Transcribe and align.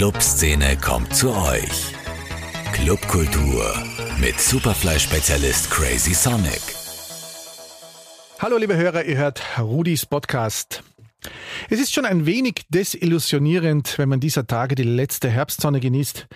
Clubszene 0.00 0.78
kommt 0.78 1.14
zu 1.14 1.30
euch. 1.30 1.92
Clubkultur 2.72 3.70
mit 4.18 4.40
Superfly-Spezialist 4.40 5.70
Crazy 5.70 6.14
Sonic. 6.14 6.62
Hallo 8.38 8.56
liebe 8.56 8.78
Hörer, 8.78 9.04
ihr 9.04 9.18
hört 9.18 9.42
Rudis 9.58 10.06
Podcast. 10.06 10.82
Es 11.68 11.78
ist 11.78 11.92
schon 11.92 12.06
ein 12.06 12.24
wenig 12.24 12.62
desillusionierend, 12.70 13.98
wenn 13.98 14.08
man 14.08 14.20
dieser 14.20 14.46
Tage 14.46 14.74
die 14.74 14.84
letzte 14.84 15.28
Herbstsonne 15.28 15.80
genießt. 15.80 16.28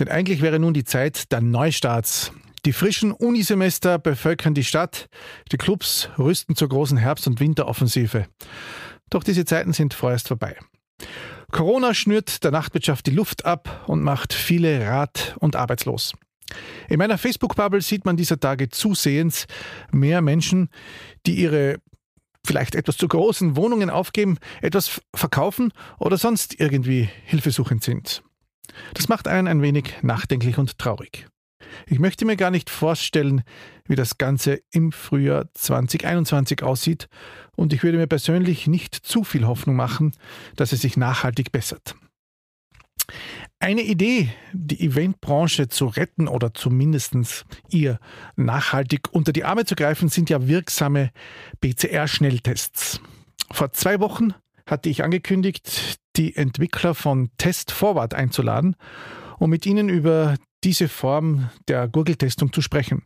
Denn 0.00 0.08
eigentlich 0.08 0.42
wäre 0.42 0.58
nun 0.58 0.74
die 0.74 0.82
Zeit 0.82 1.30
der 1.30 1.40
Neustarts. 1.40 2.32
Die 2.64 2.72
frischen 2.72 3.12
Unisemester 3.12 4.00
bevölkern 4.00 4.54
die 4.54 4.64
Stadt, 4.64 5.08
die 5.52 5.56
Clubs 5.56 6.08
rüsten 6.18 6.56
zur 6.56 6.68
großen 6.68 6.98
Herbst- 6.98 7.28
und 7.28 7.38
Winteroffensive. 7.38 8.26
Doch 9.08 9.22
diese 9.22 9.44
Zeiten 9.44 9.72
sind 9.72 9.94
vorerst 9.94 10.26
vorbei. 10.26 10.56
Corona 11.50 11.94
schnürt 11.94 12.44
der 12.44 12.50
Nachtwirtschaft 12.50 13.06
die 13.06 13.10
Luft 13.10 13.44
ab 13.44 13.84
und 13.86 14.02
macht 14.02 14.34
viele 14.34 14.86
rat- 14.86 15.36
und 15.40 15.56
arbeitslos. 15.56 16.14
In 16.88 16.98
meiner 16.98 17.18
Facebook-Bubble 17.18 17.80
sieht 17.80 18.04
man 18.04 18.16
dieser 18.16 18.40
Tage 18.40 18.68
zusehends 18.68 19.46
mehr 19.90 20.20
Menschen, 20.22 20.68
die 21.26 21.36
ihre 21.36 21.76
vielleicht 22.46 22.74
etwas 22.74 22.96
zu 22.96 23.08
großen 23.08 23.56
Wohnungen 23.56 23.90
aufgeben, 23.90 24.38
etwas 24.62 25.02
verkaufen 25.14 25.72
oder 25.98 26.16
sonst 26.16 26.58
irgendwie 26.58 27.08
hilfesuchend 27.24 27.82
sind. 27.82 28.22
Das 28.94 29.08
macht 29.08 29.28
einen 29.28 29.48
ein 29.48 29.62
wenig 29.62 29.94
nachdenklich 30.02 30.58
und 30.58 30.78
traurig. 30.78 31.26
Ich 31.86 31.98
möchte 31.98 32.24
mir 32.24 32.36
gar 32.36 32.50
nicht 32.50 32.70
vorstellen, 32.70 33.42
wie 33.86 33.96
das 33.96 34.18
Ganze 34.18 34.60
im 34.70 34.92
Frühjahr 34.92 35.46
2021 35.54 36.62
aussieht 36.62 37.08
und 37.56 37.72
ich 37.72 37.82
würde 37.82 37.98
mir 37.98 38.06
persönlich 38.06 38.66
nicht 38.66 38.94
zu 38.94 39.24
viel 39.24 39.46
Hoffnung 39.46 39.76
machen, 39.76 40.12
dass 40.56 40.72
es 40.72 40.80
sich 40.80 40.96
nachhaltig 40.96 41.52
bessert. 41.52 41.94
Eine 43.60 43.82
Idee, 43.82 44.30
die 44.52 44.80
Eventbranche 44.80 45.68
zu 45.68 45.86
retten 45.86 46.28
oder 46.28 46.54
zumindest 46.54 47.44
ihr 47.70 47.98
nachhaltig 48.36 49.08
unter 49.10 49.32
die 49.32 49.44
Arme 49.44 49.64
zu 49.64 49.74
greifen, 49.74 50.08
sind 50.08 50.30
ja 50.30 50.46
wirksame 50.46 51.10
PCR-Schnelltests. 51.60 53.00
Vor 53.50 53.72
zwei 53.72 53.98
Wochen 53.98 54.34
hatte 54.66 54.90
ich 54.90 55.02
angekündigt, 55.02 55.98
die 56.16 56.36
Entwickler 56.36 56.94
von 56.94 57.30
Test 57.38 57.72
Forward 57.72 58.14
einzuladen, 58.14 58.76
um 59.38 59.50
mit 59.50 59.66
ihnen 59.66 59.88
über 59.88 60.36
diese 60.64 60.88
Form 60.88 61.50
der 61.68 61.88
Gurgeltestung 61.88 62.52
zu 62.52 62.62
sprechen. 62.62 63.02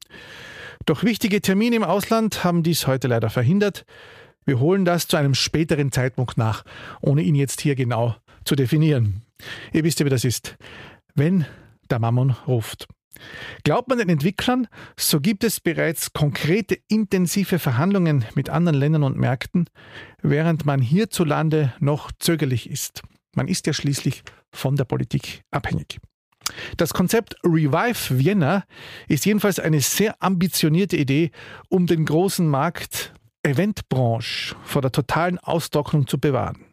Doch 0.87 1.05
wichtige 1.05 1.41
Termine 1.41 1.77
im 1.77 1.85
Ausland 1.85 2.45
haben 2.45 2.63
dies 2.63 2.87
heute 2.87 3.09
leider 3.09 3.31
verhindert. 3.31 3.85
Wir 4.45 4.59
holen 4.59 4.85
das 4.85 5.07
zu 5.07 5.17
einem 5.17 5.35
späteren 5.35 5.93
Zeitpunkt 5.93 6.37
nach, 6.37 6.65
ohne 7.01 7.23
ihn 7.23 7.37
jetzt 7.37 7.61
hier 7.61 7.75
genau 7.75 8.17
zu 8.45 8.57
definieren. 8.57 9.23
Ihr 9.73 9.85
wisst 9.85 10.01
ja, 10.01 10.07
wie 10.07 10.11
das 10.11 10.25
ist. 10.25 10.57
Wenn 11.15 11.47
der 11.91 11.99
Mammon 11.99 12.31
ruft. 12.47 12.89
Glaubt 13.63 13.89
man 13.89 13.99
den 13.99 14.09
Entwicklern, 14.09 14.67
so 14.97 15.21
gibt 15.21 15.45
es 15.45 15.61
bereits 15.61 16.13
konkrete 16.13 16.79
intensive 16.89 17.59
Verhandlungen 17.59 18.25
mit 18.35 18.49
anderen 18.49 18.79
Ländern 18.79 19.05
und 19.05 19.19
Märkten, 19.19 19.69
während 20.23 20.65
man 20.65 20.81
hierzulande 20.81 21.73
noch 21.79 22.11
zögerlich 22.19 22.69
ist. 22.69 23.03
Man 23.37 23.49
ist 23.49 23.67
ja 23.67 23.73
schließlich 23.73 24.25
von 24.51 24.77
der 24.77 24.85
Politik 24.85 25.43
abhängig. 25.51 26.01
Das 26.77 26.95
Konzept 26.95 27.37
Revive 27.45 28.19
Vienna 28.19 28.65
ist 29.09 29.27
jedenfalls 29.27 29.59
eine 29.59 29.81
sehr 29.81 30.23
ambitionierte 30.23 30.97
Idee, 30.97 31.31
um 31.69 31.87
den 31.87 32.05
großen 32.05 32.47
Markt 32.47 33.13
Eventbranche 33.43 34.55
vor 34.63 34.83
der 34.83 34.93
totalen 34.93 35.39
Austrocknung 35.39 36.07
zu 36.07 36.19
bewahren. 36.19 36.65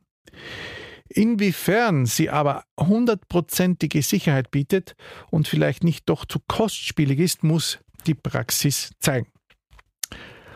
Inwiefern 1.10 2.06
sie 2.06 2.30
aber 2.30 2.64
hundertprozentige 2.80 4.04
Sicherheit 4.04 4.52
bietet 4.52 4.96
und 5.32 5.48
vielleicht 5.48 5.84
nicht 5.84 6.08
doch 6.08 6.26
zu 6.26 6.40
kostspielig 6.48 7.20
ist, 7.20 7.44
muss 7.44 7.80
die 8.06 8.14
Praxis 8.14 8.92
zeigen. 9.00 9.28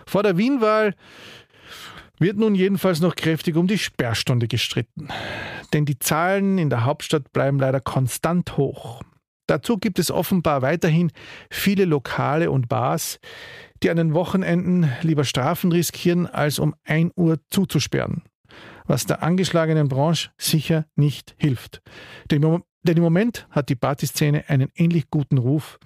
Vor 0.06 0.22
der 0.22 0.38
Wienwahl 0.38 0.94
wird 2.20 2.38
nun 2.38 2.54
jedenfalls 2.54 3.00
noch 3.00 3.16
kräftig 3.16 3.56
um 3.56 3.68
die 3.68 3.80
Sperrstunde 3.80 4.48
gestritten. 4.48 5.08
Denn 5.74 5.86
die 5.86 5.98
Zahlen 5.98 6.60
in 6.60 6.70
der 6.70 6.86
Hauptstadt 6.86 7.34
bleiben 7.34 7.60
leider 7.60 7.82
konstant 7.82 8.56
hoch. 8.58 9.02
Dazu 9.54 9.78
gibt 9.78 10.00
es 10.00 10.10
offenbar 10.10 10.64
weiterhin 10.64 11.12
viele 11.52 11.86
Lokale 11.86 12.50
und 12.50 12.70
Bars, 12.70 13.20
die 13.84 13.92
an 13.92 13.98
den 13.98 14.16
Wochenenden 14.16 14.92
lieber 15.04 15.26
Strafen 15.26 15.72
riskieren, 15.72 16.26
als 16.26 16.58
um 16.58 16.74
1 16.86 17.12
Uhr 17.16 17.38
zuzusperren 17.52 18.24
was 18.86 19.06
der 19.06 19.24
angeschlagenen 19.24 19.88
Branche 19.88 20.32
sicher 20.38 20.86
nicht 20.96 21.36
hilft. 21.38 21.82
Denn 22.30 22.44
im 22.44 23.02
Moment 23.02 23.48
hat 23.50 23.70
die 23.70 23.76
Partyszene 23.76 24.44
einen 24.50 24.70
ähnlich 24.76 25.10
guten 25.10 25.38
Ruf 25.38 25.80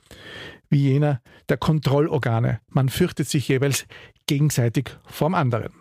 wie 0.69 0.89
jener 0.89 1.22
der 1.47 1.57
Kontrollorgane. 1.57 2.59
Man 2.69 2.89
fürchtet 2.89 3.29
sich 3.29 3.47
jeweils 3.47 3.85
gegenseitig 4.25 4.97
vorm 5.06 5.35
anderen. 5.35 5.73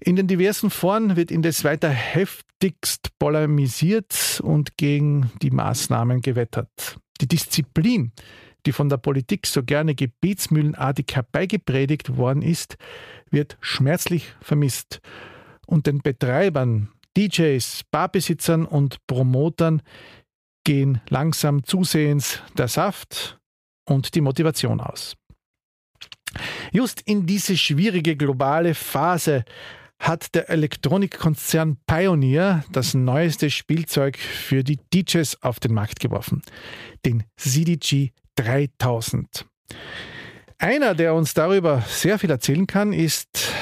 In 0.00 0.16
den 0.16 0.28
diversen 0.28 0.70
Foren 0.70 1.16
wird 1.16 1.30
indes 1.30 1.64
weiter 1.64 1.90
heftigst 1.90 3.18
polemisiert 3.18 4.40
und 4.42 4.76
gegen 4.76 5.30
die 5.42 5.50
Maßnahmen 5.50 6.20
gewettert. 6.20 6.98
Die 7.20 7.26
Disziplin, 7.26 8.12
die 8.64 8.72
von 8.72 8.88
der 8.88 8.98
Politik 8.98 9.46
so 9.46 9.62
gerne 9.62 9.94
gebetsmühlenartig 9.94 11.06
herbeigepredigt 11.12 12.16
worden 12.16 12.42
ist, 12.42 12.76
wird 13.30 13.56
schmerzlich 13.60 14.32
vermisst 14.40 15.00
und 15.66 15.86
den 15.86 15.98
Betreibern, 15.98 16.90
DJs, 17.16 17.82
Barbesitzern 17.90 18.64
und 18.66 19.04
Promotern 19.06 19.82
gehen 20.64 21.00
langsam 21.08 21.64
zusehends 21.64 22.40
der 22.56 22.68
Saft 22.68 23.38
und 23.84 24.14
die 24.14 24.20
Motivation 24.20 24.80
aus. 24.80 25.16
Just 26.72 27.00
in 27.00 27.26
diese 27.26 27.56
schwierige 27.56 28.16
globale 28.16 28.74
Phase 28.74 29.44
hat 29.98 30.34
der 30.34 30.48
Elektronikkonzern 30.48 31.76
Pioneer 31.86 32.64
das 32.72 32.94
neueste 32.94 33.50
Spielzeug 33.50 34.16
für 34.16 34.62
die 34.62 34.78
DJs 34.94 35.42
auf 35.42 35.60
den 35.60 35.74
Markt 35.74 36.00
geworfen, 36.00 36.42
den 37.04 37.24
CDG 37.36 38.10
3000. 38.36 39.46
Einer, 40.58 40.94
der 40.94 41.14
uns 41.14 41.34
darüber 41.34 41.82
sehr 41.86 42.18
viel 42.18 42.30
erzählen 42.30 42.66
kann, 42.66 42.92
ist 42.92 43.52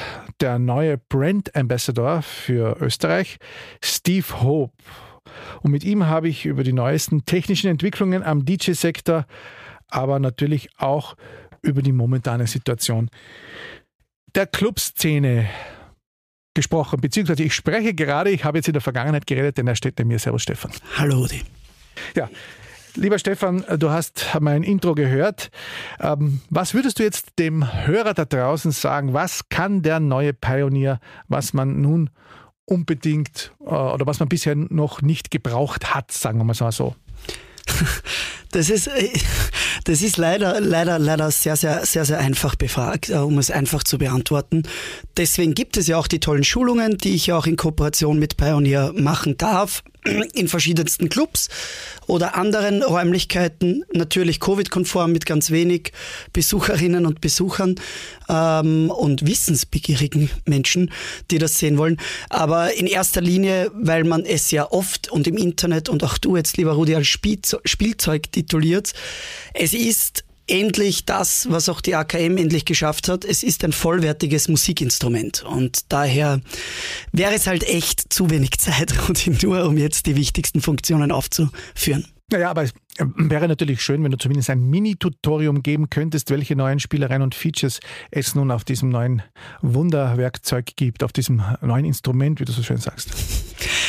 der 0.40 0.58
neue 0.58 0.98
Brand 0.98 1.54
Ambassador 1.54 2.22
für 2.22 2.76
Österreich, 2.80 3.38
Steve 3.82 4.42
Hope. 4.42 4.72
Und 5.62 5.70
mit 5.72 5.84
ihm 5.84 6.06
habe 6.06 6.28
ich 6.28 6.46
über 6.46 6.62
die 6.62 6.72
neuesten 6.72 7.24
technischen 7.24 7.68
Entwicklungen 7.68 8.22
am 8.22 8.44
DJ-Sektor, 8.44 9.26
aber 9.88 10.18
natürlich 10.18 10.68
auch 10.78 11.16
über 11.62 11.82
die 11.82 11.92
momentane 11.92 12.46
Situation 12.46 13.10
der 14.36 14.46
Clubszene 14.46 15.48
gesprochen, 16.56 17.00
beziehungsweise 17.00 17.44
ich 17.44 17.54
spreche 17.54 17.94
gerade, 17.94 18.30
ich 18.30 18.44
habe 18.44 18.58
jetzt 18.58 18.66
in 18.66 18.72
der 18.72 18.82
Vergangenheit 18.82 19.26
geredet, 19.28 19.58
denn 19.58 19.68
er 19.68 19.76
steht 19.76 19.96
neben 19.98 20.08
mir. 20.08 20.18
Servus 20.18 20.42
Stefan. 20.42 20.72
Hallo 20.96 21.22
Udi. 21.22 21.42
Ja, 22.16 22.28
Lieber 22.98 23.18
Stefan, 23.18 23.62
du 23.78 23.90
hast 23.90 24.26
mein 24.40 24.62
Intro 24.62 24.94
gehört. 24.94 25.50
Ähm, 26.00 26.40
was 26.48 26.72
würdest 26.72 26.98
du 26.98 27.02
jetzt 27.02 27.38
dem 27.38 27.86
Hörer 27.86 28.14
da 28.14 28.24
draußen 28.24 28.70
sagen? 28.70 29.12
Was 29.12 29.50
kann 29.50 29.82
der 29.82 30.00
neue 30.00 30.32
Pioneer, 30.32 30.98
was 31.28 31.52
man 31.52 31.82
nun 31.82 32.08
unbedingt 32.64 33.52
äh, 33.60 33.66
oder 33.66 34.06
was 34.06 34.18
man 34.18 34.30
bisher 34.30 34.54
noch 34.56 35.02
nicht 35.02 35.30
gebraucht 35.30 35.94
hat, 35.94 36.10
sagen 36.10 36.38
wir 36.38 36.44
mal 36.44 36.54
so? 36.54 36.96
Das 38.52 38.70
ist, 38.70 38.86
äh, 38.86 39.10
das 39.84 40.00
ist 40.00 40.16
leider, 40.16 40.60
leider, 40.60 40.98
leider 40.98 41.30
sehr, 41.30 41.56
sehr, 41.56 41.84
sehr, 41.84 42.04
sehr 42.04 42.18
einfach 42.18 42.54
befragt, 42.54 43.10
äh, 43.10 43.16
um 43.16 43.38
es 43.38 43.50
einfach 43.50 43.82
zu 43.82 43.98
beantworten. 43.98 44.62
Deswegen 45.16 45.52
gibt 45.52 45.76
es 45.76 45.88
ja 45.88 45.98
auch 45.98 46.06
die 46.06 46.20
tollen 46.20 46.44
Schulungen, 46.44 46.96
die 46.96 47.14
ich 47.14 47.26
ja 47.26 47.36
auch 47.36 47.46
in 47.46 47.56
Kooperation 47.56 48.18
mit 48.18 48.36
Pioneer 48.38 48.92
machen 48.94 49.36
darf 49.36 49.82
in 50.34 50.48
verschiedensten 50.48 51.08
Clubs 51.08 51.48
oder 52.06 52.36
anderen 52.36 52.82
Räumlichkeiten, 52.82 53.84
natürlich 53.92 54.40
Covid-konform 54.40 55.12
mit 55.12 55.26
ganz 55.26 55.50
wenig 55.50 55.92
Besucherinnen 56.32 57.06
und 57.06 57.20
Besuchern 57.20 57.74
ähm, 58.28 58.90
und 58.90 59.26
wissensbegierigen 59.26 60.30
Menschen, 60.44 60.92
die 61.30 61.38
das 61.38 61.58
sehen 61.58 61.78
wollen. 61.78 61.98
Aber 62.28 62.74
in 62.74 62.86
erster 62.86 63.20
Linie, 63.20 63.70
weil 63.74 64.04
man 64.04 64.24
es 64.24 64.50
ja 64.50 64.70
oft 64.70 65.10
und 65.10 65.26
im 65.26 65.36
Internet 65.36 65.88
und 65.88 66.04
auch 66.04 66.18
du 66.18 66.36
jetzt, 66.36 66.56
lieber 66.56 66.72
Rudi, 66.72 66.94
als 66.94 67.08
Spielzeug 67.08 68.30
tituliert, 68.30 68.92
es 69.54 69.74
ist 69.74 70.25
endlich 70.46 71.04
das, 71.04 71.50
was 71.50 71.68
auch 71.68 71.80
die 71.80 71.94
AKM 71.94 72.36
endlich 72.36 72.64
geschafft 72.64 73.08
hat. 73.08 73.24
Es 73.24 73.42
ist 73.42 73.64
ein 73.64 73.72
vollwertiges 73.72 74.48
Musikinstrument 74.48 75.44
und 75.44 75.92
daher 75.92 76.40
wäre 77.12 77.34
es 77.34 77.46
halt 77.46 77.64
echt 77.64 78.12
zu 78.12 78.30
wenig 78.30 78.50
Zeit, 78.58 78.94
nur 79.42 79.64
um 79.64 79.76
jetzt 79.76 80.06
die 80.06 80.16
wichtigsten 80.16 80.60
Funktionen 80.60 81.10
aufzuführen. 81.10 82.06
Naja, 82.30 82.50
aber 82.50 82.64
wäre 82.98 83.48
natürlich 83.48 83.82
schön, 83.82 84.02
wenn 84.04 84.10
du 84.10 84.18
zumindest 84.18 84.50
ein 84.50 84.62
Mini-Tutorium 84.62 85.62
geben 85.62 85.90
könntest, 85.90 86.30
welche 86.30 86.56
neuen 86.56 86.80
Spielereien 86.80 87.22
und 87.22 87.34
Features 87.34 87.80
es 88.10 88.34
nun 88.34 88.50
auf 88.50 88.64
diesem 88.64 88.88
neuen 88.88 89.22
Wunderwerkzeug 89.62 90.76
gibt, 90.76 91.02
auf 91.02 91.12
diesem 91.12 91.42
neuen 91.60 91.84
Instrument, 91.84 92.40
wie 92.40 92.44
du 92.44 92.52
so 92.52 92.62
schön 92.62 92.78
sagst. 92.78 93.10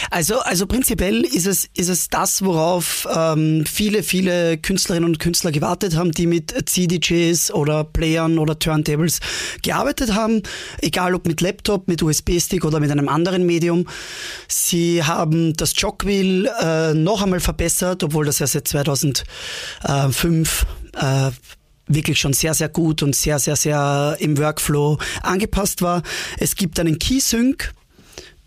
Also, 0.10 0.40
also 0.40 0.68
prinzipiell 0.68 1.24
ist 1.26 1.48
es, 1.48 1.70
ist 1.76 1.90
es 1.90 2.08
das, 2.10 2.44
worauf 2.44 3.08
ähm, 3.14 3.66
viele, 3.66 4.04
viele 4.04 4.58
Künstlerinnen 4.58 5.10
und 5.10 5.20
Künstler 5.20 5.52
gewartet 5.52 5.96
haben, 5.96 6.12
die 6.12 6.28
mit 6.28 6.54
CDJs 6.70 7.52
oder 7.52 7.84
Playern 7.84 8.38
oder 8.40 8.58
Turntables 8.58 9.20
gearbeitet 9.64 10.14
haben, 10.14 10.44
egal 10.82 11.14
ob 11.14 11.28
mit 11.28 11.42
Laptop, 11.42 11.88
mit 11.88 12.02
USB-Stick 12.02 12.64
oder 12.64 12.80
mit 12.80 12.92
einem 12.92 13.10
anderen 13.10 13.46
Medium. 13.46 13.86
Sie 14.48 15.04
haben 15.04 15.54
das 15.54 15.74
Jogwheel 15.76 16.50
äh, 16.62 16.94
noch 16.94 17.22
einmal 17.22 17.40
verbessert, 17.40 18.04
obwohl 18.04 18.26
das 18.26 18.40
ja 18.40 18.48
seit 18.48 18.68
2005 18.98 20.66
äh, 20.96 21.32
wirklich 21.88 22.20
schon 22.20 22.34
sehr, 22.34 22.54
sehr 22.54 22.70
gut 22.70 23.02
und 23.02 23.16
sehr, 23.16 23.40
sehr, 23.40 23.56
sehr 23.56 24.18
im 24.20 24.38
Workflow 24.38 24.98
angepasst 25.22 25.82
war. 25.82 26.04
Es 26.38 26.56
gibt 26.56 26.80
einen 26.80 27.00
Keysync, 27.00 27.74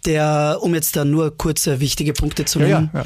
der, 0.06 0.58
um 0.60 0.74
jetzt 0.74 0.96
da 0.96 1.04
nur 1.04 1.36
kurze 1.36 1.80
wichtige 1.80 2.12
Punkte 2.12 2.44
zu 2.46 2.58
nennen, 2.58 2.90
ja, 2.94 3.04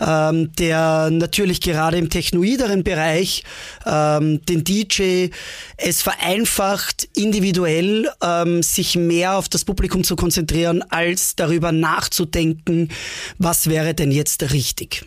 ja, 0.00 0.30
ähm, 0.30 0.52
der 0.58 1.10
natürlich 1.10 1.60
gerade 1.60 1.96
im 1.98 2.08
technoideren 2.08 2.84
Bereich 2.84 3.42
ähm, 3.84 4.44
den 4.46 4.62
DJ 4.62 5.28
es 5.76 6.02
vereinfacht, 6.02 7.08
individuell 7.16 8.08
ähm, 8.22 8.62
sich 8.62 8.96
mehr 8.96 9.36
auf 9.36 9.48
das 9.48 9.64
Publikum 9.64 10.04
zu 10.04 10.14
konzentrieren, 10.14 10.82
als 10.88 11.34
darüber 11.34 11.72
nachzudenken, 11.72 12.90
was 13.38 13.68
wäre 13.68 13.94
denn 13.94 14.12
jetzt 14.12 14.52
richtig. 14.52 15.04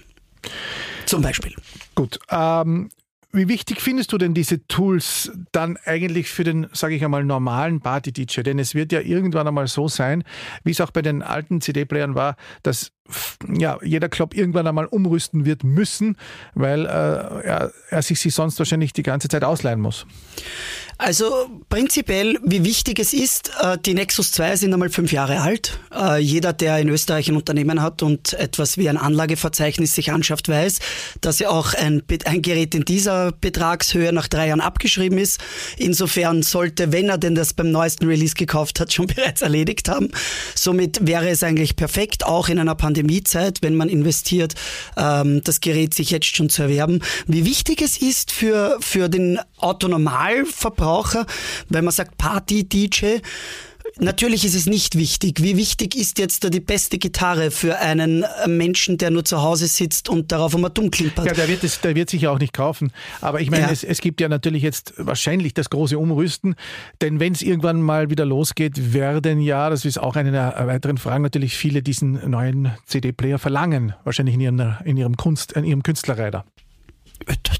Zum 1.09 1.23
Beispiel. 1.23 1.56
Gut. 1.95 2.19
Ähm, 2.29 2.89
wie 3.31 3.47
wichtig 3.47 3.81
findest 3.81 4.13
du 4.13 4.19
denn 4.19 4.35
diese 4.35 4.67
Tools 4.67 5.31
dann 5.51 5.75
eigentlich 5.85 6.29
für 6.29 6.44
den, 6.44 6.67
sage 6.71 6.94
ich 6.94 7.03
einmal, 7.03 7.23
normalen 7.23 7.79
Party-DJ? 7.79 8.41
Denn 8.41 8.59
es 8.59 8.75
wird 8.75 8.91
ja 8.91 9.01
irgendwann 9.01 9.47
einmal 9.47 9.65
so 9.65 9.88
sein, 9.88 10.23
wie 10.63 10.69
es 10.69 10.81
auch 10.81 10.91
bei 10.91 11.01
den 11.01 11.23
alten 11.23 11.61
CD-Playern 11.61 12.13
war, 12.13 12.35
dass 12.61 12.91
ja, 13.47 13.77
jeder 13.83 14.09
Club 14.09 14.33
irgendwann 14.33 14.67
einmal 14.67 14.85
umrüsten 14.85 15.45
wird 15.45 15.63
müssen, 15.63 16.17
weil 16.53 16.85
äh, 16.85 16.89
er, 16.89 17.71
er 17.89 18.01
sich 18.01 18.19
sie 18.19 18.29
sonst 18.29 18.59
wahrscheinlich 18.59 18.94
die 18.94 19.03
ganze 19.03 19.27
Zeit 19.27 19.44
ausleihen 19.44 19.79
muss. 19.79 20.06
Also 21.01 21.47
prinzipiell, 21.69 22.38
wie 22.44 22.65
wichtig 22.65 23.00
es 23.00 23.13
ist, 23.13 23.51
äh, 23.61 23.77
die 23.77 23.94
Nexus 23.94 24.33
2 24.33 24.57
sind 24.57 24.73
einmal 24.73 24.89
fünf 24.89 25.13
Jahre 25.13 25.39
alt. 25.39 25.79
Äh, 25.95 26.19
jeder, 26.19 26.51
der 26.51 26.77
in 26.79 26.89
Österreich 26.89 27.29
ein 27.29 27.38
Unternehmen 27.38 27.81
hat 27.81 28.03
und 28.03 28.33
etwas 28.33 28.77
wie 28.77 28.89
ein 28.89 28.97
Anlageverzeichnis 28.97 29.95
sich 29.95 30.11
anschafft, 30.11 30.50
weiß, 30.50 30.79
dass 31.21 31.39
ja 31.39 31.51
auch 31.51 31.73
ein, 31.73 32.03
ein 32.25 32.41
Gerät 32.41 32.75
in 32.75 32.83
dieser 32.83 33.31
Betragshöhe 33.31 34.11
nach 34.11 34.27
drei 34.27 34.50
Jahren 34.50 34.59
abgeschrieben 34.59 35.17
ist. 35.17 35.39
Insofern 35.77 36.44
sollte, 36.44 36.91
wenn 36.91 37.07
er 37.07 37.17
denn 37.17 37.33
das 37.33 37.53
beim 37.53 37.71
neuesten 37.71 38.06
Release 38.06 38.35
gekauft 38.35 38.81
hat, 38.81 38.91
schon 38.91 39.07
bereits 39.15 39.41
erledigt 39.41 39.88
haben. 39.88 40.09
Somit 40.53 41.07
wäre 41.07 41.29
es 41.29 41.44
eigentlich 41.44 41.77
perfekt, 41.77 42.25
auch 42.25 42.50
in 42.50 42.59
einer 42.59 42.75
Pandemiezeit, 42.99 43.61
wenn 43.61 43.75
man 43.75 43.89
investiert, 43.89 44.55
ähm, 44.97 45.41
das 45.43 45.61
Gerät 45.61 45.93
sich 45.93 46.11
jetzt 46.11 46.35
schon 46.35 46.49
zu 46.49 46.63
erwerben. 46.63 47.01
Wie 47.27 47.45
wichtig 47.45 47.81
es 47.81 48.01
ist 48.01 48.31
für, 48.31 48.77
für 48.81 49.09
den 49.09 49.39
Autonormalverbraucher, 49.57 50.59
Verbraucher, 50.59 51.25
weil 51.69 51.81
man 51.81 51.93
sagt 51.93 52.17
Party-DJ. 52.17 53.19
Natürlich 53.99 54.45
ist 54.45 54.55
es 54.55 54.65
nicht 54.65 54.97
wichtig. 54.97 55.43
Wie 55.43 55.57
wichtig 55.57 55.95
ist 55.95 56.19
jetzt 56.19 56.45
da 56.45 56.49
die 56.49 56.61
beste 56.61 56.97
Gitarre 56.97 57.51
für 57.51 57.79
einen 57.79 58.25
Menschen, 58.47 58.97
der 58.97 59.11
nur 59.11 59.25
zu 59.25 59.41
Hause 59.41 59.67
sitzt 59.67 60.07
und 60.07 60.31
darauf 60.31 60.55
einmal 60.55 60.71
dumm 60.71 60.89
klimpert? 60.89 61.25
Ja, 61.25 61.33
der 61.33 61.49
wird, 61.49 61.63
es, 61.65 61.81
der 61.81 61.95
wird 61.95 62.09
sich 62.09 62.21
ja 62.21 62.31
auch 62.31 62.39
nicht 62.39 62.53
kaufen. 62.53 62.91
Aber 63.19 63.41
ich 63.41 63.51
meine, 63.51 63.63
ja. 63.63 63.71
es, 63.71 63.83
es 63.83 63.99
gibt 63.99 64.21
ja 64.21 64.29
natürlich 64.29 64.63
jetzt 64.63 64.93
wahrscheinlich 64.97 65.53
das 65.53 65.69
große 65.69 65.99
Umrüsten, 65.99 66.55
denn 67.01 67.19
wenn 67.19 67.33
es 67.33 67.41
irgendwann 67.41 67.81
mal 67.81 68.09
wieder 68.09 68.25
losgeht, 68.25 68.93
werden 68.93 69.41
ja, 69.41 69.69
das 69.69 69.83
ist 69.83 69.97
auch 69.97 70.15
eine 70.15 70.31
der 70.31 70.55
weiteren 70.65 70.97
Fragen, 70.97 71.21
natürlich 71.21 71.57
viele 71.57 71.81
diesen 71.81 72.29
neuen 72.29 72.71
CD-Player 72.85 73.37
verlangen, 73.37 73.93
wahrscheinlich 74.05 74.35
in 74.35 74.41
ihrem, 74.41 74.75
in 74.85 74.95
ihrem 74.95 75.17
Kunst, 75.17 75.51
in 75.51 75.65
ihrem 75.65 75.83
Künstlerreiter 75.83 76.45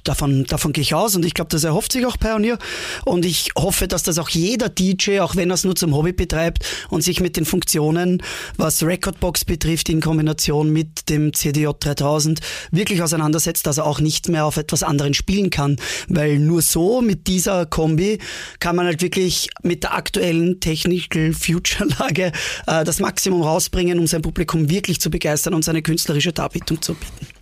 davon, 0.04 0.46
davon 0.46 0.74
gehe 0.74 0.82
ich 0.82 0.94
aus 0.94 1.16
und 1.16 1.26
ich 1.26 1.34
glaube, 1.34 1.50
das 1.50 1.64
erhofft 1.64 1.92
sich 1.92 2.06
auch 2.06 2.18
Pioneer 2.18 2.58
und 3.06 3.26
ich 3.26 3.52
hoffe, 3.58 3.88
dass 3.88 4.04
das 4.04 4.18
auch 4.18 4.30
jeder 4.30 4.70
DJ, 4.70 5.20
auch 5.20 5.36
wenn 5.36 5.52
er 5.52 5.56
es 5.56 5.64
nur 5.64 5.76
zum 5.76 5.96
Hobby 5.96 6.14
betreibt 6.14 6.66
und 6.90 7.02
sich 7.04 7.20
mit 7.20 7.38
den 7.38 7.46
Funktionen, 7.46 8.24
was 8.58 8.84
Recordbox 8.84 9.46
betrifft, 9.46 9.90
in 9.90 10.02
Kombination 10.02 10.72
mit 10.72 11.10
dem 11.10 11.34
CDJ 11.34 11.70
3000 11.80 12.40
wirklich 12.72 13.02
auseinandersetzt, 13.02 13.68
dass 13.68 13.78
er 13.78 13.86
auch 13.86 14.00
nicht 14.00 14.30
mehr 14.30 14.46
auf 14.46 14.58
etwas 14.58 14.84
anderen 14.84 15.14
spielen 15.14 15.50
kann, 15.50 15.78
weil 16.08 16.40
nur 16.40 16.62
so 16.62 17.02
mit 17.02 17.28
dieser 17.28 17.66
Kombi 17.66 18.20
kann 18.60 18.76
man 18.76 18.86
halt 18.86 19.02
wirklich 19.02 19.50
mit 19.62 19.84
der 19.84 19.94
aktuellen 19.94 20.60
Technical 20.60 21.34
Future 21.34 21.88
Lage 22.00 22.32
äh, 22.68 22.84
das 22.84 23.00
Maximum 23.00 23.42
rausbringen, 23.42 24.00
um 24.00 24.08
sein 24.08 24.22
Publikum 24.22 24.70
wirklich 24.70 25.00
zu 25.00 25.10
begeistern 25.10 25.54
und 25.54 25.64
seine 25.64 25.82
künstlerische 25.82 26.34
Darbietung 26.34 26.82
zu 26.82 26.96
bieten. 26.96 27.39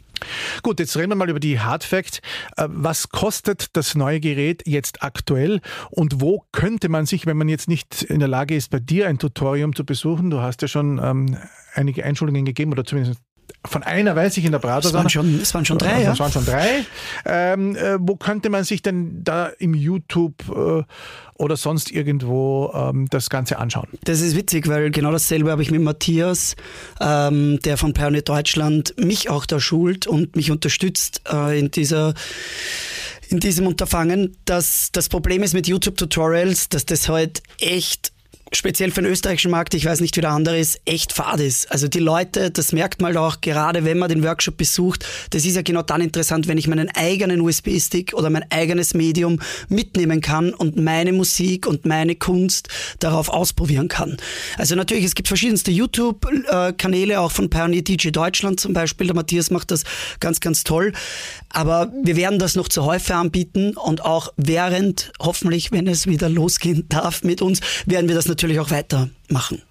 Gut, 0.63 0.79
jetzt 0.79 0.95
reden 0.97 1.09
wir 1.09 1.15
mal 1.15 1.29
über 1.29 1.39
die 1.39 1.59
Hard 1.59 1.83
Facts. 1.83 2.19
Äh, 2.55 2.67
was 2.69 3.09
kostet 3.09 3.75
das 3.75 3.95
neue 3.95 4.19
Gerät 4.19 4.63
jetzt 4.65 5.03
aktuell 5.03 5.61
und 5.89 6.21
wo 6.21 6.43
könnte 6.51 6.89
man 6.89 7.05
sich, 7.05 7.25
wenn 7.25 7.37
man 7.37 7.49
jetzt 7.49 7.67
nicht 7.67 8.03
in 8.03 8.19
der 8.19 8.27
Lage 8.27 8.55
ist, 8.55 8.69
bei 8.69 8.79
dir 8.79 9.07
ein 9.07 9.19
Tutorium 9.19 9.75
zu 9.75 9.85
besuchen, 9.85 10.29
du 10.29 10.41
hast 10.41 10.61
ja 10.61 10.67
schon 10.67 10.99
ähm, 11.03 11.37
einige 11.73 12.03
Einschulungen 12.03 12.45
gegeben 12.45 12.71
oder 12.71 12.85
zumindest 12.85 13.21
von 13.65 13.83
einer 13.83 14.15
weiß 14.15 14.37
ich 14.37 14.45
in 14.45 14.51
der 14.51 14.59
Prater. 14.59 14.87
Es 14.87 14.93
waren 14.93 15.09
schon, 15.09 15.39
es 15.41 15.53
waren 15.53 15.65
schon 15.65 15.77
drei, 15.77 16.03
ja. 16.03 16.13
Es 16.13 16.19
waren 16.19 16.31
schon 16.31 16.45
drei. 16.45 16.85
Ähm, 17.25 17.75
äh, 17.75 17.97
wo 17.99 18.15
könnte 18.15 18.49
man 18.49 18.63
sich 18.63 18.81
denn 18.81 19.23
da 19.23 19.47
im 19.47 19.73
YouTube 19.73 20.35
äh, 20.49 20.83
oder 21.35 21.57
sonst 21.57 21.91
irgendwo 21.91 22.71
ähm, 22.73 23.07
das 23.09 23.29
Ganze 23.29 23.59
anschauen? 23.59 23.87
Das 24.03 24.21
ist 24.21 24.35
witzig, 24.35 24.67
weil 24.67 24.91
genau 24.91 25.11
dasselbe 25.11 25.51
habe 25.51 25.61
ich 25.61 25.71
mit 25.71 25.81
Matthias, 25.81 26.55
ähm, 26.99 27.59
der 27.63 27.77
von 27.77 27.93
Pioneer 27.93 28.21
Deutschland 28.21 28.95
mich 28.97 29.29
auch 29.29 29.45
da 29.45 29.59
schult 29.59 30.07
und 30.07 30.35
mich 30.35 30.51
unterstützt 30.51 31.21
äh, 31.31 31.59
in 31.59 31.71
dieser 31.71 32.13
in 33.29 33.39
diesem 33.39 33.67
Unterfangen. 33.67 34.37
dass 34.45 34.89
das 34.93 35.09
Problem 35.09 35.43
ist 35.43 35.53
mit 35.53 35.67
YouTube-Tutorials, 35.67 36.69
dass 36.69 36.85
das 36.85 37.09
halt 37.09 37.41
echt 37.59 38.13
speziell 38.53 38.91
für 38.91 39.01
den 39.01 39.11
österreichischen 39.11 39.51
Markt, 39.51 39.73
ich 39.73 39.85
weiß 39.85 39.99
nicht, 39.99 40.15
wie 40.15 40.21
der 40.21 40.31
andere 40.31 40.57
ist, 40.57 40.79
echt 40.85 41.11
fad 41.13 41.39
ist. 41.39 41.71
Also 41.71 41.87
die 41.87 41.99
Leute, 41.99 42.49
das 42.51 42.71
merkt 42.71 43.01
man 43.01 43.15
auch 43.17 43.41
gerade, 43.41 43.83
wenn 43.83 43.97
man 43.97 44.09
den 44.09 44.23
Workshop 44.23 44.57
besucht, 44.57 45.05
das 45.31 45.45
ist 45.45 45.55
ja 45.55 45.61
genau 45.61 45.81
dann 45.81 46.01
interessant, 46.01 46.47
wenn 46.47 46.57
ich 46.57 46.67
meinen 46.67 46.89
eigenen 46.95 47.41
USB-Stick 47.41 48.13
oder 48.13 48.29
mein 48.29 48.45
eigenes 48.49 48.93
Medium 48.93 49.39
mitnehmen 49.69 50.21
kann 50.21 50.53
und 50.53 50.77
meine 50.77 51.13
Musik 51.13 51.67
und 51.67 51.85
meine 51.85 52.15
Kunst 52.15 52.69
darauf 52.99 53.29
ausprobieren 53.29 53.89
kann. 53.89 54.17
Also 54.57 54.75
natürlich, 54.75 55.05
es 55.05 55.15
gibt 55.15 55.27
verschiedenste 55.27 55.71
YouTube-Kanäle, 55.71 57.19
auch 57.19 57.31
von 57.31 57.49
Pioneer 57.49 57.81
DJ 57.81 58.09
Deutschland 58.09 58.59
zum 58.59 58.73
Beispiel. 58.73 59.07
Der 59.07 59.15
Matthias 59.15 59.51
macht 59.51 59.71
das 59.71 59.83
ganz, 60.19 60.39
ganz 60.39 60.63
toll. 60.63 60.93
Aber 61.49 61.91
wir 62.03 62.15
werden 62.15 62.39
das 62.39 62.55
noch 62.55 62.69
zu 62.69 62.85
häufig 62.85 63.13
anbieten 63.13 63.75
und 63.75 64.03
auch 64.03 64.33
während, 64.37 65.11
hoffentlich, 65.19 65.71
wenn 65.71 65.87
es 65.87 66.07
wieder 66.07 66.29
losgehen 66.29 66.85
darf 66.89 67.23
mit 67.23 67.41
uns, 67.41 67.61
werden 67.85 68.07
wir 68.07 68.15
das 68.15 68.27
natürlich 68.27 68.36
auch 68.59 68.71
weitermachen. 68.71 69.61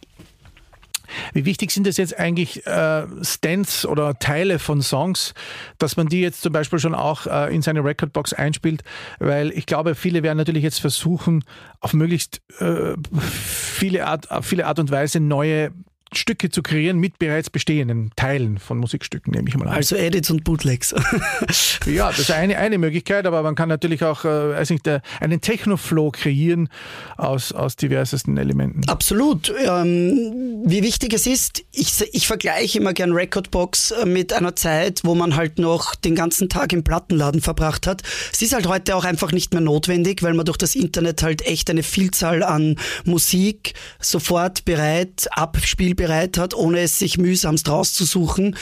Wie 1.32 1.44
wichtig 1.44 1.70
sind 1.70 1.86
es 1.86 1.96
jetzt 1.96 2.18
eigentlich 2.18 2.66
äh, 2.66 3.06
Stands 3.22 3.86
oder 3.86 4.18
Teile 4.18 4.58
von 4.58 4.82
Songs, 4.82 5.34
dass 5.78 5.96
man 5.96 6.08
die 6.08 6.20
jetzt 6.20 6.42
zum 6.42 6.52
Beispiel 6.52 6.78
schon 6.78 6.94
auch 6.94 7.26
äh, 7.26 7.54
in 7.54 7.62
seine 7.62 7.84
Recordbox 7.84 8.32
einspielt? 8.32 8.82
Weil 9.18 9.50
ich 9.52 9.66
glaube, 9.66 9.94
viele 9.94 10.22
werden 10.22 10.38
natürlich 10.38 10.62
jetzt 10.62 10.80
versuchen, 10.80 11.44
auf 11.80 11.92
möglichst 11.92 12.40
äh, 12.58 12.94
viele, 13.20 14.06
Art, 14.06 14.30
auf 14.30 14.46
viele 14.46 14.66
Art 14.66 14.78
und 14.78 14.90
Weise 14.90 15.20
neue 15.20 15.72
Stücke 16.14 16.50
zu 16.50 16.62
kreieren 16.62 16.98
mit 16.98 17.18
bereits 17.18 17.50
bestehenden 17.50 18.12
Teilen 18.14 18.58
von 18.58 18.78
Musikstücken, 18.78 19.32
nehme 19.32 19.48
ich 19.48 19.56
mal 19.56 19.66
an. 19.66 19.74
Also 19.74 19.96
Edits 19.96 20.30
und 20.30 20.44
Bootlegs. 20.44 20.94
ja, 21.86 22.08
das 22.08 22.20
ist 22.20 22.30
eine, 22.30 22.58
eine 22.58 22.78
Möglichkeit, 22.78 23.26
aber 23.26 23.42
man 23.42 23.56
kann 23.56 23.68
natürlich 23.68 24.04
auch 24.04 24.24
äh, 24.24 24.64
nicht, 24.68 24.88
einen 25.20 25.40
Technoflow 25.40 26.12
kreieren 26.12 26.68
aus, 27.16 27.52
aus 27.52 27.74
diversesten 27.74 28.36
Elementen. 28.36 28.88
Absolut. 28.88 29.52
Ähm, 29.66 30.62
wie 30.64 30.82
wichtig 30.82 31.12
es 31.12 31.26
ist, 31.26 31.64
ich, 31.72 31.92
ich 32.12 32.26
vergleiche 32.28 32.78
immer 32.78 32.92
gern 32.92 33.12
Recordbox 33.12 33.90
äh, 33.90 34.06
mit 34.06 34.32
einer 34.32 34.54
Zeit, 34.54 35.00
wo 35.02 35.16
man 35.16 35.34
halt 35.34 35.58
noch 35.58 35.96
den 35.96 36.14
ganzen 36.14 36.48
Tag 36.48 36.72
im 36.72 36.84
Plattenladen 36.84 37.40
verbracht 37.40 37.88
hat. 37.88 38.02
Es 38.32 38.42
ist 38.42 38.54
halt 38.54 38.68
heute 38.68 38.94
auch 38.94 39.04
einfach 39.04 39.32
nicht 39.32 39.52
mehr 39.52 39.60
notwendig, 39.62 40.22
weil 40.22 40.34
man 40.34 40.46
durch 40.46 40.58
das 40.58 40.76
Internet 40.76 41.24
halt 41.24 41.44
echt 41.44 41.68
eine 41.68 41.82
Vielzahl 41.82 42.44
an 42.44 42.76
Musik 43.04 43.74
sofort 43.98 44.64
bereit, 44.64 45.26
abspielbar 45.32 45.95
bereit 45.96 46.38
hat, 46.38 46.54
ohne 46.54 46.80
es 46.80 46.98
sich 46.98 47.18
mühsamst 47.18 47.68
rauszusuchen. 47.68 48.56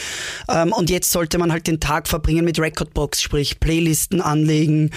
Ähm, 0.49 0.73
und 0.73 0.91
jetzt 0.91 1.11
sollte 1.11 1.39
man 1.39 1.53
halt 1.53 1.67
den 1.67 1.81
Tag 1.81 2.09
verbringen 2.09 2.45
mit 2.45 2.59
Recordbox, 2.59 3.23
sprich 3.23 3.61
Playlisten 3.61 4.21
anlegen, 4.21 4.91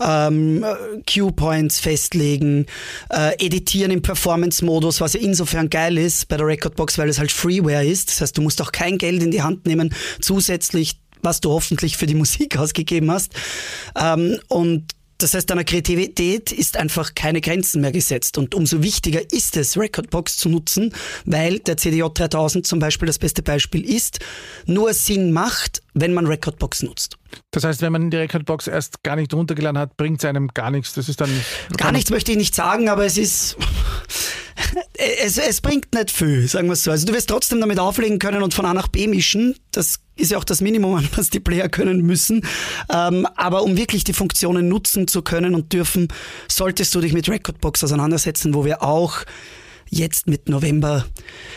ähm, 0.00 0.64
Cue-Points 1.08 1.80
festlegen, 1.80 2.66
äh, 3.10 3.34
editieren 3.44 3.90
im 3.90 4.02
Performance-Modus, 4.02 5.00
was 5.00 5.14
ja 5.14 5.20
insofern 5.20 5.70
geil 5.70 5.98
ist 5.98 6.28
bei 6.28 6.36
der 6.36 6.46
Recordbox, 6.46 6.98
weil 6.98 7.08
es 7.08 7.18
halt 7.18 7.32
Freeware 7.32 7.84
ist. 7.84 8.10
Das 8.10 8.20
heißt, 8.20 8.36
du 8.36 8.42
musst 8.42 8.60
auch 8.60 8.72
kein 8.72 8.98
Geld 8.98 9.22
in 9.22 9.30
die 9.30 9.42
Hand 9.42 9.66
nehmen, 9.66 9.94
zusätzlich 10.20 10.98
was 11.24 11.40
du 11.40 11.50
hoffentlich 11.50 11.96
für 11.96 12.06
die 12.06 12.14
Musik 12.14 12.56
ausgegeben 12.58 13.10
hast. 13.10 13.32
Ähm, 13.96 14.38
und 14.48 14.84
das 15.24 15.32
heißt, 15.32 15.48
deiner 15.48 15.64
Kreativität 15.64 16.52
ist 16.52 16.76
einfach 16.76 17.14
keine 17.14 17.40
Grenzen 17.40 17.80
mehr 17.80 17.92
gesetzt. 17.92 18.36
Und 18.36 18.54
umso 18.54 18.82
wichtiger 18.82 19.22
ist 19.32 19.56
es, 19.56 19.78
Recordbox 19.78 20.36
zu 20.36 20.50
nutzen, 20.50 20.92
weil 21.24 21.60
der 21.60 21.78
CDJ 21.78 22.02
3000 22.12 22.66
zum 22.66 22.78
Beispiel 22.78 23.06
das 23.06 23.18
beste 23.18 23.42
Beispiel 23.42 23.88
ist, 23.88 24.20
nur 24.66 24.92
Sinn 24.92 25.32
macht, 25.32 25.82
wenn 25.94 26.12
man 26.12 26.26
Recordbox 26.26 26.82
nutzt. 26.82 27.16
Das 27.52 27.64
heißt, 27.64 27.80
wenn 27.80 27.92
man 27.92 28.10
die 28.10 28.18
Recordbox 28.18 28.66
erst 28.66 29.02
gar 29.02 29.16
nicht 29.16 29.32
runtergeladen 29.32 29.78
hat, 29.78 29.96
bringt 29.96 30.18
es 30.18 30.26
einem 30.26 30.48
gar 30.48 30.70
nichts. 30.70 30.92
Das 30.92 31.08
ist 31.08 31.22
dann. 31.22 31.30
Gar 31.78 31.92
nichts 31.92 32.10
möchte 32.10 32.32
ich 32.32 32.36
nicht 32.36 32.54
sagen, 32.54 32.90
aber 32.90 33.06
es 33.06 33.16
ist. 33.16 33.56
Es, 35.22 35.38
es 35.38 35.60
bringt 35.60 35.92
nicht 35.94 36.10
viel, 36.10 36.46
sagen 36.48 36.68
wir 36.68 36.74
es 36.74 36.84
so. 36.84 36.90
Also 36.90 37.06
du 37.06 37.12
wirst 37.12 37.28
trotzdem 37.28 37.60
damit 37.60 37.78
auflegen 37.78 38.18
können 38.18 38.42
und 38.42 38.54
von 38.54 38.64
A 38.64 38.74
nach 38.74 38.88
B 38.88 39.06
mischen. 39.06 39.56
Das 39.72 40.00
ist 40.16 40.30
ja 40.30 40.38
auch 40.38 40.44
das 40.44 40.60
Minimum, 40.60 41.08
was 41.16 41.30
die 41.30 41.40
Player 41.40 41.68
können 41.68 42.02
müssen. 42.02 42.46
Ähm, 42.92 43.26
aber 43.36 43.62
um 43.62 43.76
wirklich 43.76 44.04
die 44.04 44.12
Funktionen 44.12 44.68
nutzen 44.68 45.08
zu 45.08 45.22
können 45.22 45.54
und 45.54 45.72
dürfen, 45.72 46.08
solltest 46.48 46.94
du 46.94 47.00
dich 47.00 47.12
mit 47.12 47.28
Recordbox 47.28 47.84
auseinandersetzen, 47.84 48.54
wo 48.54 48.64
wir 48.64 48.82
auch 48.82 49.24
jetzt 49.90 50.26
mit 50.26 50.48
November 50.48 51.04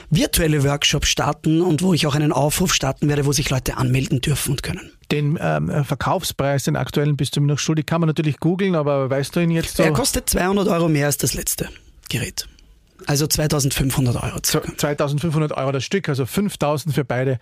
virtuelle 0.09 0.63
Workshops 0.63 1.07
starten 1.07 1.61
und 1.61 1.81
wo 1.81 1.93
ich 1.93 2.07
auch 2.07 2.15
einen 2.15 2.31
Aufruf 2.31 2.73
starten 2.73 3.09
werde, 3.09 3.25
wo 3.25 3.31
sich 3.31 3.49
Leute 3.49 3.77
anmelden 3.77 4.21
dürfen 4.21 4.51
und 4.51 4.63
können. 4.63 4.91
Den 5.11 5.37
ähm, 5.41 5.85
Verkaufspreis, 5.85 6.63
den 6.63 6.75
aktuellen, 6.75 7.17
bist 7.17 7.35
du 7.35 7.41
mir 7.41 7.47
noch 7.47 7.59
schuldig, 7.59 7.85
kann 7.85 8.01
man 8.01 8.07
natürlich 8.07 8.39
googeln, 8.39 8.75
aber 8.75 9.09
weißt 9.09 9.35
du 9.35 9.39
ihn 9.39 9.51
jetzt 9.51 9.77
so? 9.77 9.83
Er 9.83 9.93
kostet 9.93 10.29
200 10.29 10.67
Euro 10.67 10.89
mehr 10.89 11.07
als 11.07 11.17
das 11.17 11.33
letzte 11.33 11.69
Gerät. 12.09 12.47
Also 13.05 13.27
2500 13.27 14.15
Euro. 14.15 14.39
Circa. 14.43 14.75
2500 14.75 15.51
Euro 15.53 15.71
das 15.71 15.83
Stück, 15.83 16.09
also 16.09 16.25
5000 16.25 16.93
für 16.93 17.05
beide 17.05 17.39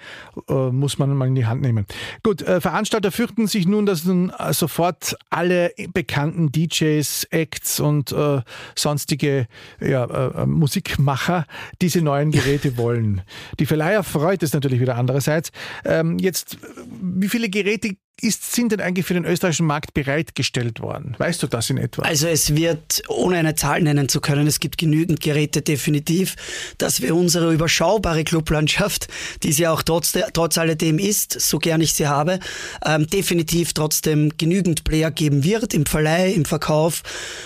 äh, 0.49 0.53
muss 0.53 0.97
man 0.97 1.15
mal 1.15 1.27
in 1.27 1.35
die 1.35 1.45
Hand 1.45 1.61
nehmen. 1.61 1.85
Gut, 2.23 2.41
äh, 2.41 2.59
Veranstalter 2.59 3.11
fürchten 3.11 3.47
sich 3.47 3.65
nun, 3.65 3.85
dass 3.85 4.05
nun 4.05 4.31
äh, 4.37 4.53
sofort 4.53 5.17
alle 5.29 5.71
bekannten 5.93 6.51
DJs, 6.51 7.25
Acts 7.31 7.79
und 7.79 8.11
äh, 8.11 8.41
sonstige 8.75 9.47
ja, 9.79 10.05
äh, 10.05 10.43
äh, 10.43 10.45
Musikmacher 10.45 11.45
diese 11.81 12.01
neuen 12.01 12.31
Geräte 12.31 12.77
wollen. 12.77 13.21
Die 13.59 13.65
Verleiher 13.65 14.03
freut 14.03 14.43
es 14.43 14.53
natürlich 14.53 14.81
wieder 14.81 14.95
andererseits. 14.95 15.51
Ähm, 15.85 16.19
jetzt, 16.19 16.57
wie 17.01 17.29
viele 17.29 17.49
Geräte 17.49 17.95
ist, 18.21 18.53
sind 18.53 18.71
denn 18.71 18.81
eigentlich 18.81 19.05
für 19.05 19.13
den 19.13 19.25
österreichischen 19.25 19.65
Markt 19.65 19.93
bereitgestellt 19.93 20.79
worden? 20.79 21.15
Weißt 21.17 21.43
du 21.43 21.47
das 21.47 21.69
in 21.69 21.77
etwa? 21.77 22.03
Also 22.03 22.27
es 22.27 22.55
wird, 22.55 23.03
ohne 23.07 23.37
eine 23.37 23.55
Zahl 23.55 23.81
nennen 23.81 24.09
zu 24.09 24.21
können, 24.21 24.47
es 24.47 24.59
gibt 24.59 24.77
genügend 24.77 25.19
Geräte 25.19 25.61
definitiv, 25.61 26.35
dass 26.77 27.01
wir 27.01 27.15
unsere 27.15 27.53
überschaubare 27.53 28.23
Clublandschaft, 28.23 29.07
die 29.43 29.51
sie 29.51 29.67
auch 29.67 29.81
trotz, 29.83 30.13
trotz 30.33 30.57
alledem 30.57 30.97
ist, 30.97 31.39
so 31.39 31.59
gern 31.59 31.81
ich 31.81 31.93
sie 31.93 32.07
habe, 32.07 32.39
ähm, 32.85 33.07
definitiv 33.07 33.73
trotzdem 33.73 34.31
genügend 34.37 34.83
Player 34.83 35.11
geben 35.11 35.43
wird 35.43 35.73
im 35.73 35.85
Verleih, 35.85 36.31
im 36.31 36.45
Verkauf 36.45 37.03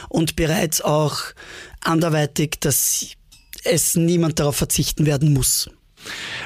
und 0.07 0.35
bereits 0.35 0.81
auch 0.81 1.19
anderweitig, 1.81 2.59
dass 2.59 3.07
es 3.63 3.95
niemand 3.95 4.39
darauf 4.39 4.55
verzichten 4.55 5.05
werden 5.05 5.33
muss. 5.33 5.69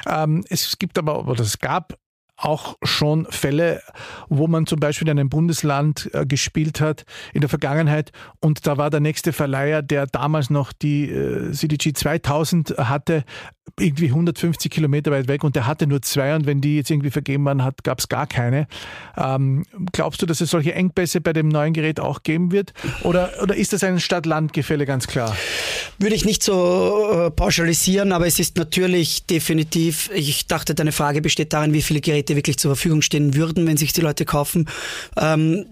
Ähm, 0.08 0.44
es 0.50 0.78
gibt 0.80 0.98
aber, 0.98 1.28
oder 1.28 1.44
es 1.44 1.60
gab 1.60 1.98
auch 2.44 2.78
schon 2.84 3.26
Fälle, 3.30 3.82
wo 4.30 4.48
man 4.48 4.66
zum 4.66 4.80
Beispiel 4.80 5.08
in 5.08 5.20
einem 5.20 5.30
Bundesland 5.30 6.10
äh, 6.14 6.26
gespielt 6.26 6.82
hat 6.82 7.06
in 7.34 7.42
der 7.42 7.50
Vergangenheit 7.50 8.12
und 8.40 8.68
da 8.68 8.78
war 8.78 8.90
der 8.90 9.00
nächste 9.00 9.34
Verleiher, 9.34 9.82
der 9.82 10.08
damals 10.08 10.50
noch 10.50 10.74
die 10.74 11.10
äh, 11.10 11.52
CDG 11.52 11.94
2000 11.94 12.76
hatte, 12.78 13.24
irgendwie 13.80 14.08
150 14.08 14.72
Kilometer 14.72 15.12
weit 15.12 15.28
weg 15.28 15.44
und 15.44 15.56
der 15.56 15.66
hatte 15.66 15.88
nur 15.88 16.02
zwei 16.02 16.36
und 16.36 16.46
wenn 16.46 16.62
die 16.62 16.76
jetzt 16.78 16.92
irgendwie 16.92 17.10
vergeben 17.10 17.46
waren, 17.46 17.64
gab 17.84 18.00
es 18.00 18.10
gar 18.10 18.28
keine. 18.28 18.68
Ähm, 19.18 19.66
glaubst 19.92 20.22
du, 20.22 20.26
dass 20.26 20.42
es 20.42 20.52
solche 20.52 20.76
Engpässe 20.76 21.22
bei 21.22 21.34
dem 21.34 21.48
neuen 21.48 21.74
Gerät 21.74 22.00
auch 22.00 22.24
geben 22.24 22.52
wird? 22.52 22.74
Oder, 23.02 23.32
oder 23.42 23.56
ist 23.56 23.74
das 23.74 23.84
ein 23.84 24.00
Stadt-Land-Gefälle 24.00 24.86
ganz 24.86 25.08
klar? 25.08 25.36
Würde 25.98 26.16
ich 26.16 26.26
nicht 26.26 26.44
so 26.44 27.10
äh, 27.12 27.32
pauschalisieren, 27.32 28.12
aber 28.12 28.28
es 28.28 28.38
ist 28.38 28.58
natürlich 28.58 29.26
definitiv, 29.26 30.10
ich 30.14 30.48
dachte, 30.48 30.76
deine 30.76 30.92
Frage 30.92 31.22
besteht 31.22 31.54
darin, 31.54 31.74
wie 31.74 31.82
viele 31.82 32.02
Geräte 32.02 32.36
wirklich 32.36 32.58
zur 32.58 32.76
Verfügung 32.76 33.02
stehen 33.02 33.34
würden, 33.34 33.66
wenn 33.66 33.78
sich 33.78 33.94
die 33.94 34.02
Leute 34.02 34.26
kaufen. 34.26 34.68
Ähm, 35.18 35.66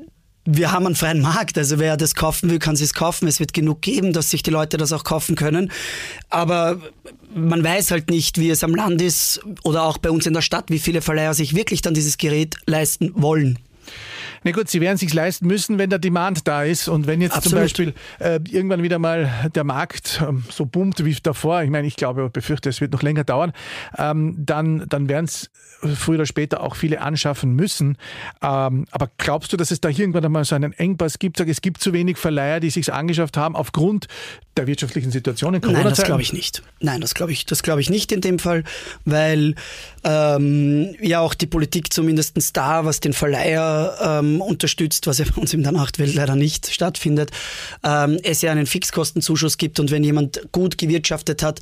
wir 0.46 0.72
haben 0.72 0.88
einen 0.88 0.96
freien 0.96 1.22
Markt, 1.22 1.58
also 1.58 1.78
wer 1.78 1.98
das 1.98 2.16
kaufen 2.16 2.50
will, 2.50 2.58
kann 2.58 2.74
es 2.74 2.94
kaufen. 2.94 3.28
Es 3.28 3.40
wird 3.40 3.54
genug 3.54 3.82
geben, 3.82 4.12
dass 4.12 4.32
sich 4.32 4.42
die 4.42 4.50
Leute 4.50 4.78
das 4.78 4.92
auch 4.92 5.04
kaufen 5.04 5.36
können. 5.36 5.72
Aber 6.30 6.80
man 7.36 7.64
weiß 7.64 7.92
halt 7.92 8.10
nicht, 8.10 8.38
wie 8.38 8.50
es 8.50 8.64
am 8.64 8.76
Land 8.76 9.02
ist 9.02 9.42
oder 9.64 9.84
auch 9.84 9.98
bei 9.98 10.12
uns 10.12 10.26
in 10.26 10.34
der 10.34 10.42
Stadt, 10.42 10.66
wie 10.70 10.80
viele 10.80 11.02
Verleiher 11.02 11.34
sich 11.34 11.56
wirklich 11.56 11.82
dann 11.82 11.94
dieses 11.94 12.18
Gerät 12.18 12.56
leisten 12.66 13.12
wollen. 13.16 13.60
Na 14.44 14.52
gut, 14.52 14.70
sie 14.70 14.82
werden 14.82 14.96
es 14.96 15.02
sich 15.02 15.14
leisten 15.14 15.46
müssen, 15.46 15.78
wenn 15.78 15.90
der 15.90 16.00
Demand 16.00 16.48
da 16.48 16.64
ist 16.64 16.88
und 16.88 17.06
wenn 17.06 17.22
jetzt 17.22 17.36
Absolut. 17.36 17.52
zum 17.52 17.60
Beispiel 17.60 17.94
äh, 18.20 18.40
irgendwann 18.50 18.82
wieder 18.82 18.98
mal 18.98 19.52
der 19.54 19.64
Markt 19.64 20.24
ähm, 20.28 20.44
so 20.50 20.66
boomt 20.66 21.04
wie 21.06 21.16
davor, 21.22 21.62
ich 21.62 21.70
meine, 21.70 21.88
ich 21.88 21.96
glaube, 21.96 22.30
befürchte, 22.30 22.70
es 22.70 22.82
wird 22.82 22.92
noch 22.92 23.04
länger 23.04 23.24
dauern, 23.24 23.54
ähm, 23.98 24.36
dann, 24.38 24.86
dann 24.90 25.10
werden 25.10 25.26
es 25.26 25.52
früher 25.96 26.16
oder 26.16 26.26
später 26.26 26.62
auch 26.62 26.76
viele 26.76 27.02
anschaffen 27.02 27.54
müssen. 27.56 27.98
Ähm, 28.42 28.86
aber 28.92 29.10
glaubst 29.18 29.54
du, 29.54 29.58
dass 29.58 29.72
es 29.72 29.82
da 29.82 29.90
irgendwann 29.90 30.26
einmal 30.26 30.46
so 30.46 30.56
einen 30.56 30.74
Engpass 30.74 31.20
gibt? 31.20 31.38
Sag, 31.38 31.48
es 31.48 31.62
gibt 31.62 31.82
zu 31.82 31.94
wenig 31.94 32.18
Verleiher, 32.18 32.60
die 32.60 32.70
sich 32.70 32.92
angeschafft 32.92 33.38
haben 33.38 33.56
aufgrund 33.56 34.08
der 34.58 34.68
wirtschaftlichen 34.68 35.12
Situation 35.12 35.54
in 35.54 35.62
Corona? 35.62 35.84
Nein, 35.84 35.90
das 35.90 36.04
glaube 36.04 36.22
ich 36.22 36.34
nicht. 36.34 36.64
Nein, 36.80 37.02
das 37.02 37.14
glaube 37.14 37.32
ich, 37.32 37.46
das 37.46 37.64
glaube 37.64 37.82
ich 37.82 37.90
nicht 37.90 38.12
in 38.12 38.22
dem 38.22 38.40
Fall, 38.40 38.64
weil 39.06 39.56
ähm, 40.04 40.96
ja 41.00 41.20
auch 41.20 41.34
die 41.34 41.48
Politik 41.48 41.94
zumindest 41.94 42.58
da, 42.58 42.86
was 42.86 43.00
den 43.00 43.14
Verleiher 43.14 43.98
ähm, 44.02 44.31
unterstützt, 44.40 45.08
was 45.08 45.18
ja 45.18 45.26
bei 45.26 45.42
uns 45.42 45.54
in 45.54 45.64
der 45.64 45.72
Nachtwelt 45.72 46.14
leider 46.14 46.36
nicht 46.36 46.72
stattfindet, 46.72 47.32
ähm, 47.84 48.20
es 48.24 48.42
ja 48.42 48.52
einen 48.52 48.68
Fixkostenzuschuss 48.68 49.58
gibt 49.58 49.80
und 49.80 49.92
wenn 49.92 50.04
jemand 50.04 50.42
gut 50.52 50.78
gewirtschaftet 50.78 51.44
hat, 51.44 51.60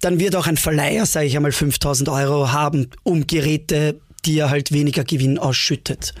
dann 0.00 0.20
wird 0.20 0.36
auch 0.36 0.46
ein 0.46 0.56
Verleiher, 0.56 1.04
sage 1.04 1.26
ich 1.26 1.36
einmal, 1.36 1.52
5000 1.52 2.08
Euro 2.08 2.52
haben, 2.52 2.90
um 3.02 3.26
Geräte, 3.26 4.00
die 4.26 4.38
er 4.38 4.50
halt 4.50 4.72
weniger 4.72 5.04
Gewinn 5.04 5.38
ausschüttet. 5.38 6.12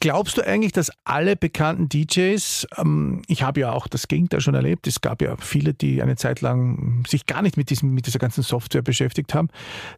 Glaubst 0.00 0.36
du 0.36 0.46
eigentlich, 0.46 0.72
dass 0.72 0.90
alle 1.04 1.36
bekannten 1.36 1.88
DJs, 1.88 2.66
ähm, 2.78 3.22
ich 3.28 3.42
habe 3.42 3.60
ja 3.60 3.72
auch 3.72 3.86
das 3.88 4.08
Gegenteil 4.08 4.40
schon 4.40 4.54
erlebt, 4.54 4.86
es 4.86 5.00
gab 5.00 5.22
ja 5.22 5.36
viele, 5.38 5.72
die 5.72 6.02
eine 6.02 6.16
Zeit 6.16 6.40
lang 6.40 7.04
sich 7.08 7.26
gar 7.26 7.42
nicht 7.42 7.56
mit, 7.56 7.70
diesem, 7.70 7.94
mit 7.94 8.06
dieser 8.06 8.18
ganzen 8.18 8.42
Software 8.42 8.82
beschäftigt 8.82 9.32
haben, 9.32 9.48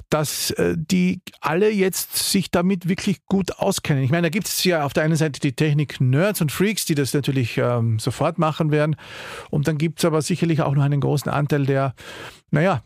dass 0.08 0.50
äh, 0.52 0.76
die 0.76 1.20
alle 1.40 1.70
jetzt 1.70 2.30
sich 2.30 2.50
damit 2.50 2.88
wirklich 2.88 3.24
gut 3.26 3.58
auskennen? 3.58 4.04
Ich 4.04 4.10
meine, 4.10 4.26
da 4.26 4.30
gibt 4.30 4.46
es 4.46 4.62
ja 4.64 4.84
auf 4.84 4.92
der 4.92 5.02
einen 5.02 5.16
Seite 5.16 5.40
die 5.40 5.52
Technik-Nerds 5.52 6.40
und 6.40 6.52
Freaks, 6.52 6.84
die 6.84 6.94
das 6.94 7.12
natürlich 7.12 7.58
ähm, 7.58 7.98
sofort 7.98 8.38
machen 8.38 8.70
werden. 8.70 8.96
Und 9.50 9.66
dann 9.66 9.78
gibt 9.78 9.98
es 9.98 10.04
aber 10.04 10.22
sicherlich 10.22 10.62
auch 10.62 10.74
noch 10.74 10.82
einen 10.82 11.00
großen 11.00 11.30
Anteil, 11.30 11.66
der, 11.66 11.94
naja, 12.50 12.82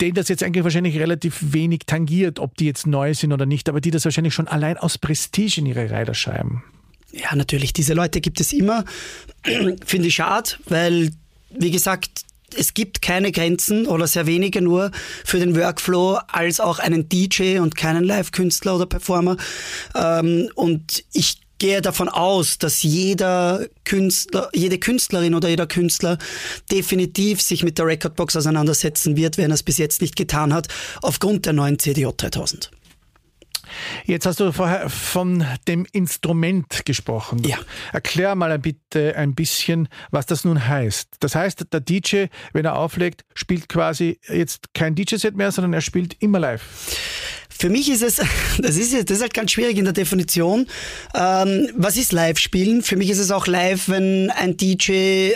den 0.00 0.14
das 0.14 0.28
jetzt 0.28 0.42
eigentlich 0.42 0.64
wahrscheinlich 0.64 0.98
relativ 0.98 1.38
wenig 1.40 1.80
tangiert, 1.86 2.38
ob 2.38 2.56
die 2.56 2.66
jetzt 2.66 2.86
neu 2.86 3.14
sind 3.14 3.32
oder 3.32 3.46
nicht, 3.46 3.68
aber 3.68 3.80
die 3.80 3.90
das 3.90 4.04
wahrscheinlich 4.04 4.34
schon 4.34 4.48
allein 4.48 4.76
aus 4.76 4.98
Prestige 4.98 5.60
in 5.60 5.66
ihre 5.66 5.90
Reiter 5.90 6.14
schreiben. 6.14 6.64
Ja, 7.12 7.34
natürlich, 7.34 7.72
diese 7.72 7.94
Leute 7.94 8.20
gibt 8.20 8.40
es 8.40 8.52
immer. 8.52 8.84
Finde 9.86 10.08
ich 10.08 10.14
schade, 10.14 10.50
weil, 10.68 11.10
wie 11.50 11.70
gesagt, 11.70 12.26
es 12.56 12.74
gibt 12.74 13.02
keine 13.02 13.32
Grenzen 13.32 13.86
oder 13.86 14.06
sehr 14.06 14.26
wenige 14.26 14.60
nur 14.60 14.90
für 15.24 15.38
den 15.38 15.56
Workflow 15.56 16.18
als 16.28 16.60
auch 16.60 16.78
einen 16.78 17.08
DJ 17.08 17.58
und 17.58 17.76
keinen 17.76 18.04
Live-Künstler 18.04 18.76
oder 18.76 18.86
Performer. 18.86 19.36
Ähm, 19.94 20.50
und 20.54 21.04
ich 21.12 21.40
gehe 21.58 21.80
davon 21.80 22.08
aus, 22.08 22.58
dass 22.58 22.82
jeder 22.82 23.66
Künstler, 23.84 24.50
jede 24.54 24.78
Künstlerin 24.78 25.34
oder 25.34 25.48
jeder 25.48 25.66
Künstler 25.66 26.18
definitiv 26.70 27.40
sich 27.40 27.62
mit 27.64 27.78
der 27.78 27.86
Recordbox 27.86 28.36
auseinandersetzen 28.36 29.16
wird, 29.16 29.38
wenn 29.38 29.50
er 29.50 29.54
es 29.54 29.62
bis 29.62 29.78
jetzt 29.78 30.00
nicht 30.00 30.16
getan 30.16 30.52
hat, 30.52 30.68
aufgrund 31.02 31.46
der 31.46 31.52
neuen 31.52 31.78
CDJ 31.78 32.08
3000. 32.16 32.70
Jetzt 34.04 34.26
hast 34.26 34.40
du 34.40 34.52
vorher 34.52 34.88
von 34.88 35.44
dem 35.68 35.86
Instrument 35.92 36.84
gesprochen. 36.84 37.42
Ja. 37.44 37.58
Erklär 37.92 38.34
mal 38.34 38.58
bitte 38.58 39.16
ein 39.16 39.34
bisschen, 39.34 39.88
was 40.10 40.26
das 40.26 40.44
nun 40.44 40.66
heißt. 40.66 41.16
Das 41.20 41.34
heißt, 41.34 41.66
der 41.72 41.80
DJ, 41.80 42.26
wenn 42.52 42.64
er 42.64 42.76
auflegt, 42.76 43.24
spielt 43.34 43.68
quasi 43.68 44.18
jetzt 44.28 44.72
kein 44.74 44.94
DJ-Set 44.94 45.36
mehr, 45.36 45.52
sondern 45.52 45.72
er 45.72 45.80
spielt 45.80 46.16
immer 46.20 46.38
live. 46.38 46.62
Für 47.58 47.70
mich 47.70 47.90
ist 47.90 48.02
es, 48.02 48.16
das 48.58 48.76
ist, 48.76 48.92
das 48.92 49.16
ist 49.16 49.22
halt 49.22 49.34
ganz 49.34 49.52
schwierig 49.52 49.78
in 49.78 49.84
der 49.84 49.94
Definition. 49.94 50.66
Ähm, 51.14 51.70
was 51.74 51.96
ist 51.96 52.12
Live-Spielen? 52.12 52.82
Für 52.82 52.96
mich 52.96 53.10
ist 53.10 53.18
es 53.18 53.30
auch 53.30 53.46
live, 53.46 53.88
wenn 53.88 54.30
ein 54.30 54.56
DJ 54.56 55.32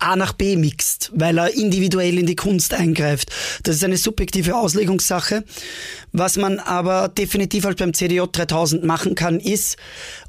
A 0.00 0.16
nach 0.16 0.32
B 0.32 0.56
mixt, 0.56 1.12
weil 1.14 1.38
er 1.38 1.54
individuell 1.54 2.18
in 2.18 2.26
die 2.26 2.34
Kunst 2.34 2.74
eingreift. 2.74 3.30
Das 3.62 3.76
ist 3.76 3.84
eine 3.84 3.96
subjektive 3.96 4.56
Auslegungssache. 4.56 5.44
Was 6.10 6.36
man 6.36 6.58
aber 6.58 7.08
definitiv 7.08 7.64
halt 7.64 7.78
beim 7.78 7.94
CDJ 7.94 8.22
3000 8.32 8.84
machen 8.84 9.14
kann, 9.14 9.38
ist, 9.38 9.76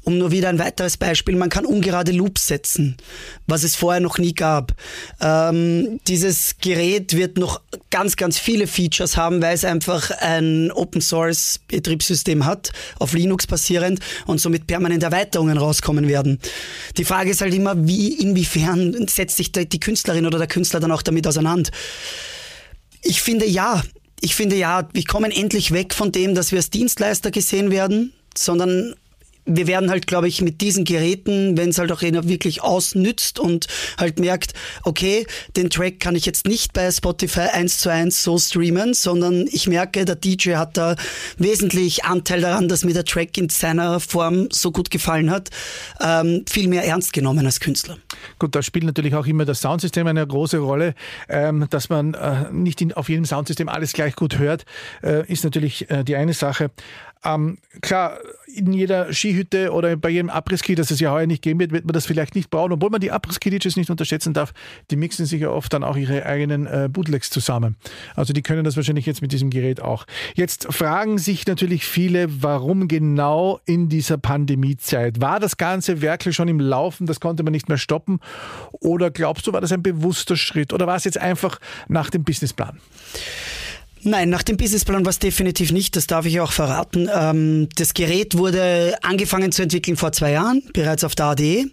um 0.04 0.16
nur 0.16 0.30
wieder 0.30 0.48
ein 0.48 0.58
weiteres 0.58 0.96
Beispiel, 0.96 1.34
man 1.34 1.50
kann 1.50 1.66
ungerade 1.66 2.12
Loops 2.12 2.46
setzen, 2.46 2.96
was 3.46 3.64
es 3.64 3.74
vorher 3.74 4.00
noch 4.00 4.18
nie 4.18 4.34
gab. 4.34 4.72
Ähm, 5.20 5.98
dieses 6.06 6.56
Gerät 6.60 7.16
wird 7.16 7.36
noch 7.36 7.60
ganz, 7.90 8.16
ganz 8.16 8.38
viele 8.38 8.66
Features 8.66 9.16
haben, 9.16 9.42
weil 9.42 9.54
es 9.54 9.64
einfach 9.64 10.10
ein 10.20 10.70
Open 10.70 11.00
Source 11.00 11.60
Betriebssystem 11.68 12.46
hat, 12.46 12.70
auf 12.98 13.12
Linux 13.12 13.46
basierend 13.46 13.98
und 14.26 14.40
somit 14.40 14.66
permanent 14.66 15.02
Erweiterungen 15.02 15.58
rauskommen 15.58 16.06
werden. 16.08 16.38
Die 16.96 17.04
Frage 17.04 17.30
ist 17.30 17.40
halt 17.40 17.54
immer, 17.54 17.86
wie, 17.86 18.14
inwiefern 18.14 19.06
setzt 19.08 19.23
sich 19.30 19.52
die 19.52 19.80
Künstlerin 19.80 20.26
oder 20.26 20.38
der 20.38 20.46
Künstler 20.46 20.80
dann 20.80 20.92
auch 20.92 21.02
damit 21.02 21.26
auseinander? 21.26 21.70
Ich 23.02 23.22
finde 23.22 23.46
ja, 23.46 23.82
ich 24.20 24.34
finde 24.34 24.56
ja, 24.56 24.88
wir 24.92 25.04
kommen 25.04 25.30
endlich 25.30 25.72
weg 25.72 25.94
von 25.94 26.12
dem, 26.12 26.34
dass 26.34 26.50
wir 26.50 26.58
als 26.58 26.70
Dienstleister 26.70 27.30
gesehen 27.30 27.70
werden, 27.70 28.12
sondern 28.36 28.94
wir 29.46 29.66
werden 29.66 29.90
halt, 29.90 30.06
glaube 30.06 30.28
ich, 30.28 30.40
mit 30.40 30.60
diesen 30.60 30.84
Geräten, 30.84 31.56
wenn 31.56 31.70
es 31.70 31.78
halt 31.78 31.92
auch 31.92 32.02
einer 32.02 32.26
wirklich 32.28 32.62
ausnützt 32.62 33.38
und 33.38 33.66
halt 33.98 34.18
merkt, 34.18 34.54
okay, 34.82 35.26
den 35.56 35.70
Track 35.70 36.00
kann 36.00 36.16
ich 36.16 36.26
jetzt 36.26 36.46
nicht 36.46 36.72
bei 36.72 36.90
Spotify 36.90 37.48
eins 37.52 37.78
zu 37.78 37.90
eins 37.90 38.22
so 38.22 38.38
streamen, 38.38 38.94
sondern 38.94 39.46
ich 39.50 39.66
merke, 39.68 40.04
der 40.04 40.16
DJ 40.16 40.54
hat 40.54 40.76
da 40.76 40.96
wesentlich 41.36 42.04
Anteil 42.04 42.40
daran, 42.40 42.68
dass 42.68 42.84
mir 42.84 42.94
der 42.94 43.04
Track 43.04 43.36
in 43.36 43.48
seiner 43.48 44.00
Form 44.00 44.48
so 44.50 44.72
gut 44.72 44.90
gefallen 44.90 45.30
hat, 45.30 45.50
ähm, 46.00 46.44
viel 46.48 46.68
mehr 46.68 46.84
ernst 46.84 47.12
genommen 47.12 47.44
als 47.44 47.60
Künstler. 47.60 47.98
Gut, 48.38 48.54
da 48.54 48.62
spielt 48.62 48.84
natürlich 48.84 49.14
auch 49.14 49.26
immer 49.26 49.44
das 49.44 49.60
Soundsystem 49.60 50.06
eine 50.06 50.26
große 50.26 50.58
Rolle. 50.58 50.94
Ähm, 51.28 51.66
dass 51.70 51.88
man 51.88 52.14
äh, 52.14 52.50
nicht 52.52 52.80
in, 52.80 52.92
auf 52.92 53.08
jedem 53.08 53.24
Soundsystem 53.24 53.68
alles 53.68 53.92
gleich 53.92 54.14
gut 54.16 54.38
hört, 54.38 54.64
äh, 55.02 55.30
ist 55.30 55.44
natürlich 55.44 55.90
äh, 55.90 56.04
die 56.04 56.16
eine 56.16 56.32
Sache. 56.32 56.70
Ähm, 57.24 57.58
klar, 57.80 58.18
in 58.54 58.72
jeder 58.72 59.12
Skihütte 59.12 59.72
oder 59.72 59.96
bei 59.96 60.10
jedem 60.10 60.30
Abriss-Ski, 60.30 60.74
das 60.74 60.90
es 60.90 61.00
ja 61.00 61.12
heuer 61.12 61.26
nicht 61.26 61.42
geben 61.42 61.60
wird, 61.60 61.72
wird 61.72 61.84
man 61.84 61.92
das 61.92 62.06
vielleicht 62.06 62.34
nicht 62.34 62.50
brauchen, 62.50 62.72
obwohl 62.72 62.90
man 62.90 63.00
die 63.00 63.10
Abriss-Ski-DJs 63.10 63.76
nicht 63.76 63.90
unterschätzen 63.90 64.32
darf. 64.32 64.52
Die 64.90 64.96
mixen 64.96 65.26
sich 65.26 65.40
ja 65.40 65.50
oft 65.50 65.72
dann 65.72 65.82
auch 65.82 65.96
ihre 65.96 66.24
eigenen 66.24 66.66
äh, 66.66 66.88
Bootlegs 66.90 67.30
zusammen. 67.30 67.76
Also 68.14 68.32
die 68.32 68.42
können 68.42 68.64
das 68.64 68.76
wahrscheinlich 68.76 69.06
jetzt 69.06 69.22
mit 69.22 69.32
diesem 69.32 69.50
Gerät 69.50 69.80
auch. 69.80 70.06
Jetzt 70.34 70.72
fragen 70.72 71.18
sich 71.18 71.46
natürlich 71.46 71.84
viele, 71.84 72.42
warum 72.42 72.88
genau 72.88 73.60
in 73.66 73.88
dieser 73.88 74.18
Pandemiezeit? 74.18 75.20
War 75.20 75.40
das 75.40 75.56
ganze 75.56 76.00
wirklich 76.00 76.36
schon 76.36 76.48
im 76.48 76.60
Laufen, 76.60 77.06
das 77.06 77.20
konnte 77.20 77.42
man 77.42 77.52
nicht 77.52 77.68
mehr 77.68 77.78
stoppen? 77.78 78.20
Oder 78.72 79.10
glaubst 79.10 79.46
du, 79.46 79.52
war 79.52 79.60
das 79.60 79.72
ein 79.72 79.82
bewusster 79.82 80.36
Schritt? 80.36 80.72
Oder 80.72 80.86
war 80.86 80.96
es 80.96 81.04
jetzt 81.04 81.18
einfach 81.18 81.58
nach 81.88 82.10
dem 82.10 82.24
Businessplan? 82.24 82.78
Nein, 84.06 84.28
nach 84.28 84.42
dem 84.42 84.58
Businessplan 84.58 85.04
war 85.04 85.10
es 85.10 85.18
definitiv 85.18 85.72
nicht, 85.72 85.96
das 85.96 86.06
darf 86.06 86.26
ich 86.26 86.38
auch 86.40 86.52
verraten. 86.52 87.08
Ähm, 87.12 87.68
das 87.76 87.94
Gerät 87.94 88.36
wurde 88.36 88.98
angefangen 89.02 89.50
zu 89.50 89.62
entwickeln 89.62 89.96
vor 89.96 90.12
zwei 90.12 90.32
Jahren, 90.32 90.62
bereits 90.74 91.04
auf 91.04 91.14
der 91.14 91.26
ADE. 91.26 91.70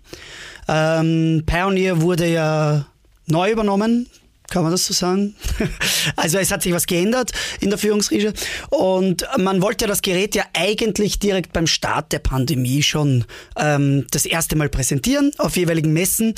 Ähm, 0.70 1.44
Pioneer 1.46 2.02
wurde 2.02 2.28
ja 2.28 2.86
neu 3.28 3.52
übernommen 3.52 4.08
kann 4.52 4.64
man 4.64 4.72
das 4.72 4.86
so 4.86 4.94
sagen? 4.94 5.36
Also 6.16 6.38
es 6.38 6.52
hat 6.52 6.62
sich 6.62 6.74
was 6.74 6.88
geändert 6.88 7.32
in 7.60 7.70
der 7.70 7.80
Führungsriege 7.80 8.34
und 8.70 9.26
man 9.38 9.62
wollte 9.62 9.88
das 9.88 10.02
Gerät 10.02 10.36
ja 10.36 10.44
eigentlich 10.54 11.20
direkt 11.20 11.54
beim 11.54 11.68
Start 11.68 12.12
der 12.12 12.20
Pandemie 12.20 12.84
schon 12.84 13.26
ähm, 13.56 14.06
das 14.12 14.26
erste 14.26 14.56
Mal 14.56 14.70
präsentieren 14.70 15.32
auf 15.38 15.56
jeweiligen 15.58 15.94
Messen. 15.94 16.36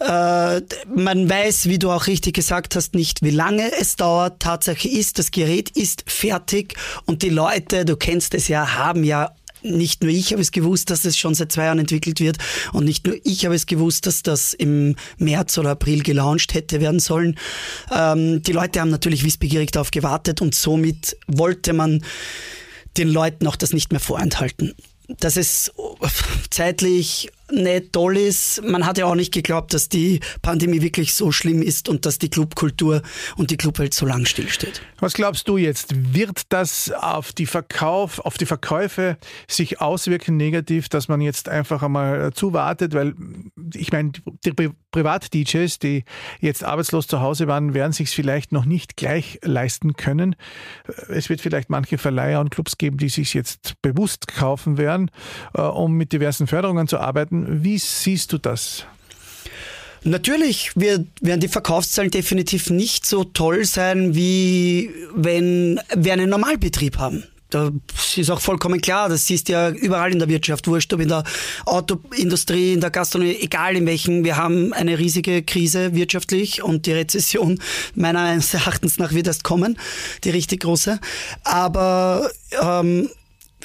Äh, 0.00 0.60
man 0.94 1.30
weiß, 1.30 1.68
wie 1.68 1.78
du 1.78 1.90
auch 1.90 2.06
richtig 2.06 2.34
gesagt 2.34 2.74
hast, 2.74 2.94
nicht, 2.94 3.22
wie 3.22 3.30
lange 3.30 3.70
es 3.80 3.96
dauert. 3.96 4.40
Tatsache 4.40 4.88
ist, 4.88 5.18
das 5.18 5.30
Gerät 5.30 5.70
ist 5.70 6.04
fertig 6.06 6.74
und 7.06 7.22
die 7.22 7.30
Leute, 7.30 7.84
du 7.84 7.96
kennst 7.96 8.34
es 8.34 8.48
ja, 8.48 8.76
haben 8.76 9.04
ja 9.04 9.34
nicht 9.62 10.02
nur 10.02 10.12
ich 10.12 10.32
habe 10.32 10.42
es 10.42 10.52
gewusst, 10.52 10.90
dass 10.90 11.04
es 11.04 11.16
schon 11.16 11.34
seit 11.34 11.52
zwei 11.52 11.64
Jahren 11.64 11.78
entwickelt 11.78 12.20
wird 12.20 12.38
und 12.72 12.84
nicht 12.84 13.06
nur 13.06 13.16
ich 13.24 13.44
habe 13.44 13.54
es 13.54 13.66
gewusst, 13.66 14.06
dass 14.06 14.22
das 14.22 14.54
im 14.54 14.96
März 15.18 15.58
oder 15.58 15.70
April 15.70 16.02
gelauncht 16.02 16.54
hätte 16.54 16.80
werden 16.80 17.00
sollen. 17.00 17.36
Ähm, 17.90 18.42
die 18.42 18.52
Leute 18.52 18.80
haben 18.80 18.90
natürlich 18.90 19.24
wissbegierig 19.24 19.70
darauf 19.70 19.90
gewartet 19.90 20.40
und 20.40 20.54
somit 20.54 21.16
wollte 21.26 21.72
man 21.72 22.02
den 22.96 23.08
Leuten 23.08 23.46
auch 23.46 23.56
das 23.56 23.72
nicht 23.72 23.92
mehr 23.92 24.00
vorenthalten. 24.00 24.74
Dass 25.08 25.36
es 25.36 25.72
zeitlich 26.50 27.30
nicht 27.50 27.92
toll 27.92 28.16
ist. 28.16 28.62
Man 28.64 28.86
hat 28.86 28.98
ja 28.98 29.06
auch 29.06 29.14
nicht 29.14 29.32
geglaubt, 29.32 29.72
dass 29.74 29.88
die 29.88 30.20
Pandemie 30.42 30.82
wirklich 30.82 31.14
so 31.14 31.32
schlimm 31.32 31.62
ist 31.62 31.88
und 31.88 32.06
dass 32.06 32.18
die 32.18 32.28
Clubkultur 32.28 33.02
und 33.36 33.50
die 33.50 33.56
Clubwelt 33.56 33.94
so 33.94 34.06
lang 34.06 34.26
stillsteht. 34.26 34.82
Was 34.98 35.14
glaubst 35.14 35.48
du 35.48 35.56
jetzt? 35.56 36.14
Wird 36.14 36.42
das 36.50 36.90
auf 36.90 37.32
die 37.32 37.46
Verkauf, 37.46 38.18
auf 38.20 38.38
die 38.38 38.46
Verkäufe 38.46 39.16
sich 39.48 39.80
auswirken 39.80 40.36
negativ, 40.36 40.88
dass 40.88 41.08
man 41.08 41.20
jetzt 41.20 41.48
einfach 41.48 41.82
einmal 41.82 42.32
zuwartet? 42.32 42.94
Weil 42.94 43.14
ich 43.74 43.92
meine, 43.92 44.12
die 44.44 44.70
Privat-DJs, 44.90 45.78
die 45.78 46.04
jetzt 46.40 46.64
arbeitslos 46.64 47.06
zu 47.06 47.20
Hause 47.20 47.46
waren, 47.46 47.74
werden 47.74 47.92
sich 47.92 48.10
vielleicht 48.10 48.52
noch 48.52 48.64
nicht 48.64 48.96
gleich 48.96 49.38
leisten 49.42 49.94
können. 49.94 50.36
Es 51.08 51.28
wird 51.28 51.40
vielleicht 51.40 51.68
manche 51.68 51.98
Verleiher 51.98 52.40
und 52.40 52.50
Clubs 52.50 52.78
geben, 52.78 52.96
die 52.96 53.10
sich 53.10 53.34
jetzt 53.34 53.74
bewusst 53.82 54.26
kaufen 54.26 54.78
werden, 54.78 55.10
äh, 55.54 55.60
um 55.60 55.92
mit 55.92 56.12
diversen 56.12 56.46
Förderungen 56.46 56.88
zu 56.88 56.98
arbeiten. 56.98 57.35
Wie 57.62 57.78
siehst 57.78 58.32
du 58.32 58.38
das? 58.38 58.84
Natürlich 60.04 60.70
werden 60.76 61.40
die 61.40 61.48
Verkaufszahlen 61.48 62.12
definitiv 62.12 62.70
nicht 62.70 63.04
so 63.04 63.24
toll 63.24 63.64
sein, 63.64 64.14
wie 64.14 64.90
wenn 65.16 65.80
wir 65.96 66.12
einen 66.12 66.30
Normalbetrieb 66.30 66.98
haben. 66.98 67.24
Da 67.50 67.70
ist 68.16 68.30
auch 68.30 68.40
vollkommen 68.40 68.80
klar, 68.80 69.08
das 69.08 69.26
siehst 69.26 69.48
du 69.48 69.52
ja 69.52 69.70
überall 69.70 70.12
in 70.12 70.18
der 70.18 70.28
Wirtschaft, 70.28 70.66
wurscht, 70.66 70.92
ob 70.92 71.00
in 71.00 71.08
der 71.08 71.22
Autoindustrie, 71.64 72.72
in 72.72 72.80
der 72.80 72.90
Gastronomie, 72.90 73.36
egal 73.40 73.76
in 73.76 73.86
welchen. 73.86 74.24
Wir 74.24 74.36
haben 74.36 74.72
eine 74.72 74.98
riesige 74.98 75.42
Krise 75.42 75.94
wirtschaftlich 75.94 76.62
und 76.62 76.86
die 76.86 76.92
Rezession 76.92 77.60
meines 77.94 78.52
Erachtens 78.52 78.98
nach 78.98 79.12
wird 79.12 79.28
erst 79.28 79.44
kommen, 79.44 79.78
die 80.24 80.30
richtig 80.30 80.60
große. 80.62 80.98
Aber 81.44 82.30
ähm, 82.60 83.08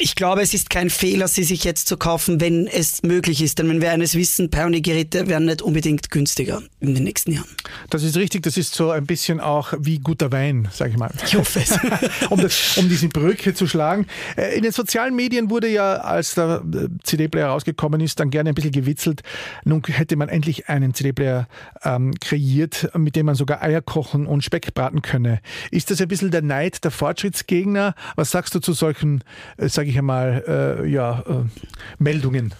ich 0.01 0.15
glaube, 0.15 0.41
es 0.41 0.53
ist 0.53 0.69
kein 0.69 0.89
Fehler, 0.89 1.27
sie 1.27 1.43
sich 1.43 1.63
jetzt 1.63 1.87
zu 1.87 1.95
kaufen, 1.95 2.41
wenn 2.41 2.65
es 2.65 3.03
möglich 3.03 3.41
ist. 3.41 3.59
Denn 3.59 3.69
wenn 3.69 3.81
wir 3.81 3.91
eines 3.91 4.15
wissen, 4.15 4.49
Pioneer-Geräte 4.49 5.27
werden 5.27 5.45
nicht 5.45 5.61
unbedingt 5.61 6.09
günstiger 6.09 6.61
in 6.79 6.95
den 6.95 7.03
nächsten 7.03 7.31
Jahren. 7.31 7.47
Das 7.91 8.01
ist 8.01 8.17
richtig. 8.17 8.41
Das 8.41 8.57
ist 8.57 8.73
so 8.73 8.89
ein 8.89 9.05
bisschen 9.05 9.39
auch 9.39 9.73
wie 9.79 9.99
guter 9.99 10.31
Wein, 10.31 10.67
sage 10.71 10.91
ich 10.91 10.97
mal. 10.97 11.11
Ich 11.23 11.35
hoffe 11.35 11.59
es. 11.59 11.77
um, 12.29 12.41
das, 12.41 12.77
um 12.77 12.89
diese 12.89 13.09
Brücke 13.09 13.53
zu 13.53 13.67
schlagen. 13.67 14.07
Äh, 14.35 14.57
in 14.57 14.63
den 14.63 14.71
sozialen 14.71 15.15
Medien 15.15 15.49
wurde 15.51 15.67
ja, 15.67 15.97
als 15.97 16.33
der 16.33 16.63
äh, 16.73 16.87
CD-Player 17.03 17.47
rausgekommen 17.47 18.01
ist, 18.01 18.19
dann 18.19 18.31
gerne 18.31 18.49
ein 18.49 18.55
bisschen 18.55 18.71
gewitzelt. 18.71 19.21
Nun 19.65 19.83
hätte 19.85 20.15
man 20.15 20.29
endlich 20.29 20.67
einen 20.67 20.95
CD-Player 20.95 21.47
ähm, 21.83 22.13
kreiert, 22.19 22.89
mit 22.97 23.15
dem 23.15 23.27
man 23.27 23.35
sogar 23.35 23.61
Eier 23.61 23.81
kochen 23.81 24.25
und 24.25 24.43
Speck 24.43 24.73
braten 24.73 25.03
könne. 25.03 25.41
Ist 25.69 25.91
das 25.91 26.01
ein 26.01 26.07
bisschen 26.07 26.31
der 26.31 26.41
Neid 26.41 26.83
der 26.83 26.91
Fortschrittsgegner? 26.91 27.93
Was 28.15 28.31
sagst 28.31 28.55
du 28.55 28.59
zu 28.59 28.73
solchen, 28.73 29.23
äh, 29.57 29.69
sage 29.69 29.89
ich 29.89 29.90
einmal, 29.97 30.43
äh, 30.83 30.89
ja, 30.89 31.23
äh, 31.27 31.43
Meldungen. 31.99 32.53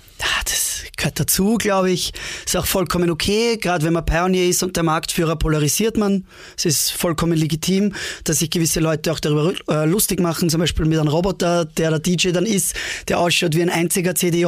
Das 0.46 0.84
gehört 0.96 1.20
dazu, 1.20 1.58
glaube 1.58 1.92
ich. 1.92 2.14
Ist 2.46 2.56
auch 2.56 2.66
vollkommen 2.66 3.10
okay, 3.10 3.58
gerade 3.58 3.86
wenn 3.86 3.94
man 3.94 4.06
Pioneer 4.06 4.48
ist 4.48 4.62
und 4.64 4.76
der 4.76 4.84
Marktführer 4.84 5.36
polarisiert 5.36 5.98
man. 5.98 6.26
Es 6.58 6.66
ist 6.66 6.92
vollkommen 6.92 7.38
legitim, 7.38 7.94
dass 8.24 8.40
sich 8.40 8.50
gewisse 8.50 8.80
Leute 8.80 9.12
auch 9.12 9.20
darüber 9.20 9.54
äh, 9.68 9.86
lustig 9.86 10.20
machen, 10.20 10.50
zum 10.50 10.60
Beispiel 10.60 10.86
mit 10.86 11.00
einem 11.00 11.10
Roboter, 11.10 11.66
der 11.66 11.90
der 11.90 12.00
DJ 12.00 12.32
dann 12.32 12.46
ist, 12.46 12.76
der 13.08 13.20
ausschaut 13.20 13.56
wie 13.56 13.62
ein 13.62 13.70
einziger 13.70 14.14
CDJ. 14.16 14.46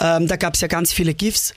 Ähm, 0.00 0.26
da 0.26 0.36
gab 0.36 0.54
es 0.54 0.60
ja 0.60 0.68
ganz 0.68 0.92
viele 0.92 1.14
GIFs. 1.14 1.54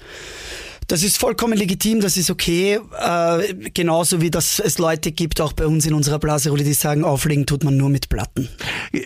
Das 0.90 1.04
ist 1.04 1.20
vollkommen 1.20 1.56
legitim, 1.56 2.02
das 2.02 2.18
ist 2.18 2.32
okay. 2.32 2.80
Äh, 3.00 3.70
genauso 3.76 4.22
wie 4.22 4.32
dass 4.32 4.58
es 4.58 4.80
Leute 4.80 5.12
gibt, 5.12 5.40
auch 5.40 5.54
bei 5.54 5.68
uns 5.68 5.86
in 5.86 5.94
unserer 5.94 6.18
Blaserolle, 6.18 6.64
die 6.64 6.74
sagen, 6.74 7.04
auflegen 7.04 7.46
tut 7.46 7.64
man 7.64 7.78
nur 7.78 7.90
mit 7.90 8.10
Platten. 8.10 8.50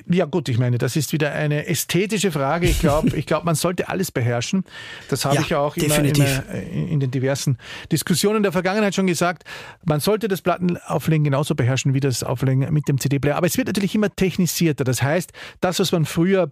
Ja 0.09 0.23
gut, 0.23 0.47
ich 0.47 0.57
meine, 0.57 0.77
das 0.77 0.95
ist 0.95 1.11
wieder 1.11 1.33
eine 1.33 1.67
ästhetische 1.67 2.31
Frage. 2.31 2.69
Ich 2.69 2.79
glaube, 2.79 3.09
ich 3.17 3.25
glaub, 3.25 3.43
man 3.43 3.55
sollte 3.55 3.89
alles 3.89 4.11
beherrschen. 4.11 4.63
Das 5.09 5.25
habe 5.25 5.35
ja, 5.35 5.41
ich 5.41 5.49
ja 5.49 5.59
auch 5.59 5.75
immer, 5.75 5.99
immer, 5.99 6.55
in 6.71 7.01
den 7.01 7.11
diversen 7.11 7.57
Diskussionen 7.91 8.43
der 8.43 8.53
Vergangenheit 8.53 8.95
schon 8.95 9.07
gesagt. 9.07 9.43
Man 9.83 9.99
sollte 9.99 10.29
das 10.29 10.41
Plattenauflegen 10.41 11.25
genauso 11.25 11.53
beherrschen 11.53 11.93
wie 11.93 11.99
das 11.99 12.23
Auflegen 12.23 12.73
mit 12.73 12.87
dem 12.87 12.97
CD-Player. 12.97 13.35
Aber 13.35 13.47
es 13.47 13.57
wird 13.57 13.67
natürlich 13.67 13.93
immer 13.93 14.09
technisierter. 14.09 14.85
Das 14.85 15.03
heißt, 15.03 15.33
das, 15.59 15.81
was 15.81 15.91
man 15.91 16.05
früher 16.05 16.49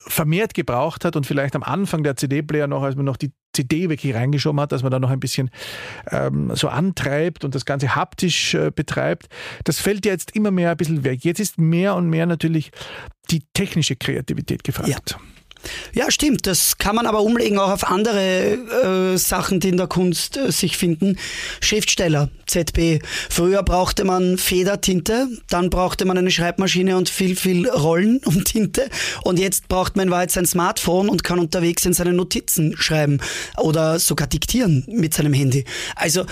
vermehrt 0.00 0.54
gebraucht 0.54 1.04
hat 1.04 1.16
und 1.16 1.26
vielleicht 1.26 1.56
am 1.56 1.62
Anfang 1.62 2.02
der 2.02 2.16
CD-Player 2.16 2.66
noch, 2.66 2.82
als 2.82 2.96
man 2.96 3.04
noch 3.04 3.16
die 3.16 3.32
CD 3.52 3.88
wirklich 3.88 4.14
reingeschoben 4.14 4.60
hat, 4.60 4.72
dass 4.72 4.82
man 4.82 4.92
da 4.92 5.00
noch 5.00 5.10
ein 5.10 5.20
bisschen 5.20 5.50
ähm, 6.10 6.54
so 6.54 6.68
antreibt 6.68 7.44
und 7.44 7.54
das 7.54 7.64
Ganze 7.64 7.96
haptisch 7.96 8.54
äh, 8.54 8.70
betreibt. 8.70 9.28
Das 9.64 9.80
fällt 9.80 10.06
ja 10.06 10.12
jetzt 10.12 10.36
immer 10.36 10.50
mehr 10.50 10.70
ein 10.70 10.76
bisschen 10.76 11.04
weg. 11.04 11.24
Jetzt 11.24 11.40
ist 11.40 11.58
mehr 11.58 11.96
und 11.96 12.08
mehr 12.08 12.26
natürlich 12.26 12.70
die 13.30 13.42
technische 13.54 13.96
Kreativität 13.96 14.62
gefragt. 14.62 14.88
Ja. 15.10 15.18
Ja, 15.92 16.10
stimmt. 16.10 16.46
Das 16.46 16.78
kann 16.78 16.96
man 16.96 17.06
aber 17.06 17.22
umlegen 17.22 17.58
auch 17.58 17.70
auf 17.70 17.84
andere 17.84 19.12
äh, 19.12 19.16
Sachen, 19.16 19.60
die 19.60 19.68
in 19.68 19.76
der 19.76 19.86
Kunst 19.86 20.36
äh, 20.36 20.52
sich 20.52 20.76
finden. 20.76 21.18
Schriftsteller, 21.60 22.30
ZB. 22.46 23.00
Früher 23.28 23.62
brauchte 23.62 24.04
man 24.04 24.38
Federtinte, 24.38 25.28
dann 25.48 25.70
brauchte 25.70 26.04
man 26.04 26.18
eine 26.18 26.30
Schreibmaschine 26.30 26.96
und 26.96 27.08
viel, 27.08 27.36
viel 27.36 27.68
Rollen 27.68 28.18
um 28.24 28.44
Tinte. 28.44 28.88
Und 29.22 29.38
jetzt 29.38 29.68
braucht 29.68 29.96
man 29.96 30.12
in 30.12 30.28
sein 30.28 30.46
Smartphone 30.46 31.08
und 31.08 31.24
kann 31.24 31.38
unterwegs 31.38 31.84
in 31.84 31.92
seine 31.92 32.12
Notizen 32.12 32.76
schreiben 32.76 33.18
oder 33.56 33.98
sogar 33.98 34.26
diktieren 34.26 34.84
mit 34.88 35.14
seinem 35.14 35.32
Handy. 35.32 35.64
Also 35.96 36.24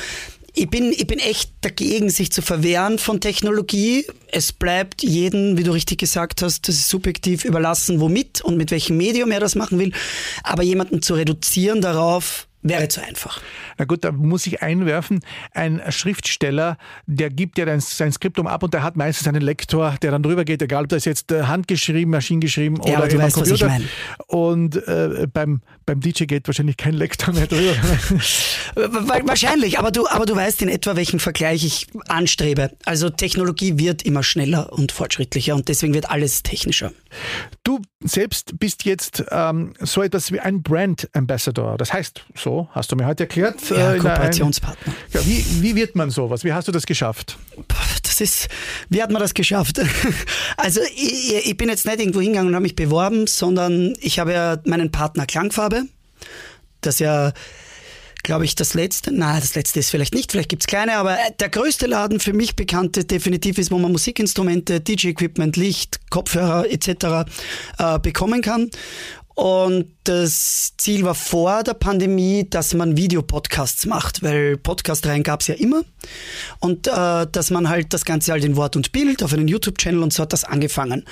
ich 0.59 0.71
bin, 0.71 0.91
ich 0.91 1.07
bin 1.07 1.19
echt 1.19 1.53
dagegen, 1.61 2.09
sich 2.09 2.33
zu 2.33 2.41
verwehren 2.41 2.99
von 2.99 3.21
Technologie. 3.21 4.07
Es 4.33 4.53
bleibt 4.53 5.03
jedem, 5.03 5.59
wie 5.59 5.63
du 5.63 5.73
richtig 5.73 5.99
gesagt 5.99 6.41
hast, 6.41 6.67
das 6.67 6.77
ist 6.77 6.89
subjektiv 6.89 7.45
überlassen, 7.45 8.01
womit 8.01 8.41
und 8.41 8.57
mit 8.57 8.71
welchem 8.71 8.97
Medium 8.97 9.31
er 9.31 9.41
das 9.41 9.55
machen 9.55 9.79
will. 9.79 9.93
Aber 10.43 10.63
jemanden 10.63 11.03
zu 11.03 11.13
reduzieren 11.13 11.83
darauf, 11.83 12.49
wäre 12.63 12.89
zu 12.89 13.03
einfach. 13.03 13.41
Na 13.79 13.85
gut, 13.85 14.05
da 14.05 14.13
muss 14.13 14.47
ich 14.47 14.63
einwerfen, 14.63 15.21
ein 15.53 15.81
Schriftsteller, 15.91 16.79
der 17.07 17.31
gibt 17.31 17.59
ja 17.59 17.81
sein 17.81 18.13
Skriptum 18.13 18.47
ab 18.47 18.63
und 18.63 18.75
der 18.75 18.83
hat 18.83 18.97
meistens 18.97 19.29
einen 19.29 19.43
Lektor, 19.43 19.97
der 20.03 20.11
dann 20.11 20.23
drüber 20.23 20.45
geht, 20.45 20.63
egal 20.63 20.85
ob 20.85 20.89
das 20.89 21.05
jetzt 21.05 21.33
äh, 21.33 21.45
handgeschrieben, 21.45 22.11
maschinengeschrieben 22.11 22.81
ja, 22.85 23.03
oder 23.03 23.19
weißt, 23.19 23.37
Computer. 23.37 23.79
Und 24.27 24.77
äh, 24.89 25.27
beim, 25.33 25.61
beim 25.85 26.01
DJ 26.01 26.25
geht 26.25 26.47
wahrscheinlich 26.49 26.77
kein 26.77 26.95
Lektor 26.95 27.35
mehr 27.35 27.47
drüber. 27.47 27.75
wahrscheinlich, 29.27 29.79
aber 29.79 29.91
du, 29.91 30.07
aber 30.09 30.27
du 30.27 30.35
weißt 30.35 30.63
in 30.63 30.69
etwa, 30.69 30.97
welchen 30.97 31.21
Vergleich 31.21 31.65
ich 31.65 31.87
anstrebe. 32.09 32.73
Also 32.85 33.11
Technologie 33.11 33.79
wird 33.79 34.03
immer 34.03 34.23
schneller 34.23 34.73
und 34.73 34.93
fortschrittlicher 34.93 35.55
und 35.55 35.69
deswegen 35.69 35.95
wird 35.95 36.11
alles 36.11 36.43
technischer. 36.43 36.93
Du 37.65 37.81
selbst 38.03 38.59
bist 38.59 38.85
jetzt 38.85 39.25
ähm, 39.31 39.75
so 39.81 40.03
etwas 40.03 40.33
wie 40.33 40.41
ein 40.41 40.63
Brand 40.63 41.09
Ambassador. 41.13 41.77
Das 41.77 41.93
heißt, 41.93 42.25
so 42.35 42.69
hast 42.73 42.93
du 42.93 42.97
mir 42.97 43.07
heute 43.07 43.25
erklärt. 43.25 43.71
Ja, 43.71 43.95
äh, 43.95 43.99
Kooperationspartner. 43.99 44.93
Ein, 44.93 45.05
ja, 45.13 45.27
wie, 45.27 45.63
wie 45.63 45.75
wird 45.75 45.97
man 45.97 46.11
sowas? 46.11 46.45
Wie 46.45 46.53
hast 46.53 46.69
du 46.69 46.73
das 46.73 46.87
geschafft? 46.87 47.39
Das 48.03 48.21
ist, 48.21 48.49
wie 48.89 49.03
hat 49.03 49.11
man 49.11 49.21
das 49.21 49.35
geschafft? 49.35 49.81
Also 50.57 50.81
ich, 50.95 51.47
ich 51.47 51.57
bin 51.57 51.69
jetzt 51.69 51.85
nicht 51.85 52.01
irgendwo 52.01 52.21
hingegangen 52.21 52.49
und 52.49 52.55
habe 52.55 52.63
mich 52.63 52.77
beworben, 52.77 53.27
sondern 53.27 53.95
ich 54.01 54.19
habe 54.19 54.33
ja 54.33 54.59
meinen 54.65 54.91
Partner 54.91 55.27
Klangfarbe, 55.27 55.83
das 56.81 56.99
ja 56.99 57.33
glaube 58.27 58.45
ich, 58.45 58.57
das 58.57 58.75
letzte, 58.75 59.13
nein, 59.13 59.41
das 59.41 59.55
letzte 59.55 59.79
ist 59.79 59.91
vielleicht 59.91 60.13
nicht, 60.13 60.33
vielleicht 60.33 60.49
gibt 60.49 60.65
es 60.65 60.67
kleine, 60.67 60.97
aber 60.97 61.17
der 61.39 61.49
größte 61.49 61.87
Laden 61.87 62.19
für 62.19 62.33
mich 62.33 62.57
bekannte 62.57 63.05
definitiv 63.05 63.57
ist, 63.57 63.71
wo 63.71 63.79
man 63.79 63.93
Musikinstrumente, 63.93 64.81
DJ-Equipment, 64.81 65.57
Licht, 65.57 66.01
Kopfhörer 66.11 66.69
etc. 66.69 67.31
Äh, 67.79 67.99
bekommen 68.01 68.43
kann. 68.43 68.69
Und 69.37 69.93
das 70.05 70.73
Ziel 70.79 71.05
war 71.05 71.15
vor 71.15 71.63
der 71.63 71.75
Pandemie, 71.75 72.49
dass 72.49 72.73
man 72.73 72.97
Videopodcasts 72.97 73.85
macht, 73.85 74.23
weil 74.23 74.57
Podcast-Reihen 74.57 75.23
gab 75.23 75.43
es 75.43 75.47
ja 75.47 75.55
immer. 75.55 75.83
Und 76.59 76.89
äh, 76.89 77.27
dass 77.31 77.51
man 77.51 77.69
halt 77.69 77.93
das 77.93 78.07
Ganze 78.07 78.33
halt 78.33 78.45
in 78.45 78.57
Wort 78.57 78.77
und 78.77 78.93
Bild 78.93 79.23
auf 79.23 79.35
einen 79.35 79.47
YouTube-Channel 79.47 80.03
und 80.03 80.13
so 80.13 80.23
hat 80.23 80.33
das 80.33 80.45
angefangen. 80.45 81.05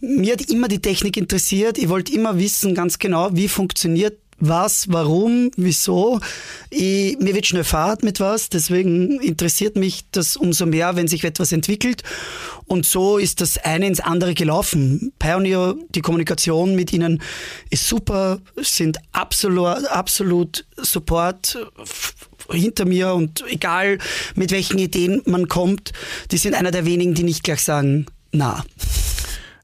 Mir 0.00 0.34
hat 0.34 0.42
immer 0.42 0.68
die 0.68 0.80
Technik 0.80 1.16
interessiert. 1.16 1.76
Ich 1.76 1.88
wollte 1.88 2.14
immer 2.14 2.38
wissen 2.38 2.74
ganz 2.76 2.98
genau, 3.00 3.30
wie 3.32 3.48
funktioniert 3.48 4.21
was, 4.42 4.90
warum, 4.90 5.52
wieso. 5.56 6.20
Ich, 6.68 7.16
mir 7.18 7.34
wird 7.34 7.46
schnell 7.46 7.62
Fahrt 7.62 8.02
mit 8.02 8.18
was, 8.18 8.48
deswegen 8.48 9.20
interessiert 9.20 9.76
mich 9.76 10.04
das 10.10 10.36
umso 10.36 10.66
mehr, 10.66 10.96
wenn 10.96 11.06
sich 11.06 11.22
etwas 11.22 11.52
entwickelt. 11.52 12.02
Und 12.66 12.84
so 12.84 13.18
ist 13.18 13.40
das 13.40 13.56
eine 13.58 13.86
ins 13.86 14.00
andere 14.00 14.34
gelaufen. 14.34 15.12
Pioneer, 15.20 15.76
die 15.94 16.00
Kommunikation 16.00 16.74
mit 16.74 16.92
ihnen 16.92 17.22
ist 17.70 17.86
super, 17.86 18.40
sind 18.56 18.98
absolut, 19.12 19.86
absolut 19.86 20.64
Support 20.76 21.58
hinter 22.50 22.84
mir 22.84 23.14
und 23.14 23.44
egal 23.48 23.98
mit 24.34 24.50
welchen 24.50 24.78
Ideen 24.78 25.22
man 25.24 25.46
kommt, 25.46 25.92
die 26.32 26.38
sind 26.38 26.54
einer 26.54 26.72
der 26.72 26.84
wenigen, 26.84 27.14
die 27.14 27.22
nicht 27.22 27.44
gleich 27.44 27.62
sagen, 27.62 28.06
na. 28.32 28.64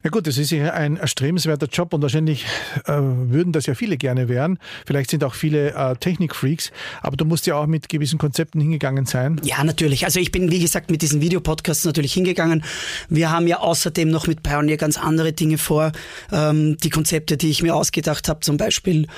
Ja 0.04 0.10
gut, 0.10 0.28
das 0.28 0.38
ist 0.38 0.52
ja 0.52 0.72
ein 0.74 0.96
erstrebenswerter 0.96 1.66
Job 1.66 1.92
und 1.92 2.02
wahrscheinlich 2.02 2.44
äh, 2.86 2.92
würden 2.92 3.52
das 3.52 3.66
ja 3.66 3.74
viele 3.74 3.96
gerne 3.96 4.28
werden. 4.28 4.60
Vielleicht 4.86 5.10
sind 5.10 5.24
auch 5.24 5.34
viele 5.34 5.74
äh, 5.74 5.96
Technikfreaks, 5.96 6.70
aber 7.02 7.16
du 7.16 7.24
musst 7.24 7.48
ja 7.48 7.56
auch 7.56 7.66
mit 7.66 7.88
gewissen 7.88 8.16
Konzepten 8.16 8.60
hingegangen 8.60 9.06
sein. 9.06 9.40
Ja, 9.42 9.64
natürlich. 9.64 10.04
Also 10.04 10.20
ich 10.20 10.30
bin, 10.30 10.52
wie 10.52 10.60
gesagt, 10.60 10.92
mit 10.92 11.02
diesen 11.02 11.20
Videopodcasts 11.20 11.84
natürlich 11.84 12.12
hingegangen. 12.12 12.62
Wir 13.08 13.32
haben 13.32 13.48
ja 13.48 13.58
außerdem 13.58 14.08
noch 14.08 14.28
mit 14.28 14.44
Pioneer 14.44 14.76
ganz 14.76 14.98
andere 14.98 15.32
Dinge 15.32 15.58
vor. 15.58 15.90
Ähm, 16.30 16.76
die 16.76 16.90
Konzepte, 16.90 17.36
die 17.36 17.50
ich 17.50 17.62
mir 17.64 17.74
ausgedacht 17.74 18.28
habe, 18.28 18.38
zum 18.38 18.56
Beispiel 18.56 19.08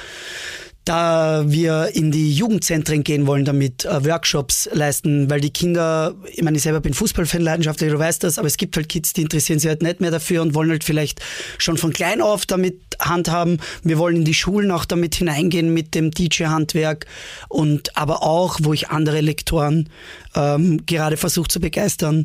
da 0.84 1.44
wir 1.46 1.90
in 1.94 2.10
die 2.10 2.32
Jugendzentren 2.32 3.04
gehen 3.04 3.26
wollen, 3.26 3.44
damit 3.44 3.84
äh, 3.84 4.04
Workshops 4.04 4.68
leisten, 4.72 5.28
weil 5.28 5.40
die 5.40 5.50
Kinder, 5.50 6.14
ich 6.32 6.42
meine, 6.42 6.56
ich 6.56 6.62
selber 6.62 6.80
bin 6.80 6.94
Fußballfan 6.94 7.42
leidenschaftlich, 7.42 7.90
du 7.90 7.98
weißt 7.98 8.24
das, 8.24 8.38
aber 8.38 8.46
es 8.46 8.56
gibt 8.56 8.76
halt 8.76 8.88
Kids, 8.88 9.12
die 9.12 9.22
interessieren 9.22 9.58
sich 9.58 9.68
halt 9.68 9.82
nicht 9.82 10.00
mehr 10.00 10.10
dafür 10.10 10.42
und 10.42 10.54
wollen 10.54 10.70
halt 10.70 10.84
vielleicht 10.84 11.20
schon 11.58 11.76
von 11.76 11.92
klein 11.92 12.22
auf 12.22 12.46
damit 12.46 12.80
handhaben. 12.98 13.58
Wir 13.82 13.98
wollen 13.98 14.16
in 14.16 14.24
die 14.24 14.34
Schulen 14.34 14.70
auch 14.70 14.84
damit 14.84 15.14
hineingehen 15.14 15.72
mit 15.72 15.94
dem 15.94 16.10
DJ-Handwerk 16.10 17.06
und 17.48 17.96
aber 17.96 18.22
auch, 18.22 18.58
wo 18.62 18.72
ich 18.72 18.88
andere 18.88 19.20
Lektoren 19.20 19.88
ähm, 20.34 20.84
gerade 20.86 21.16
versucht 21.16 21.52
zu 21.52 21.60
begeistern, 21.60 22.24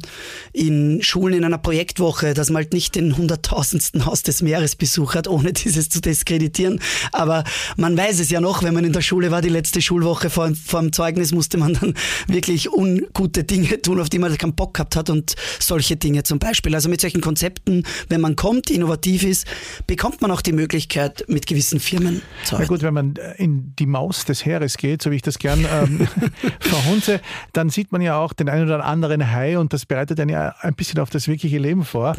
in 0.54 1.02
Schulen 1.02 1.36
in 1.36 1.44
einer 1.44 1.58
Projektwoche, 1.58 2.34
dass 2.34 2.50
man 2.50 2.64
halt 2.64 2.74
nicht 2.74 2.96
den 2.96 3.18
hunderttausendsten 3.18 4.06
Haus 4.06 4.24
des 4.24 4.42
Meeres 4.42 4.76
besucht 4.76 5.16
hat, 5.16 5.28
ohne 5.28 5.54
dieses 5.54 5.90
zu 5.90 6.02
diskreditieren. 6.02 6.80
Aber 7.12 7.44
man 7.78 7.98
weiß 7.98 8.20
es 8.20 8.30
ja 8.30 8.42
noch, 8.42 8.64
wenn 8.64 8.74
man 8.74 8.86
in 8.86 8.94
der 8.94 9.02
Schule 9.02 9.32
war, 9.32 9.42
die 9.42 9.50
letzte 9.50 9.82
Schulwoche 9.82 10.30
vor, 10.30 10.52
vor 10.56 10.82
dem 10.82 10.94
Zeugnis 10.94 11.32
musste 11.32 11.58
man 11.58 11.74
dann 11.74 11.94
wirklich 12.28 12.72
ungute 12.72 13.44
Dinge 13.44 13.82
tun, 13.82 14.00
auf 14.00 14.10
die 14.10 14.20
man 14.20 14.36
keinen 14.38 14.56
Bock 14.56 14.76
gehabt 14.76 14.96
hat 14.96 15.10
und 15.10 15.36
solche 15.60 15.96
Dinge 15.96 16.24
zum 16.24 16.40
Beispiel. 16.40 16.76
Also 16.76 16.90
mit 16.90 17.02
solchen 17.02 17.22
Konzepten, 17.22 17.84
wenn 18.10 18.22
man 18.22 18.36
kommt, 18.36 18.70
innovativ 18.70 19.24
ist, 19.24 19.48
bekommt 19.88 20.22
man 20.22 20.32
auch 20.32 20.42
die 20.42 20.54
Möglichkeit, 20.54 21.26
mit 21.28 21.48
gewissen 21.48 21.80
Firmen 21.80 22.22
zu 22.44 22.56
arbeiten. 22.56 22.72
Na 22.72 22.76
gut, 22.76 22.84
wenn 22.84 22.94
man 22.94 23.14
in 23.38 23.76
die 23.78 23.86
Maus 23.86 24.26
des 24.26 24.46
Heeres 24.46 24.78
geht, 24.78 25.02
so 25.02 25.12
wie 25.12 25.16
ich 25.16 25.22
das 25.22 25.40
gern 25.40 25.66
ähm, 25.72 26.08
verhunze, 26.60 27.22
dann 27.54 27.70
sieht 27.70 27.92
man 27.92 27.95
ja 28.02 28.18
auch 28.18 28.34
den 28.34 28.50
einen 28.50 28.66
oder 28.66 28.84
anderen 28.86 29.32
Hai 29.32 29.58
und 29.58 29.74
das 29.74 29.86
bereitet 29.86 30.20
einen 30.20 30.30
ja 30.30 30.56
ein 30.62 30.76
bisschen 30.76 31.00
auf 31.00 31.10
das 31.10 31.28
wirkliche 31.28 31.58
Leben 31.58 31.86
vor. 31.86 32.16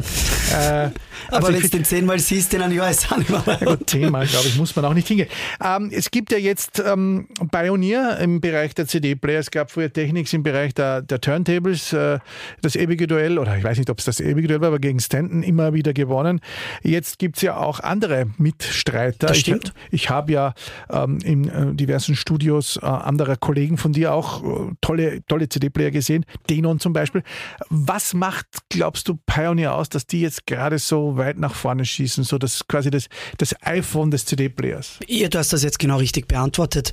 Äh, 0.51 0.89
Aber 1.29 1.47
also 1.47 1.53
wenn 1.53 1.61
du 1.61 1.69
den 1.69 1.85
zehnmal 1.85 2.19
siehst, 2.19 2.53
in 2.53 2.61
einem 2.61 2.75
Jahr 2.75 2.89
ist 2.89 3.11
auch 3.11 3.17
nicht 3.17 3.29
mehr. 3.29 3.57
Gut, 3.65 3.89
zehnmal, 3.89 4.25
glaube 4.25 4.47
ich, 4.47 4.57
muss 4.57 4.75
man 4.75 4.85
auch 4.85 4.93
nicht 4.93 5.07
hingehen. 5.07 5.27
Ähm, 5.63 5.89
es 5.91 6.11
gibt 6.11 6.31
ja 6.31 6.37
jetzt 6.37 6.81
ähm, 6.85 7.27
Pioneer 7.51 8.17
im 8.19 8.39
Bereich 8.39 8.73
der 8.75 8.87
CD-Player. 8.87 9.39
Es 9.39 9.51
gab 9.51 9.71
früher 9.71 9.91
Technics 9.91 10.33
im 10.33 10.43
Bereich 10.43 10.73
der, 10.73 11.01
der 11.01 11.19
Turntables. 11.19 11.93
Äh, 11.93 12.19
das 12.61 12.75
ewige 12.75 13.07
Duell, 13.07 13.39
oder 13.39 13.57
ich 13.57 13.63
weiß 13.63 13.77
nicht, 13.77 13.89
ob 13.89 13.99
es 13.99 14.05
das 14.05 14.19
ewige 14.19 14.47
Duell 14.47 14.61
war, 14.61 14.69
aber 14.69 14.79
gegen 14.79 14.99
Stanton 14.99 15.43
immer 15.43 15.73
wieder 15.73 15.93
gewonnen. 15.93 16.39
Jetzt 16.83 17.19
gibt 17.19 17.37
es 17.37 17.41
ja 17.41 17.57
auch 17.57 17.79
andere 17.79 18.27
Mitstreiter. 18.37 19.27
Das 19.27 19.37
stimmt. 19.37 19.73
Ich, 19.89 20.03
ich 20.03 20.09
habe 20.09 20.31
ja 20.31 20.53
ähm, 20.89 21.19
in 21.23 21.49
äh, 21.49 21.73
diversen 21.73 22.15
Studios 22.15 22.77
äh, 22.81 22.85
anderer 22.85 23.35
Kollegen 23.35 23.77
von 23.77 23.93
dir 23.93 24.13
auch 24.13 24.43
äh, 24.43 24.73
tolle, 24.81 25.25
tolle 25.27 25.49
CD-Player 25.49 25.91
gesehen. 25.91 26.25
Denon 26.49 26.79
zum 26.79 26.93
Beispiel. 26.93 27.23
Was 27.69 28.13
macht, 28.13 28.47
glaubst 28.69 29.07
du, 29.07 29.17
Pioneer 29.25 29.75
aus, 29.75 29.89
dass 29.89 30.05
die 30.07 30.21
jetzt 30.21 30.36
gerade 30.45 30.79
so 30.79 31.17
weit 31.17 31.37
nach 31.37 31.55
vorne 31.55 31.85
schießen? 31.85 32.23
So 32.23 32.37
das 32.37 32.67
quasi 32.67 32.89
das, 32.89 33.07
das 33.37 33.55
iPhone 33.61 34.11
des 34.11 34.25
CD-Players. 34.25 34.99
Ja, 35.07 35.29
du 35.29 35.37
hast 35.37 35.53
das 35.53 35.63
jetzt 35.63 35.79
genau 35.79 35.97
richtig 35.97 36.27
beantwortet. 36.27 36.91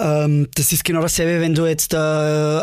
Ähm, 0.00 0.48
das 0.54 0.72
ist 0.72 0.84
genau 0.84 1.02
dasselbe, 1.02 1.40
wenn 1.40 1.54
du 1.54 1.66
jetzt 1.66 1.94
äh, 1.94 1.96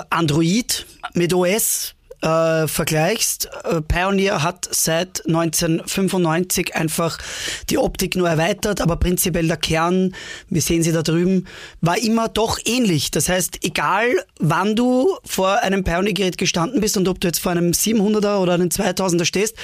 Android 0.09 0.85
mit 1.13 1.33
OS 1.33 1.95
äh, 2.21 2.67
vergleichst, 2.67 3.49
äh, 3.63 3.81
Pioneer 3.81 4.41
hat 4.41 4.67
seit 4.71 5.25
1995 5.27 6.75
einfach 6.75 7.19
die 7.69 7.77
Optik 7.77 8.15
nur 8.15 8.27
erweitert, 8.27 8.81
aber 8.81 8.95
prinzipiell 8.95 9.47
der 9.47 9.57
Kern, 9.57 10.15
wir 10.49 10.61
sehen 10.61 10.81
sie 10.81 10.91
da 10.91 11.03
drüben, 11.03 11.45
war 11.81 11.97
immer 11.97 12.27
doch 12.27 12.57
ähnlich. 12.65 13.11
Das 13.11 13.29
heißt, 13.29 13.63
egal 13.63 14.07
wann 14.39 14.75
du 14.75 15.15
vor 15.23 15.61
einem 15.61 15.83
Pioneer-Gerät 15.83 16.37
gestanden 16.37 16.81
bist 16.81 16.97
und 16.97 17.07
ob 17.07 17.21
du 17.21 17.27
jetzt 17.27 17.39
vor 17.39 17.51
einem 17.51 17.71
700er 17.71 18.37
oder 18.37 18.53
einem 18.53 18.69
2000er 18.69 19.25
stehst, 19.25 19.55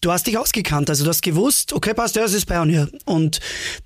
du 0.00 0.12
hast 0.12 0.26
dich 0.26 0.38
ausgekannt. 0.38 0.90
Also 0.90 1.04
du 1.04 1.10
hast 1.10 1.22
gewusst, 1.22 1.72
okay, 1.72 1.94
passt, 1.94 2.16
ja, 2.16 2.22
das 2.22 2.32
ist 2.32 2.46
Pioneer. 2.46 2.88
Und 3.04 3.40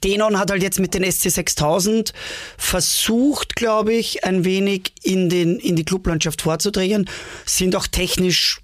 Denon 0.05 0.38
hat 0.38 0.51
halt 0.51 0.62
jetzt 0.62 0.81
mit 0.81 0.94
den 0.94 1.05
SC6000 1.05 2.12
versucht, 2.57 3.57
glaube 3.57 3.92
ich, 3.92 4.25
ein 4.25 4.44
wenig 4.44 4.92
in, 5.03 5.29
den, 5.29 5.59
in 5.59 5.77
die 5.77 5.85
Clublandschaft 5.85 6.42
vorzudringen. 6.42 7.09
Sind 7.44 7.77
auch 7.77 7.87
technisch, 7.87 8.61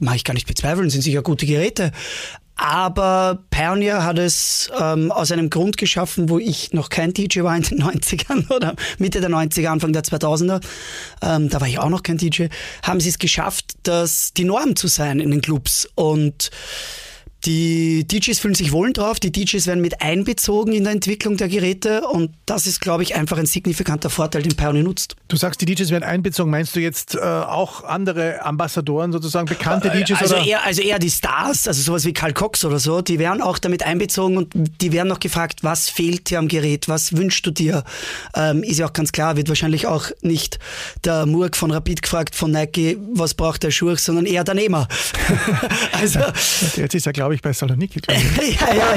mache 0.00 0.16
ich 0.16 0.24
gar 0.24 0.34
nicht 0.34 0.46
bezweifeln, 0.46 0.90
sind 0.90 1.02
sicher 1.02 1.22
gute 1.22 1.46
Geräte. 1.46 1.92
Aber 2.56 3.44
Pioneer 3.50 4.04
hat 4.04 4.18
es 4.18 4.70
ähm, 4.78 5.10
aus 5.10 5.32
einem 5.32 5.50
Grund 5.50 5.76
geschaffen, 5.76 6.28
wo 6.28 6.38
ich 6.38 6.72
noch 6.72 6.88
kein 6.88 7.12
DJ 7.12 7.42
war 7.42 7.56
in 7.56 7.62
den 7.62 7.82
90ern 7.82 8.50
oder 8.54 8.74
Mitte 8.98 9.20
der 9.20 9.30
90er, 9.30 9.68
Anfang 9.68 9.92
der 9.92 10.04
2000er. 10.04 10.60
Ähm, 11.22 11.48
da 11.48 11.60
war 11.60 11.68
ich 11.68 11.78
auch 11.78 11.88
noch 11.88 12.02
kein 12.02 12.16
DJ. 12.16 12.46
Haben 12.82 13.00
sie 13.00 13.08
es 13.08 13.18
geschafft, 13.18 13.72
dass 13.82 14.32
die 14.32 14.44
Norm 14.44 14.76
zu 14.76 14.86
sein 14.86 15.20
in 15.20 15.30
den 15.30 15.40
Clubs. 15.40 15.88
Und 15.94 16.50
Die 17.44 18.06
DJs 18.06 18.38
fühlen 18.38 18.54
sich 18.54 18.72
wohl 18.72 18.92
drauf, 18.92 19.20
die 19.20 19.30
DJs 19.30 19.66
werden 19.66 19.82
mit 19.82 20.00
einbezogen 20.00 20.72
in 20.72 20.84
der 20.84 20.94
Entwicklung 20.94 21.36
der 21.36 21.48
Geräte 21.48 22.06
und 22.08 22.30
das 22.46 22.66
ist, 22.66 22.80
glaube 22.80 23.02
ich, 23.02 23.16
einfach 23.16 23.36
ein 23.36 23.44
signifikanter 23.44 24.08
Vorteil, 24.08 24.42
den 24.42 24.56
Pioneer 24.56 24.82
nutzt. 24.82 25.16
Du 25.28 25.36
sagst, 25.36 25.60
die 25.60 25.66
DJs 25.66 25.90
werden 25.90 26.04
einbezogen. 26.04 26.50
Meinst 26.50 26.74
du 26.74 26.80
jetzt 26.80 27.14
äh, 27.14 27.18
auch 27.18 27.84
andere 27.84 28.42
Ambassadoren, 28.42 29.12
sozusagen 29.12 29.46
bekannte 29.46 29.88
äh, 29.88 30.02
DJs? 30.02 30.22
Also 30.22 30.36
oder? 30.36 30.46
eher, 30.46 30.64
also 30.64 30.80
eher 30.80 30.98
die 30.98 31.10
Stars, 31.10 31.68
also 31.68 31.82
sowas 31.82 32.06
wie 32.06 32.14
Karl 32.14 32.32
Cox 32.32 32.64
oder 32.64 32.78
so, 32.78 33.02
die 33.02 33.18
werden 33.18 33.42
auch 33.42 33.58
damit 33.58 33.82
einbezogen 33.82 34.38
und 34.38 34.52
die 34.80 34.92
werden 34.92 35.08
noch 35.08 35.20
gefragt, 35.20 35.62
was 35.62 35.90
fehlt 35.90 36.30
dir 36.30 36.38
am 36.38 36.48
Gerät, 36.48 36.88
was 36.88 37.14
wünschst 37.14 37.44
du 37.44 37.50
dir? 37.50 37.84
Ähm, 38.34 38.62
ist 38.62 38.78
ja 38.78 38.86
auch 38.86 38.92
ganz 38.94 39.12
klar, 39.12 39.36
wird 39.36 39.48
wahrscheinlich 39.48 39.86
auch 39.86 40.10
nicht 40.22 40.58
der 41.04 41.26
Murk 41.26 41.56
von 41.56 41.70
Rapid 41.70 42.00
gefragt 42.00 42.34
von 42.34 42.52
Nike, 42.52 42.96
was 43.12 43.34
braucht 43.34 43.62
der 43.62 43.70
Schuh, 43.70 43.94
sondern 43.96 44.24
eher 44.24 44.44
der 44.44 44.54
Nehmer. 44.54 44.88
also, 45.92 46.20
Jetzt 46.76 46.94
ist 46.94 47.06
er, 47.06 47.12
glaube 47.12 47.33
ich, 47.33 47.33
bei 47.42 47.52
Saloniki. 47.52 48.00
ja, 48.08 48.74
ja, 48.74 48.94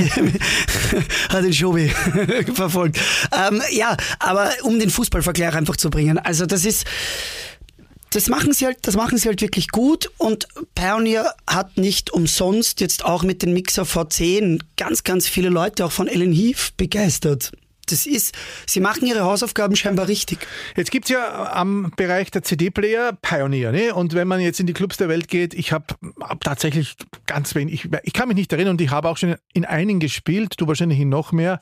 hat 1.30 1.44
den 1.44 1.54
Schobi 1.54 1.90
verfolgt. 2.54 3.00
Ähm, 3.32 3.62
ja, 3.72 3.96
aber 4.20 4.52
um 4.64 4.80
den 4.80 4.90
Fußballvergleich 4.90 5.56
einfach 5.56 5.78
zu 5.78 5.90
bringen. 5.90 6.18
Also 6.20 6.46
das 6.46 6.66
ist 6.66 6.86
das 8.12 8.30
machen 8.30 8.54
sie 8.54 8.66
halt, 8.66 8.78
das 8.84 8.96
machen 8.96 9.18
sie 9.18 9.28
halt 9.28 9.42
wirklich 9.42 9.68
gut 9.70 10.10
und 10.18 10.48
Pioneer 10.76 11.34
hat 11.46 11.78
nicht 11.78 12.12
umsonst 12.12 12.80
jetzt 12.80 13.04
auch 13.04 13.24
mit 13.24 13.42
den 13.42 13.54
Mixer 13.54 13.84
V10 13.84 14.62
ganz, 14.78 15.04
ganz 15.04 15.28
viele 15.28 15.50
Leute 15.50 15.86
auch 15.86 15.92
von 15.92 16.08
Ellen 16.08 16.32
Heath 16.32 16.72
begeistert 16.78 17.52
das 17.88 18.06
ist, 18.06 18.36
sie 18.66 18.80
machen 18.80 19.08
ihre 19.08 19.22
Hausaufgaben 19.22 19.76
scheinbar 19.76 20.08
richtig. 20.08 20.40
Jetzt 20.76 20.92
gibt 20.92 21.06
es 21.06 21.12
ja 21.12 21.52
am 21.54 21.92
Bereich 21.96 22.32
der 22.32 22.44
CD-Player 22.44 23.14
Pioneer. 23.22 23.72
Ne? 23.72 23.94
Und 23.94 24.14
wenn 24.14 24.28
man 24.28 24.40
jetzt 24.40 24.60
in 24.60 24.68
die 24.68 24.74
Clubs 24.74 24.98
der 24.98 25.10
Welt 25.10 25.28
geht, 25.28 25.54
ich 25.54 25.72
habe 25.72 25.86
hab 26.22 26.44
tatsächlich 26.44 26.96
ganz 27.26 27.56
wenig, 27.56 27.86
ich, 27.86 27.90
ich, 28.04 28.14
kann 28.14 28.28
mich 28.28 28.38
nicht 28.38 28.54
erinnern 28.54 28.72
und 28.72 28.82
ich 28.82 28.92
habe 28.92 29.10
auch 29.10 29.18
schon 29.18 29.36
in 29.54 29.66
einigen 29.66 30.00
gespielt, 30.00 30.56
du 30.58 30.68
wahrscheinlich 30.68 31.00
in 31.00 31.10
noch 31.10 31.32
mehr. 31.32 31.60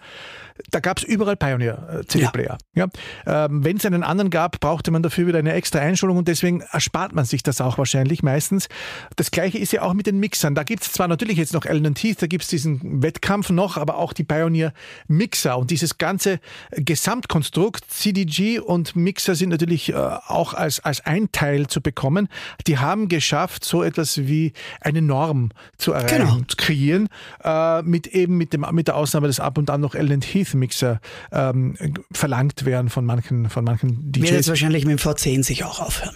Da 0.72 0.80
gab 0.80 1.00
es 1.00 1.04
überall 1.04 1.36
Pioneer-CD-Player. 1.36 2.58
Äh, 2.74 2.80
ja. 2.80 2.88
ja. 3.26 3.46
Ähm, 3.46 3.65
wenn 3.65 3.76
es 3.76 3.86
einen 3.86 4.04
anderen 4.04 4.30
gab, 4.30 4.62
brauchte 4.62 4.89
man 4.89 5.04
dafür 5.04 5.28
wieder 5.28 5.39
eine 5.39 5.52
extra 5.52 5.80
Einschulung 5.80 6.18
und 6.18 6.30
deswegen 6.30 6.62
erspart 6.62 7.13
man 7.13 7.26
sich 7.26 7.44
das 7.44 7.60
auch 7.60 7.78
wahrscheinlich 7.78 8.24
meistens. 8.24 8.70
Das 9.18 9.32
gleiche 9.32 9.58
ist 9.58 9.74
ja 9.74 9.82
auch 9.82 9.94
mit 9.94 10.08
den 10.08 10.18
Mixern. 10.18 10.56
Da 10.56 10.63
gibt 10.63 10.84
es 10.84 10.94
zwar 10.94 11.10
natürlich 11.10 11.38
jetzt 11.38 11.54
noch 11.54 11.65
Allen 11.65 11.94
Teeth, 11.94 12.22
da 12.22 12.28
gibt 12.28 12.46
es 12.46 12.50
diesen 12.50 13.04
Wettkampf 13.04 13.50
noch, 13.50 13.76
aber 13.76 13.98
auch 13.98 14.13
die 14.13 14.24
Pioneer-Mixer 14.24 15.58
und 15.58 15.72
dieses 15.72 15.98
ganze 15.98 16.39
Gesamtkonstrukt, 16.72 17.91
CDG 17.91 18.60
und 18.60 18.96
Mixer 18.96 19.36
sind 19.36 19.50
natürlich 19.50 19.89
äh, 19.89 19.96
auch 19.96 20.54
als, 20.54 20.80
als 20.80 21.06
ein 21.06 21.34
Teil 21.34 21.68
zu 21.68 21.82
bekommen. 21.82 22.30
Die 22.65 22.78
haben 22.78 23.10
geschafft, 23.10 23.65
so 23.65 23.84
etwas 23.84 24.20
wie 24.20 24.54
eine 24.80 25.02
Norm 25.02 25.50
zu 25.78 25.91
erreichen, 25.91 26.28
genau. 26.28 26.41
zu 26.48 26.56
kreieren, 26.56 27.10
äh, 27.44 27.82
mit 27.82 28.08
eben 28.08 28.38
mit, 28.38 28.54
dem, 28.54 28.65
mit 28.72 28.88
der 28.88 28.96
Ausnahme, 28.96 29.28
dass 29.28 29.41
ab 29.41 29.58
und 29.58 29.70
an 29.70 29.82
noch 29.82 29.96
Ellen 29.96 30.22
Heath 30.22 30.45
Mixer 30.54 31.00
ähm, 31.32 31.76
verlangt 32.12 32.66
werden 32.66 32.90
von 32.90 33.06
manchen, 33.06 33.50
von 33.50 33.64
manchen 33.66 34.12
DJs. 34.12 34.24
Wird 34.24 34.36
jetzt 34.36 34.50
wahrscheinlich 34.50 34.86
mit 34.86 35.00
dem 35.00 35.04
V10 35.04 35.44
sich 35.44 35.64
auch 35.64 35.80
aufhören. 35.80 36.16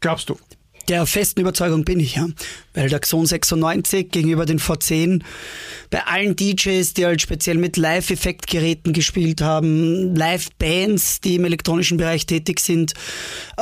Glaubst 0.00 0.28
du? 0.28 0.38
Der 0.88 1.06
festen 1.06 1.40
Überzeugung 1.40 1.84
bin 1.84 1.98
ich, 1.98 2.16
ja. 2.16 2.26
Weil 2.74 2.88
der 2.88 3.00
Xon 3.00 3.24
96 3.26 4.10
gegenüber 4.10 4.44
den 4.44 4.58
V10 4.58 5.22
bei 5.90 6.04
allen 6.06 6.36
DJs, 6.36 6.92
die 6.94 7.06
halt 7.06 7.22
speziell 7.22 7.56
mit 7.56 7.76
Live-Effektgeräten 7.76 8.92
gespielt 8.92 9.40
haben, 9.40 10.14
Live-Bands, 10.14 11.20
die 11.20 11.36
im 11.36 11.44
elektronischen 11.44 11.96
Bereich 11.96 12.26
tätig 12.26 12.60
sind, 12.60 12.94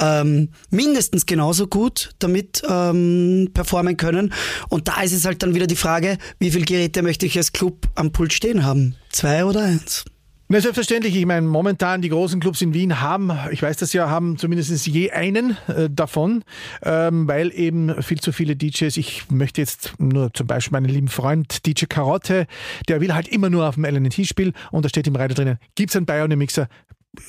ähm, 0.00 0.48
mindestens 0.70 1.26
genauso 1.26 1.66
gut 1.66 2.10
damit 2.18 2.62
ähm, 2.68 3.50
performen 3.54 3.96
können. 3.96 4.32
Und 4.68 4.88
da 4.88 5.02
ist 5.02 5.12
es 5.12 5.24
halt 5.24 5.42
dann 5.42 5.54
wieder 5.54 5.66
die 5.66 5.76
Frage, 5.76 6.18
wie 6.38 6.50
viele 6.50 6.64
Geräte 6.64 7.02
möchte 7.02 7.26
ich 7.26 7.36
als 7.36 7.52
Club 7.52 7.86
am 7.94 8.12
Pult 8.12 8.32
stehen 8.32 8.64
haben? 8.64 8.96
Zwei 9.10 9.44
oder 9.44 9.62
eins? 9.62 10.04
Na, 10.52 10.60
selbstverständlich. 10.60 11.16
Ich 11.16 11.24
meine, 11.24 11.46
momentan 11.46 12.02
die 12.02 12.10
großen 12.10 12.38
Clubs 12.38 12.60
in 12.60 12.74
Wien 12.74 13.00
haben, 13.00 13.32
ich 13.52 13.62
weiß 13.62 13.78
das 13.78 13.94
ja, 13.94 14.10
haben 14.10 14.36
zumindest 14.36 14.86
je 14.86 15.10
einen 15.10 15.56
äh, 15.66 15.88
davon, 15.88 16.44
ähm, 16.82 17.26
weil 17.26 17.50
eben 17.54 18.02
viel 18.02 18.20
zu 18.20 18.32
viele 18.32 18.54
DJs, 18.54 18.94
ich 18.98 19.30
möchte 19.30 19.62
jetzt 19.62 19.94
nur 19.98 20.30
zum 20.34 20.46
Beispiel 20.46 20.72
meinen 20.72 20.90
lieben 20.92 21.08
Freund 21.08 21.66
DJ 21.66 21.86
Karotte, 21.86 22.46
der 22.86 23.00
will 23.00 23.14
halt 23.14 23.28
immer 23.28 23.48
nur 23.48 23.66
auf 23.66 23.76
dem 23.76 23.86
LNT 23.86 24.26
spielen 24.26 24.52
und 24.70 24.84
da 24.84 24.90
steht 24.90 25.06
im 25.06 25.16
Reiter 25.16 25.32
drinnen, 25.32 25.56
gibt 25.74 25.88
es 25.88 25.96
einen 25.96 26.04
Bionic 26.04 26.36
Mixer? 26.36 26.68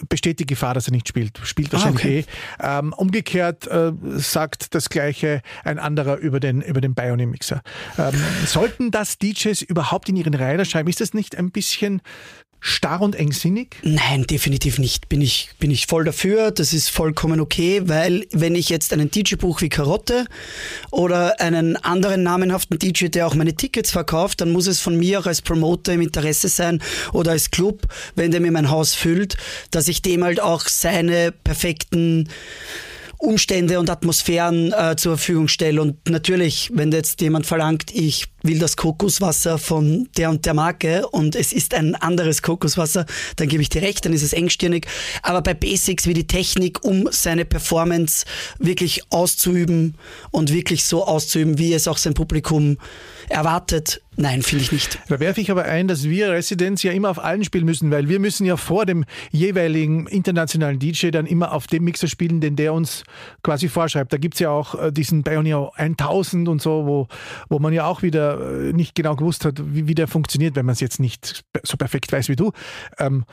besteht 0.07 0.39
die 0.39 0.45
Gefahr, 0.45 0.73
dass 0.73 0.87
er 0.87 0.93
nicht 0.93 1.09
spielt. 1.09 1.37
Spielt 1.43 1.69
ah, 1.69 1.73
wahrscheinlich 1.73 2.27
ah, 2.57 2.77
okay. 2.77 2.77
eh. 2.77 2.79
Ähm, 2.79 2.93
umgekehrt 2.93 3.67
äh, 3.67 3.91
sagt 4.15 4.75
das 4.75 4.89
Gleiche 4.89 5.41
ein 5.65 5.77
anderer 5.77 6.17
über 6.17 6.39
den, 6.39 6.61
über 6.61 6.79
den 6.79 6.95
Bionic-Mixer. 6.95 7.61
Ähm, 7.97 8.13
sollten 8.45 8.91
das 8.91 9.17
DJs 9.17 9.61
überhaupt 9.61 10.07
in 10.07 10.15
ihren 10.15 10.35
Rider 10.35 10.63
schreiben? 10.63 10.87
Ist 10.87 11.01
das 11.01 11.13
nicht 11.13 11.35
ein 11.35 11.51
bisschen 11.51 12.01
starr 12.65 13.01
und 13.01 13.15
engsinnig? 13.15 13.75
Nein, 13.83 14.25
definitiv 14.25 14.79
nicht. 14.79 15.09
Bin 15.09 15.21
ich, 15.21 15.49
bin 15.59 15.69
ich 15.69 15.85
voll 15.85 16.05
dafür. 16.05 16.49
Das 16.49 16.71
ist 16.71 16.89
vollkommen 16.89 17.41
okay, 17.41 17.81
weil 17.85 18.25
wenn 18.31 18.55
ich 18.55 18.69
jetzt 18.69 18.93
einen 18.93 19.11
DJ-Buch 19.11 19.59
wie 19.59 19.67
Karotte 19.67 20.25
oder 20.89 21.41
einen 21.41 21.75
anderen 21.75 22.23
namenhaften 22.23 22.79
DJ, 22.79 23.07
der 23.07 23.27
auch 23.27 23.35
meine 23.35 23.53
Tickets 23.53 23.91
verkauft, 23.91 24.39
dann 24.39 24.53
muss 24.53 24.67
es 24.67 24.79
von 24.79 24.97
mir 24.97 25.19
auch 25.19 25.25
als 25.25 25.41
Promoter 25.41 25.91
im 25.91 26.01
Interesse 26.01 26.47
sein 26.47 26.81
oder 27.11 27.31
als 27.31 27.51
Club, 27.51 27.81
wenn 28.15 28.31
der 28.31 28.39
mir 28.39 28.51
mein 28.51 28.69
Haus 28.69 28.95
füllt, 28.95 29.35
dass 29.71 29.89
ich 29.89 30.01
dem 30.01 30.23
halt 30.23 30.41
auch 30.41 30.65
seine 30.69 31.33
perfekten 31.33 32.29
Umstände 33.23 33.79
und 33.79 33.89
Atmosphären 33.89 34.73
äh, 34.73 34.95
zur 34.97 35.17
Verfügung 35.17 35.47
stelle. 35.47 35.81
Und 35.81 36.09
natürlich, 36.09 36.69
wenn 36.73 36.91
jetzt 36.91 37.21
jemand 37.21 37.45
verlangt, 37.45 37.89
ich 37.93 38.25
will 38.41 38.59
das 38.59 38.75
Kokoswasser 38.75 39.57
von 39.57 40.09
der 40.17 40.29
und 40.29 40.45
der 40.45 40.53
Marke 40.53 41.07
und 41.07 41.35
es 41.35 41.53
ist 41.53 41.73
ein 41.73 41.95
anderes 41.95 42.41
Kokoswasser, 42.41 43.05
dann 43.37 43.47
gebe 43.47 43.61
ich 43.61 43.69
dir 43.69 43.81
recht, 43.81 44.03
dann 44.03 44.11
ist 44.11 44.23
es 44.23 44.33
engstirnig. 44.33 44.87
Aber 45.21 45.41
bei 45.41 45.53
Basics 45.53 46.05
wie 46.05 46.13
die 46.13 46.27
Technik, 46.27 46.83
um 46.83 47.07
seine 47.11 47.45
Performance 47.45 48.25
wirklich 48.59 49.03
auszuüben 49.09 49.95
und 50.31 50.51
wirklich 50.53 50.83
so 50.83 51.05
auszuüben, 51.05 51.57
wie 51.57 51.73
es 51.73 51.87
auch 51.87 51.97
sein 51.97 52.13
Publikum 52.13 52.77
erwartet, 53.29 54.01
Nein, 54.15 54.43
finde 54.43 54.63
ich 54.63 54.71
nicht. 54.71 54.99
Da 55.07 55.19
werfe 55.19 55.41
ich 55.41 55.49
aber 55.49 55.65
ein, 55.65 55.87
dass 55.87 56.03
wir 56.03 56.31
Residents 56.31 56.83
ja 56.83 56.91
immer 56.91 57.09
auf 57.09 57.23
allen 57.23 57.43
spielen 57.43 57.65
müssen, 57.65 57.89
weil 57.89 58.09
wir 58.09 58.19
müssen 58.19 58.45
ja 58.45 58.57
vor 58.57 58.85
dem 58.85 59.05
jeweiligen 59.31 60.05
internationalen 60.05 60.77
DJ 60.77 61.09
dann 61.09 61.25
immer 61.25 61.51
auf 61.51 61.65
dem 61.65 61.83
Mixer 61.83 62.07
spielen, 62.07 62.39
den 62.39 62.55
der 62.55 62.73
uns 62.73 63.03
quasi 63.41 63.69
vorschreibt. 63.69 64.13
Da 64.13 64.17
gibt 64.17 64.35
es 64.35 64.39
ja 64.39 64.51
auch 64.51 64.75
äh, 64.75 64.91
diesen 64.91 65.23
Pioneer 65.23 65.71
1000 65.75 66.47
und 66.47 66.61
so, 66.61 66.85
wo, 66.85 67.07
wo 67.49 67.59
man 67.59 67.73
ja 67.73 67.85
auch 67.85 68.03
wieder 68.03 68.39
äh, 68.39 68.73
nicht 68.73 68.93
genau 68.93 69.15
gewusst 69.15 69.45
hat, 69.45 69.59
wie, 69.73 69.87
wie 69.87 69.95
der 69.95 70.07
funktioniert, 70.07 70.55
wenn 70.55 70.65
man 70.65 70.73
es 70.73 70.79
jetzt 70.79 70.99
nicht 70.99 71.43
so 71.63 71.77
perfekt 71.77 72.11
weiß 72.11 72.29
wie 72.29 72.35
du. 72.35 72.51
Ähm, 72.99 73.25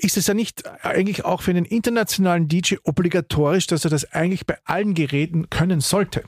ist 0.00 0.16
es 0.16 0.26
ja 0.26 0.34
nicht 0.34 0.62
eigentlich 0.82 1.24
auch 1.24 1.42
für 1.42 1.50
einen 1.50 1.64
internationalen 1.64 2.48
DJ 2.48 2.76
obligatorisch, 2.84 3.66
dass 3.66 3.84
er 3.84 3.90
das 3.90 4.10
eigentlich 4.12 4.46
bei 4.46 4.56
allen 4.64 4.94
Geräten 4.94 5.50
können 5.50 5.80
sollte? 5.80 6.22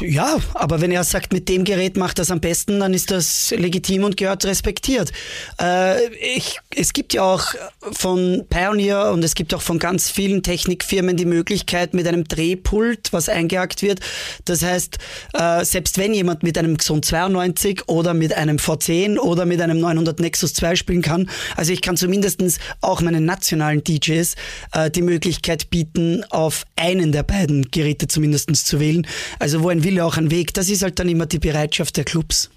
Ja, 0.00 0.38
aber 0.54 0.80
wenn 0.80 0.90
er 0.90 1.04
sagt, 1.04 1.32
mit 1.32 1.48
dem 1.48 1.64
Gerät 1.64 1.96
macht 1.96 2.18
das 2.18 2.30
am 2.30 2.40
besten, 2.40 2.80
dann 2.80 2.94
ist 2.94 3.10
das 3.10 3.50
legitim 3.50 4.04
und 4.04 4.16
gehört 4.16 4.44
respektiert. 4.46 5.12
Äh, 5.60 6.06
ich, 6.14 6.58
es 6.74 6.94
gibt 6.94 7.12
ja 7.12 7.22
auch 7.22 7.44
von 7.92 8.46
Pioneer 8.48 9.10
und 9.12 9.22
es 9.22 9.34
gibt 9.34 9.52
auch 9.52 9.60
von 9.60 9.78
ganz 9.78 10.10
vielen 10.10 10.42
Technikfirmen 10.42 11.16
die 11.16 11.26
Möglichkeit 11.26 11.92
mit 11.92 12.06
einem 12.06 12.24
Drehpult, 12.24 13.12
was 13.12 13.28
eingehakt 13.28 13.82
wird. 13.82 14.00
Das 14.46 14.62
heißt, 14.62 14.98
äh, 15.34 15.64
selbst 15.64 15.98
wenn 15.98 16.14
jemand 16.14 16.42
mit 16.42 16.56
einem 16.56 16.78
Xon 16.78 17.02
92 17.02 17.88
oder 17.88 18.14
mit 18.14 18.32
einem 18.32 18.56
V10 18.56 19.18
oder 19.18 19.44
mit 19.44 19.60
einem 19.60 19.80
900 19.80 20.18
Nexus 20.18 20.54
2 20.54 20.76
spielen 20.76 21.02
kann, 21.02 21.28
also 21.56 21.72
ich 21.72 21.82
kann 21.82 21.96
zumindest 21.96 22.40
auch 22.80 23.02
meinen 23.02 23.26
nationalen 23.26 23.84
DJs 23.84 24.34
äh, 24.72 24.90
die 24.90 25.02
Möglichkeit 25.02 25.68
bieten, 25.68 26.24
auf 26.30 26.64
einen 26.76 27.12
der 27.12 27.22
beiden 27.22 27.70
Geräte 27.70 28.08
zumindest 28.08 28.50
zu 28.54 28.80
wählen. 28.80 29.06
Also 29.38 29.62
wo 29.62 29.68
ein 29.68 29.84
Wille 29.90 30.04
auch 30.04 30.16
ein 30.16 30.30
Weg. 30.30 30.54
Das 30.54 30.68
ist 30.68 30.82
halt 30.82 30.98
dann 30.98 31.08
immer 31.08 31.26
die 31.26 31.38
Bereitschaft 31.38 31.96
der 31.96 32.04
Clubs. 32.04 32.50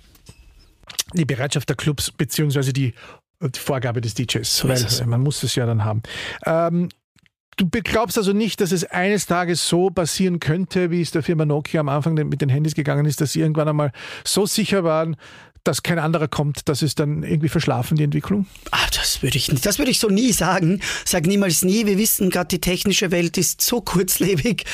Die 1.13 1.25
Bereitschaft 1.25 1.67
der 1.67 1.75
Clubs, 1.75 2.11
beziehungsweise 2.11 2.73
die, 2.73 2.93
die 3.41 3.59
Vorgabe 3.59 4.01
des 4.01 4.13
DJs, 4.13 4.57
so 4.57 4.69
weil 4.69 5.07
man 5.07 5.21
muss 5.21 5.41
es 5.43 5.55
ja 5.55 5.65
dann 5.65 5.83
haben. 5.83 6.03
Ähm, 6.45 6.89
Du 7.55 7.69
glaubst 7.69 8.17
also 8.17 8.33
nicht, 8.33 8.61
dass 8.61 8.71
es 8.71 8.83
eines 8.83 9.27
Tages 9.27 9.69
so 9.69 9.91
passieren 9.91 10.39
könnte, 10.39 10.89
wie 10.89 11.01
es 11.01 11.11
der 11.11 11.21
Firma 11.21 11.45
Nokia 11.45 11.81
am 11.81 11.89
Anfang 11.89 12.15
mit 12.15 12.41
den 12.41 12.49
Handys 12.49 12.73
gegangen 12.73 13.05
ist, 13.05 13.21
dass 13.21 13.33
sie 13.33 13.41
irgendwann 13.41 13.67
einmal 13.67 13.91
so 14.25 14.47
sicher 14.47 14.83
waren, 14.83 15.15
dass 15.63 15.81
kein 15.81 15.97
anderer 15.97 16.27
kommt, 16.27 16.67
das 16.67 16.81
ist 16.81 16.99
dann 16.99 17.23
irgendwie 17.23 17.47
verschlafen, 17.47 17.95
die 17.95 18.03
Entwicklung? 18.03 18.47
Ah, 18.71 18.85
das 18.97 19.21
würde 19.21 19.37
ich 19.37 19.49
nicht, 19.49 19.65
das 19.65 19.77
würde 19.79 19.91
ich 19.91 19.99
so 19.99 20.09
nie 20.09 20.33
sagen. 20.33 20.81
Sag 21.05 21.25
niemals 21.25 21.63
nie. 21.63 21.85
Wir 21.85 21.97
wissen 21.97 22.29
gerade, 22.29 22.49
die 22.49 22.59
technische 22.59 23.11
Welt 23.11 23.37
ist 23.37 23.61
so 23.61 23.79
kurzlebig. 23.79 24.65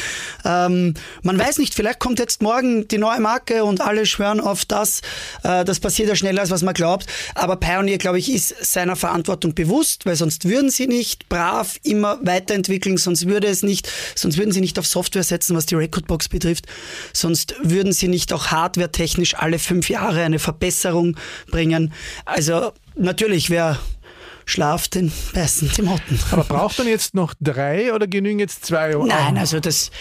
Ähm, 0.45 0.95
man 1.21 1.38
weiß 1.38 1.60
nicht, 1.60 1.75
vielleicht 1.75 1.99
kommt 1.99 2.17
jetzt 2.17 2.41
morgen 2.41 2.88
die 2.88 2.97
neue 2.97 3.19
Marke 3.19 3.63
und 3.63 3.82
alle 3.82 4.08
schwören 4.08 4.39
auf 4.39 4.65
das. 4.65 5.02
Äh, 5.43 5.63
das 5.63 5.80
passiert 5.80 6.10
ja 6.10 6.15
schneller, 6.15 6.41
als 6.41 6.49
was 6.49 6.63
man 6.63 6.73
glaubt. 6.73 7.06
Aber 7.36 7.58
Pioneer, 7.58 7.99
glaube 7.99 8.17
ich, 8.17 8.34
ist 8.34 8.56
seiner 8.65 8.95
Verantwortung 8.95 9.54
bewusst, 9.54 10.08
weil 10.08 10.15
sonst 10.15 10.45
würden 10.45 10.71
sie 10.71 10.88
nicht 10.88 11.30
brav 11.30 11.80
immer 11.84 12.19
weiterentwickeln, 12.23 12.97
sonst 12.97 13.28
würde 13.28 13.47
es 13.47 13.62
nicht, 13.62 13.91
sonst 14.15 14.38
würden 14.38 14.52
sie 14.52 14.62
nicht 14.62 14.80
auf 14.80 14.88
Software 14.88 15.23
setzen, 15.23 15.56
was 15.56 15.67
die 15.67 15.75
Recordbox 15.75 16.30
betrifft, 16.30 16.65
sonst 17.13 17.56
würden 17.62 17.93
sie 17.93 18.08
nicht 18.08 18.34
auch 18.34 18.47
hardware-technisch 18.47 19.36
alle 19.36 19.60
fünf 19.60 19.89
Jahre 19.89 20.23
eine 20.23 20.39
Verbesserung 20.39 20.79
bringen. 21.50 21.94
Also 22.26 22.72
natürlich, 22.96 23.50
wer 23.50 23.80
schlaft 24.50 24.96
den 24.96 25.12
beißen 25.34 25.72
die 25.78 25.82
Motten. 25.84 26.20
Aber 26.32 26.44
braucht 26.44 26.80
man 26.80 26.88
jetzt 26.88 27.13
noch 27.13 27.34
drei 27.39 27.94
oder 27.94 28.08
genügen 28.08 28.39
jetzt 28.39 28.65
zwei? 28.65 28.96
Nein, 28.96 29.38
also 29.38 29.60
das 29.60 29.92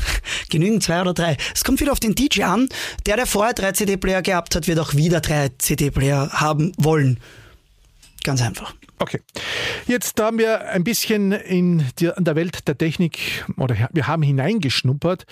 genügen 0.50 0.80
zwei 0.80 1.00
oder 1.02 1.12
drei. 1.12 1.36
Es 1.54 1.62
kommt 1.62 1.80
wieder 1.80 1.92
auf 1.92 2.00
den 2.00 2.14
DJ 2.14 2.44
an. 2.44 2.68
Der, 3.06 3.16
der 3.16 3.26
vorher 3.26 3.54
drei 3.54 3.72
CD-Player 3.72 4.22
gehabt 4.22 4.54
hat, 4.54 4.66
wird 4.66 4.78
auch 4.78 4.94
wieder 4.94 5.20
drei 5.20 5.50
CD-Player 5.58 6.30
haben 6.32 6.72
wollen. 6.78 7.20
Ganz 8.24 8.40
einfach. 8.42 8.74
Okay. 9.00 9.20
Jetzt 9.86 10.20
haben 10.20 10.38
wir 10.38 10.68
ein 10.68 10.82
bisschen 10.82 11.32
in 11.32 11.84
die, 11.98 12.10
in 12.16 12.24
der 12.24 12.34
Welt 12.34 12.66
der 12.66 12.76
Technik 12.76 13.44
oder 13.56 13.76
wir 13.92 14.06
haben 14.06 14.22
hineingeschnuppert 14.22 15.24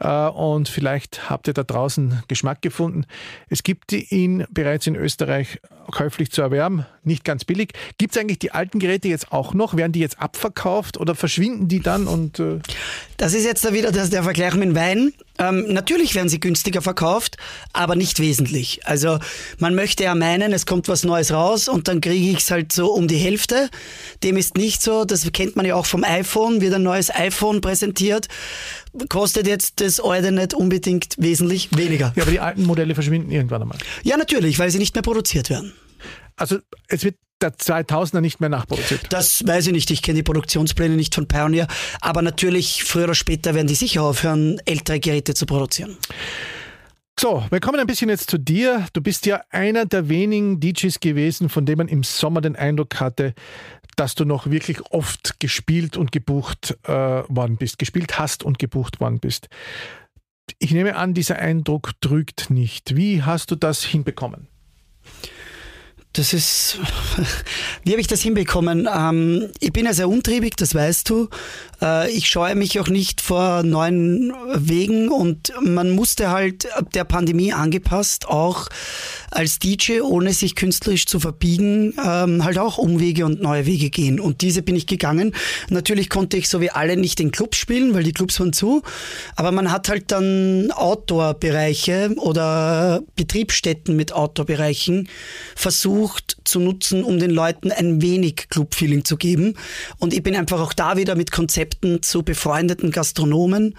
äh, 0.00 0.26
und 0.28 0.68
vielleicht 0.68 1.30
habt 1.30 1.48
ihr 1.48 1.54
da 1.54 1.62
draußen 1.62 2.22
Geschmack 2.28 2.60
gefunden. 2.60 3.06
Es 3.48 3.62
gibt 3.62 3.92
ihn 3.92 4.46
bereits 4.50 4.86
in 4.86 4.94
Österreich 4.94 5.58
käuflich 5.90 6.30
zu 6.30 6.42
erwerben, 6.42 6.86
nicht 7.02 7.24
ganz 7.24 7.44
billig. 7.44 7.72
Gibt 7.98 8.14
es 8.14 8.20
eigentlich 8.20 8.38
die 8.38 8.52
alten 8.52 8.78
Geräte 8.78 9.08
jetzt 9.08 9.32
auch 9.32 9.54
noch? 9.54 9.76
Werden 9.76 9.92
die 9.92 10.00
jetzt 10.00 10.18
abverkauft 10.20 10.98
oder 10.98 11.14
verschwinden 11.14 11.68
die 11.68 11.80
dann? 11.80 12.06
Und, 12.06 12.38
äh 12.38 12.60
das 13.16 13.34
ist 13.34 13.44
jetzt 13.44 13.64
da 13.64 13.72
wieder 13.72 13.92
das, 13.92 14.10
der 14.10 14.22
Vergleich 14.24 14.54
mit 14.54 14.74
Wein. 14.74 15.12
Ähm, 15.38 15.66
natürlich 15.68 16.14
werden 16.14 16.28
sie 16.28 16.40
günstiger 16.40 16.82
verkauft, 16.82 17.36
aber 17.72 17.96
nicht 17.96 18.20
wesentlich. 18.20 18.86
Also 18.86 19.18
man 19.58 19.74
möchte 19.74 20.04
ja 20.04 20.14
meinen, 20.14 20.52
es 20.52 20.66
kommt 20.66 20.88
was 20.88 21.04
Neues 21.04 21.32
raus 21.32 21.68
und 21.68 21.88
dann 21.88 22.00
kriege 22.00 22.30
ich 22.30 22.38
es 22.38 22.50
halt 22.50 22.72
so 22.72 22.92
um 22.92 23.08
die 23.08 23.16
Hälfte. 23.16 23.68
Dem 24.22 24.36
ist 24.36 24.56
nicht 24.56 24.82
so. 24.82 25.04
Das 25.04 25.30
kennt 25.32 25.56
man 25.56 25.66
ja 25.66 25.74
auch 25.74 25.86
vom 25.86 26.04
iPhone. 26.04 26.60
Wird 26.60 26.74
ein 26.74 26.82
neues 26.82 27.14
iPhone 27.14 27.60
präsentiert, 27.60 28.28
kostet 29.08 29.46
jetzt 29.46 29.80
das 29.80 30.00
alte 30.00 30.32
nicht 30.32 30.54
unbedingt 30.54 31.14
wesentlich 31.18 31.76
weniger. 31.76 32.12
Ja, 32.16 32.22
aber 32.22 32.32
die 32.32 32.40
alten 32.40 32.64
Modelle 32.64 32.94
verschwinden 32.94 33.30
irgendwann 33.30 33.62
einmal. 33.62 33.78
Ja, 34.02 34.16
natürlich, 34.16 34.58
weil 34.58 34.70
sie 34.70 34.78
nicht 34.78 34.94
mehr 34.94 35.02
produziert 35.02 35.50
werden. 35.50 35.72
Also 36.36 36.58
es 36.88 37.04
wird 37.04 37.16
der 37.40 37.52
2000er 37.52 38.20
nicht 38.20 38.40
mehr 38.40 38.48
nachproduziert. 38.48 39.06
Das 39.10 39.46
weiß 39.46 39.66
ich 39.66 39.72
nicht. 39.72 39.90
Ich 39.90 40.02
kenne 40.02 40.16
die 40.16 40.22
Produktionspläne 40.22 40.96
nicht 40.96 41.14
von 41.14 41.28
Pioneer. 41.28 41.66
Aber 42.00 42.22
natürlich, 42.22 42.84
früher 42.84 43.04
oder 43.04 43.14
später 43.14 43.54
werden 43.54 43.66
die 43.66 43.74
sicher 43.74 44.02
aufhören, 44.02 44.60
ältere 44.64 45.00
Geräte 45.00 45.34
zu 45.34 45.46
produzieren. 45.46 45.96
So, 47.18 47.44
wir 47.48 47.60
kommen 47.60 47.78
ein 47.78 47.86
bisschen 47.86 48.08
jetzt 48.08 48.28
zu 48.28 48.38
dir. 48.38 48.86
Du 48.92 49.00
bist 49.00 49.26
ja 49.26 49.42
einer 49.50 49.86
der 49.86 50.08
wenigen 50.08 50.58
DJs 50.58 50.98
gewesen, 50.98 51.48
von 51.48 51.64
dem 51.64 51.78
man 51.78 51.88
im 51.88 52.02
Sommer 52.02 52.40
den 52.40 52.56
Eindruck 52.56 52.98
hatte, 52.98 53.34
dass 53.96 54.14
du 54.14 54.24
noch 54.24 54.50
wirklich 54.50 54.80
oft 54.90 55.40
gespielt 55.40 55.96
und 55.96 56.12
gebucht 56.12 56.76
äh, 56.84 56.90
worden 56.90 57.56
bist, 57.56 57.78
gespielt 57.78 58.18
hast 58.18 58.42
und 58.42 58.58
gebucht 58.58 59.00
worden 59.00 59.20
bist. 59.20 59.48
Ich 60.58 60.72
nehme 60.72 60.96
an, 60.96 61.14
dieser 61.14 61.38
Eindruck 61.38 61.92
trügt 62.00 62.50
nicht. 62.50 62.96
Wie 62.96 63.22
hast 63.22 63.50
du 63.50 63.56
das 63.56 63.82
hinbekommen? 63.82 64.48
Das 66.12 66.32
ist, 66.32 66.78
wie 67.84 67.90
habe 67.90 68.00
ich 68.00 68.06
das 68.06 68.22
hinbekommen? 68.22 68.88
Ähm, 68.92 69.50
ich 69.58 69.72
bin 69.72 69.84
ja 69.84 69.92
sehr 69.92 70.08
untriebig, 70.08 70.54
das 70.56 70.74
weißt 70.74 71.10
du. 71.10 71.28
Äh, 71.84 72.10
ich 72.10 72.28
scheue 72.28 72.54
mich 72.54 72.80
auch 72.80 72.88
nicht 72.88 73.20
vor 73.20 73.62
neuen 73.62 74.32
Wegen 74.54 75.08
und 75.08 75.52
man 75.60 75.90
musste 75.90 76.30
halt 76.30 76.66
der 76.94 77.04
Pandemie 77.04 77.52
angepasst, 77.52 78.26
auch 78.26 78.68
als 79.30 79.58
DJ, 79.58 80.00
ohne 80.00 80.32
sich 80.32 80.54
künstlerisch 80.54 81.06
zu 81.06 81.20
verbiegen, 81.20 81.94
ähm, 82.04 82.44
halt 82.44 82.58
auch 82.58 82.78
Umwege 82.78 83.26
und 83.26 83.42
neue 83.42 83.66
Wege 83.66 83.90
gehen. 83.90 84.18
Und 84.18 84.40
diese 84.40 84.62
bin 84.62 84.76
ich 84.76 84.86
gegangen. 84.86 85.34
Natürlich 85.68 86.08
konnte 86.08 86.36
ich 86.36 86.48
so 86.48 86.60
wie 86.60 86.70
alle 86.70 86.96
nicht 86.96 87.20
in 87.20 87.30
Clubs 87.30 87.58
spielen, 87.58 87.94
weil 87.94 88.04
die 88.04 88.12
Clubs 88.12 88.40
waren 88.40 88.52
zu. 88.52 88.82
Aber 89.36 89.52
man 89.52 89.70
hat 89.70 89.88
halt 89.88 90.10
dann 90.10 90.70
Outdoor-Bereiche 90.72 92.14
oder 92.16 93.02
Betriebsstätten 93.16 93.94
mit 93.96 94.12
Outdoor-Bereichen 94.12 95.08
versucht, 95.54 96.24
versucht 96.24 96.36
zu 96.44 96.60
nutzen, 96.60 97.04
um 97.04 97.18
den 97.18 97.30
Leuten 97.30 97.72
ein 97.72 98.00
wenig 98.00 98.48
Club-Feeling 98.48 99.04
zu 99.04 99.16
geben. 99.16 99.54
Und 99.98 100.14
ich 100.14 100.22
bin 100.22 100.36
einfach 100.36 100.60
auch 100.60 100.72
da 100.72 100.96
wieder 100.96 101.14
mit 101.14 101.30
Konzepten 101.30 101.73
zu 102.02 102.22
befreundeten 102.22 102.90
Gastronomen 102.90 103.74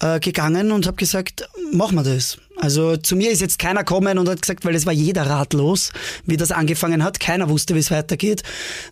äh, 0.00 0.20
gegangen 0.20 0.72
und 0.72 0.86
habe 0.86 0.96
gesagt, 0.96 1.48
machen 1.72 1.96
wir 1.96 2.02
das. 2.04 2.38
Also 2.56 2.96
zu 2.96 3.16
mir 3.16 3.30
ist 3.30 3.40
jetzt 3.40 3.58
keiner 3.58 3.80
gekommen 3.80 4.18
und 4.18 4.28
hat 4.28 4.42
gesagt, 4.42 4.64
weil 4.64 4.74
es 4.74 4.86
war 4.86 4.92
jeder 4.92 5.26
ratlos, 5.26 5.92
wie 6.24 6.36
das 6.36 6.52
angefangen 6.52 7.02
hat. 7.02 7.20
Keiner 7.20 7.48
wusste, 7.48 7.74
wie 7.74 7.80
es 7.80 7.90
weitergeht. 7.90 8.42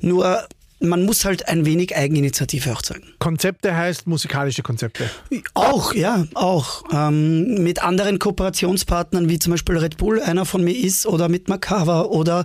Nur 0.01 0.47
man 0.83 1.05
muss 1.05 1.25
halt 1.25 1.49
ein 1.49 1.65
wenig 1.65 1.97
Eigeninitiative 1.97 2.73
auch 2.73 2.83
zeigen. 2.83 3.05
Konzepte 3.19 3.75
heißt 3.75 4.07
musikalische 4.07 4.63
Konzepte. 4.63 5.09
Auch, 5.55 5.95
ja, 5.95 6.27
auch. 6.35 6.83
Ähm, 6.93 7.63
mit 7.63 7.83
anderen 7.83 8.19
Kooperationspartnern, 8.19 9.29
wie 9.29 9.39
zum 9.39 9.53
Beispiel 9.53 9.77
Red 9.79 9.97
Bull 9.97 10.21
einer 10.21 10.45
von 10.45 10.65
mir 10.65 10.77
ist, 10.77 11.07
oder 11.07 11.29
mit 11.29 11.49
Macava 11.49 12.03
oder 12.03 12.45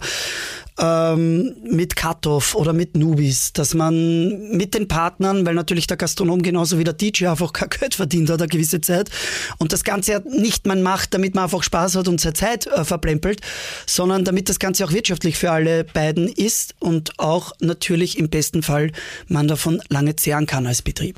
ähm, 0.80 1.56
mit 1.64 1.96
Cutoff 1.96 2.56
oder 2.56 2.74
mit 2.74 2.96
Nubis, 2.96 3.54
dass 3.54 3.74
man 3.74 4.50
mit 4.52 4.74
den 4.74 4.88
Partnern, 4.88 5.46
weil 5.46 5.56
natürlich 5.56 5.88
der 5.88 5.98
Gastronom 5.98 6.42
genauso 6.42 6.78
wie 6.78 6.84
der 6.84 6.94
DJ 6.94 7.28
einfach 7.28 7.54
kein 7.54 7.70
Geld 7.70 7.96
verdient 7.96 8.30
hat 8.30 8.42
eine 8.42 8.48
gewisse 8.48 8.82
Zeit 8.82 9.10
und 9.58 9.74
das 9.74 9.84
Ganze 9.84 10.24
nicht 10.30 10.68
man 10.68 10.82
macht, 10.82 11.14
damit 11.14 11.36
man 11.36 11.46
einfach 11.46 11.64
Spaß 11.64 11.96
hat 11.96 12.08
und 12.08 12.22
seine 12.22 12.34
Zeit 12.34 12.68
äh, 12.68 12.86
verplempelt, 12.86 13.42
sondern 13.86 14.26
damit 14.26 14.50
das 14.50 14.60
Ganze 14.60 14.86
auch 14.86 14.92
wirtschaftlich 14.92 15.38
für 15.38 15.52
alle 15.52 15.84
beiden 15.84 16.28
ist 16.28 16.76
und 16.80 17.20
auch 17.20 17.54
natürlich 17.60 18.18
im 18.18 18.30
besten 18.30 18.64
Fall 18.64 18.92
man 19.28 19.48
davon 19.48 19.82
lange 19.90 20.16
zehren 20.16 20.46
kann 20.46 20.68
als 20.68 20.82
Betrieb. 20.82 21.18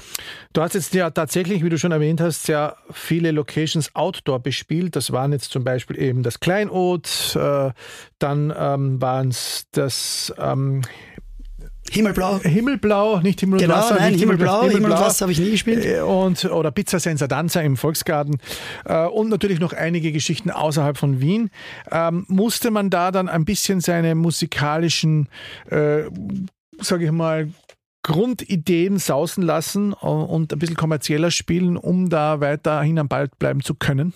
Du 0.52 0.64
hast 0.64 0.74
jetzt 0.74 0.96
ja 0.96 1.12
tatsächlich, 1.12 1.64
wie 1.64 1.70
du 1.70 1.78
schon 1.78 1.92
erwähnt 1.92 2.20
hast, 2.22 2.44
sehr 2.44 2.76
viele 2.92 3.30
Locations 3.30 3.94
outdoor 3.96 4.40
bespielt. 4.40 4.96
Das 4.96 5.12
waren 5.12 5.32
jetzt 5.32 5.52
zum 5.52 5.64
Beispiel 5.64 6.00
eben 6.00 6.24
das 6.24 6.40
Kleinod, 6.40 7.36
äh, 7.36 7.70
dann 8.18 8.52
ähm, 8.58 9.00
waren 9.00 9.30
es 9.30 9.68
das 9.72 10.34
ähm, 10.40 10.82
Himmelblau. 11.92 12.40
Himmelblau, 12.40 13.20
nicht 13.20 13.40
Himmel 13.40 13.60
und 13.60 13.62
genau, 13.62 13.76
Wasser. 13.76 13.96
Nein, 13.96 14.14
nicht 14.14 14.22
Himmelblau, 14.22 14.62
Himmel, 14.62 14.76
Himmel 14.76 14.92
und 14.92 15.00
Wasser 15.00 15.24
habe 15.24 15.32
ich 15.32 15.40
nie 15.40 15.52
gespielt. 15.52 15.86
Äh, 15.86 16.02
und, 16.02 16.46
oder 16.46 16.72
Pizza 16.72 17.00
Senza 17.00 17.28
Danza 17.28 17.62
im 17.62 17.78
Volksgarten. 17.78 18.38
Äh, 18.86 19.06
und 19.06 19.30
natürlich 19.30 19.60
noch 19.60 19.74
einige 19.74 20.12
Geschichten 20.12 20.52
außerhalb 20.52 20.98
von 20.98 21.22
Wien. 21.22 21.50
Ähm, 21.92 22.26
musste 22.28 22.72
man 22.72 22.90
da 22.90 23.12
dann 23.12 23.30
ein 23.30 23.46
bisschen 23.46 23.82
seine 23.82 24.16
musikalischen, 24.16 25.30
äh, 25.70 26.04
sage 26.80 27.06
ich 27.06 27.12
mal, 27.12 27.50
Grundideen 28.04 28.98
sausen 28.98 29.44
lassen 29.44 29.94
und 29.94 30.54
ein 30.54 30.60
bisschen 30.60 30.78
kommerzieller 30.78 31.32
spielen, 31.32 31.78
um 31.78 32.10
da 32.10 32.40
weiterhin 32.40 33.00
am 33.00 33.08
Ball 33.08 33.28
bleiben 33.28 33.62
zu 33.62 33.76
können? 33.76 34.14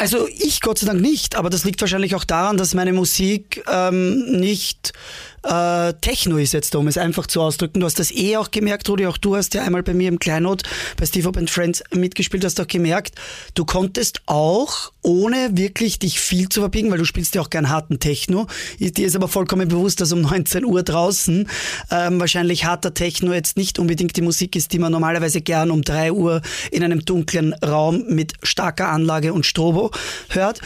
Also 0.00 0.26
ich 0.28 0.62
Gott 0.62 0.78
sei 0.78 0.86
Dank 0.86 1.02
nicht, 1.02 1.36
aber 1.36 1.50
das 1.50 1.64
liegt 1.64 1.78
wahrscheinlich 1.82 2.14
auch 2.14 2.24
daran, 2.24 2.56
dass 2.56 2.72
meine 2.72 2.94
Musik 2.94 3.62
ähm, 3.70 4.40
nicht 4.40 4.94
äh, 5.42 5.92
Techno 6.00 6.36
ist 6.38 6.52
jetzt, 6.52 6.74
um 6.74 6.86
es 6.88 6.98
einfach 6.98 7.26
zu 7.26 7.40
ausdrücken. 7.40 7.80
Du 7.80 7.86
hast 7.86 7.98
das 7.98 8.10
eh 8.10 8.36
auch 8.36 8.50
gemerkt, 8.50 8.88
Rudi, 8.88 9.06
auch 9.06 9.16
du 9.16 9.36
hast 9.36 9.54
ja 9.54 9.62
einmal 9.62 9.82
bei 9.82 9.94
mir 9.94 10.08
im 10.08 10.18
Kleinod 10.18 10.62
bei 10.96 11.06
Steve 11.06 11.28
Up 11.28 11.38
Friends 11.48 11.82
mitgespielt, 11.94 12.44
hast 12.44 12.60
auch 12.60 12.66
gemerkt, 12.66 13.14
du 13.54 13.64
konntest 13.64 14.20
auch, 14.26 14.92
ohne 15.02 15.50
wirklich 15.52 15.98
dich 15.98 16.20
viel 16.20 16.48
zu 16.48 16.60
verbiegen, 16.60 16.90
weil 16.90 16.98
du 16.98 17.06
spielst 17.06 17.34
ja 17.34 17.40
auch 17.40 17.50
gern 17.50 17.70
harten 17.70 17.98
Techno, 17.98 18.46
dir 18.78 19.06
ist 19.06 19.16
aber 19.16 19.28
vollkommen 19.28 19.68
bewusst, 19.68 20.00
dass 20.00 20.12
um 20.12 20.20
19 20.30 20.64
Uhr 20.64 20.82
draußen 20.82 21.48
ähm, 21.90 22.20
wahrscheinlich 22.20 22.64
harter 22.64 22.92
Techno 22.92 23.32
jetzt 23.32 23.56
nicht 23.56 23.78
unbedingt 23.78 24.16
die 24.16 24.22
Musik 24.22 24.56
ist, 24.56 24.72
die 24.72 24.78
man 24.78 24.92
normalerweise 24.92 25.40
gern 25.40 25.70
um 25.70 25.82
3 25.82 26.12
Uhr 26.12 26.42
in 26.70 26.84
einem 26.84 27.04
dunklen 27.04 27.54
Raum 27.54 28.04
mit 28.08 28.34
starker 28.42 28.88
Anlage 28.88 29.32
und 29.32 29.46
Strobo 29.46 29.89
hört. 30.28 30.60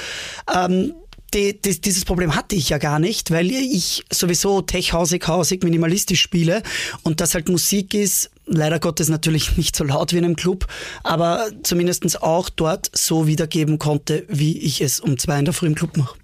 Ähm, 0.55 0.95
die, 1.35 1.61
die, 1.61 1.81
dieses 1.81 2.05
Problem 2.05 2.37
hatte 2.37 2.55
ich 2.55 2.69
ja 2.69 2.79
gar 2.79 2.99
nicht, 2.99 3.31
weil 3.31 3.51
ich 3.51 4.05
sowieso 4.11 4.63
tech-hausig, 4.63 5.27
hausig, 5.27 5.65
minimalistisch 5.65 6.21
spiele 6.21 6.63
und 7.03 7.21
das 7.21 7.35
halt 7.35 7.49
Musik 7.49 7.93
ist, 7.93 8.31
leider 8.47 8.79
Gottes 8.79 9.09
natürlich 9.09 9.57
nicht 9.57 9.75
so 9.75 9.85
laut 9.85 10.13
wie 10.13 10.19
in 10.19 10.25
einem 10.25 10.37
Club, 10.37 10.67
aber 11.03 11.47
zumindest 11.63 12.23
auch 12.23 12.49
dort 12.51 12.91
so 12.93 13.27
wiedergeben 13.27 13.79
konnte, 13.79 14.25
wie 14.29 14.59
ich 14.59 14.81
es 14.81 15.01
um 15.01 15.19
zwei 15.19 15.39
in 15.39 15.45
der 15.45 15.55
Früh 15.55 15.67
im 15.67 15.75
Club 15.75 15.97
mache. 15.97 16.17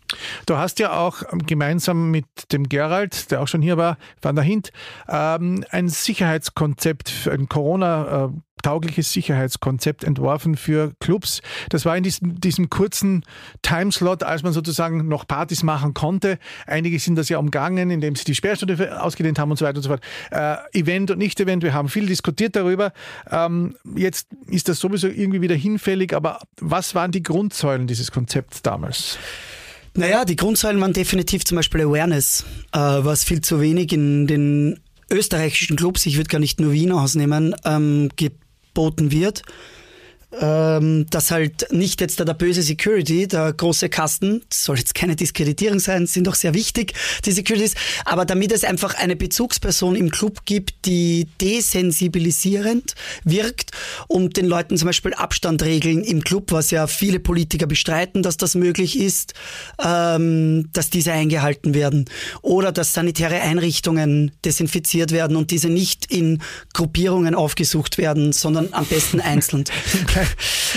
Du 0.46 0.56
hast 0.56 0.80
ja 0.80 0.98
auch 0.98 1.22
gemeinsam 1.46 2.10
mit 2.10 2.26
dem 2.52 2.68
Gerald, 2.68 3.30
der 3.30 3.40
auch 3.40 3.48
schon 3.48 3.62
hier 3.62 3.76
war, 3.76 3.96
Van 4.20 4.34
der 4.34 4.44
Hint, 4.44 4.70
ähm, 5.08 5.64
ein 5.70 5.88
Sicherheitskonzept, 5.88 7.28
ein 7.30 7.48
Corona- 7.48 8.32
taugliches 8.62 9.12
Sicherheitskonzept 9.12 10.04
entworfen 10.04 10.56
für 10.56 10.92
Clubs. 11.00 11.40
Das 11.68 11.84
war 11.84 11.96
in 11.96 12.02
diesem, 12.02 12.40
diesem 12.40 12.70
kurzen 12.70 13.24
Timeslot, 13.62 14.22
als 14.22 14.42
man 14.42 14.52
sozusagen 14.52 15.08
noch 15.08 15.26
Partys 15.26 15.62
machen 15.62 15.94
konnte. 15.94 16.38
Einige 16.66 16.98
sind 16.98 17.16
das 17.16 17.28
ja 17.28 17.38
umgangen, 17.38 17.90
indem 17.90 18.16
sie 18.16 18.24
die 18.24 18.34
Sperrstunde 18.34 19.02
ausgedehnt 19.02 19.38
haben 19.38 19.50
und 19.50 19.56
so 19.56 19.64
weiter 19.64 19.76
und 19.76 19.82
so 19.82 19.88
fort. 19.88 20.02
Äh, 20.30 20.56
Event 20.78 21.10
und 21.10 21.18
Nicht-Event, 21.18 21.62
wir 21.62 21.74
haben 21.74 21.88
viel 21.88 22.06
diskutiert 22.06 22.56
darüber. 22.56 22.92
Ähm, 23.30 23.76
jetzt 23.96 24.28
ist 24.46 24.68
das 24.68 24.80
sowieso 24.80 25.08
irgendwie 25.08 25.40
wieder 25.40 25.54
hinfällig, 25.54 26.14
aber 26.14 26.40
was 26.60 26.94
waren 26.94 27.12
die 27.12 27.22
Grundsäulen 27.22 27.86
dieses 27.86 28.10
Konzepts 28.10 28.62
damals? 28.62 29.18
Naja, 29.94 30.24
die 30.24 30.36
Grundsäulen 30.36 30.80
waren 30.80 30.92
definitiv 30.92 31.44
zum 31.44 31.56
Beispiel 31.56 31.82
Awareness, 31.82 32.44
äh, 32.72 32.78
was 32.78 33.24
viel 33.24 33.40
zu 33.40 33.60
wenig 33.60 33.92
in 33.92 34.26
den 34.26 34.80
österreichischen 35.10 35.76
Clubs, 35.76 36.06
ich 36.06 36.16
würde 36.16 36.28
gar 36.28 36.38
nicht 36.38 36.60
nur 36.60 36.72
Wien 36.72 36.92
ausnehmen, 36.92 37.54
ähm, 37.64 38.10
geboten 38.74 39.10
wird 39.10 39.42
ähm, 40.38 41.06
dass 41.10 41.30
halt 41.30 41.66
nicht 41.72 42.00
jetzt 42.00 42.20
da 42.20 42.24
der 42.24 42.34
böse 42.34 42.62
Security, 42.62 43.26
der 43.26 43.52
große 43.52 43.88
Kasten, 43.88 44.42
soll 44.52 44.78
jetzt 44.78 44.94
keine 44.94 45.16
Diskreditierung 45.16 45.80
sein, 45.80 46.06
sind 46.06 46.26
doch 46.26 46.34
sehr 46.36 46.54
wichtig, 46.54 46.94
die 47.24 47.32
Securities, 47.32 47.74
aber 48.04 48.24
damit 48.24 48.52
es 48.52 48.64
einfach 48.64 48.94
eine 48.94 49.16
Bezugsperson 49.16 49.96
im 49.96 50.10
Club 50.10 50.44
gibt, 50.44 50.86
die 50.86 51.26
desensibilisierend 51.40 52.94
wirkt 53.24 53.72
und 54.06 54.36
den 54.36 54.46
Leuten 54.46 54.76
zum 54.76 54.86
Beispiel 54.86 55.14
Abstand 55.14 55.62
regeln 55.62 56.04
im 56.04 56.22
Club, 56.22 56.52
was 56.52 56.70
ja 56.70 56.86
viele 56.86 57.18
Politiker 57.18 57.66
bestreiten, 57.66 58.22
dass 58.22 58.36
das 58.36 58.54
möglich 58.54 58.98
ist, 58.98 59.34
ähm, 59.84 60.68
dass 60.72 60.90
diese 60.90 61.12
eingehalten 61.12 61.74
werden 61.74 62.04
oder 62.42 62.70
dass 62.70 62.94
sanitäre 62.94 63.40
Einrichtungen 63.40 64.30
desinfiziert 64.44 65.10
werden 65.10 65.36
und 65.36 65.50
diese 65.50 65.68
nicht 65.68 66.06
in 66.06 66.40
Gruppierungen 66.72 67.34
aufgesucht 67.34 67.98
werden, 67.98 68.32
sondern 68.32 68.68
am 68.72 68.86
besten 68.86 69.20
einzeln. 69.20 69.64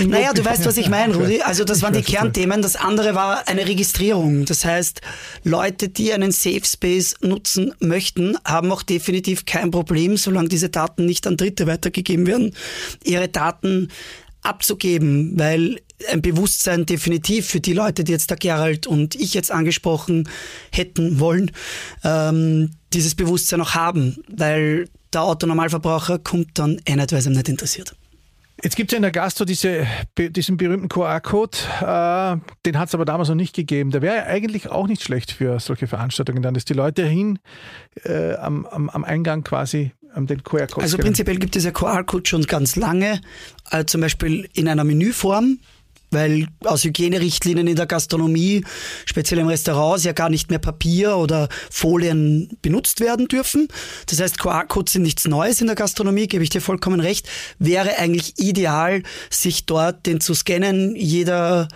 naja, 0.05 0.33
du 0.33 0.43
weißt, 0.43 0.65
was 0.65 0.77
ich 0.77 0.89
meine, 0.89 1.15
Rudi. 1.15 1.41
Also 1.41 1.63
das 1.63 1.81
waren 1.81 1.93
die 1.93 2.01
Kernthemen. 2.01 2.61
Das 2.61 2.75
andere 2.75 3.15
war 3.15 3.47
eine 3.47 3.67
Registrierung. 3.67 4.45
Das 4.45 4.65
heißt, 4.65 5.01
Leute, 5.43 5.89
die 5.89 6.13
einen 6.13 6.31
Safe 6.31 6.63
Space 6.65 7.15
nutzen 7.21 7.73
möchten, 7.79 8.37
haben 8.45 8.71
auch 8.71 8.83
definitiv 8.83 9.45
kein 9.45 9.71
Problem, 9.71 10.17
solange 10.17 10.49
diese 10.49 10.69
Daten 10.69 11.05
nicht 11.05 11.27
an 11.27 11.37
Dritte 11.37 11.67
weitergegeben 11.67 12.27
werden, 12.27 12.55
ihre 13.03 13.27
Daten 13.27 13.89
abzugeben, 14.41 15.33
weil 15.39 15.79
ein 16.11 16.21
Bewusstsein 16.21 16.85
definitiv 16.85 17.47
für 17.47 17.61
die 17.61 17.73
Leute, 17.73 18.03
die 18.03 18.11
jetzt 18.11 18.29
der 18.29 18.37
Gerald 18.37 18.87
und 18.87 19.15
ich 19.15 19.33
jetzt 19.33 19.51
angesprochen 19.51 20.27
hätten 20.71 21.19
wollen, 21.19 21.51
ähm, 22.03 22.71
dieses 22.93 23.15
Bewusstsein 23.15 23.61
auch 23.61 23.73
haben, 23.73 24.17
weil 24.27 24.89
der 25.13 25.23
Autonormalverbraucher 25.23 26.19
kommt 26.19 26.59
dann 26.59 26.81
eh 26.85 26.95
nicht, 26.95 27.11
weil 27.11 27.19
es 27.19 27.25
ihm 27.25 27.33
nicht 27.33 27.49
interessiert. 27.49 27.95
Jetzt 28.63 28.77
gibt 28.77 28.91
es 28.91 28.93
ja 28.93 28.97
in 28.97 29.01
der 29.01 29.11
Gastro 29.11 29.43
diese, 29.43 29.85
diesen 30.17 30.55
berühmten 30.55 30.87
QR-Code, 30.87 31.57
äh, 31.81 32.37
den 32.65 32.79
hat 32.79 32.87
es 32.87 32.95
aber 32.95 33.03
damals 33.03 33.27
noch 33.27 33.35
nicht 33.35 33.53
gegeben. 33.53 33.91
Der 33.91 34.01
wäre 34.01 34.25
eigentlich 34.25 34.69
auch 34.69 34.87
nicht 34.87 35.03
schlecht 35.03 35.31
für 35.31 35.59
solche 35.59 35.85
Veranstaltungen, 35.85 36.41
dann, 36.41 36.53
dass 36.53 36.63
die 36.63 36.73
Leute 36.73 37.05
hin 37.05 37.39
äh, 38.05 38.35
am, 38.35 38.65
am, 38.65 38.89
am 38.89 39.03
Eingang 39.03 39.43
quasi 39.43 39.91
den 40.15 40.43
QR-Code 40.43 40.81
Also 40.81 40.97
prinzipiell 40.97 41.37
gibt 41.37 41.57
es 41.57 41.65
ja 41.65 41.71
QR-Code 41.71 42.29
schon 42.29 42.43
ganz 42.43 42.77
lange, 42.77 43.19
äh, 43.71 43.83
zum 43.83 43.99
Beispiel 43.99 44.47
in 44.53 44.69
einer 44.69 44.85
Menüform 44.85 45.59
weil 46.13 46.47
aus 46.63 46.83
Hygienerichtlinien 46.83 47.67
in 47.67 47.75
der 47.75 47.85
Gastronomie, 47.85 48.63
speziell 49.05 49.39
im 49.39 49.47
Restaurant, 49.47 50.03
ja 50.03 50.13
gar 50.13 50.29
nicht 50.29 50.49
mehr 50.49 50.59
Papier 50.59 51.17
oder 51.17 51.49
Folien 51.69 52.57
benutzt 52.61 52.99
werden 52.99 53.27
dürfen. 53.27 53.67
Das 54.07 54.19
heißt, 54.19 54.39
QR-Codes 54.39 54.93
sind 54.93 55.03
nichts 55.03 55.27
Neues 55.27 55.61
in 55.61 55.67
der 55.67 55.75
Gastronomie, 55.75 56.27
gebe 56.27 56.43
ich 56.43 56.49
dir 56.49 56.61
vollkommen 56.61 56.99
recht. 56.99 57.27
Wäre 57.59 57.97
eigentlich 57.97 58.39
ideal, 58.39 59.03
sich 59.29 59.65
dort 59.65 60.05
den 60.05 60.21
zu 60.21 60.33
scannen. 60.33 60.95
Jeder 60.95 61.67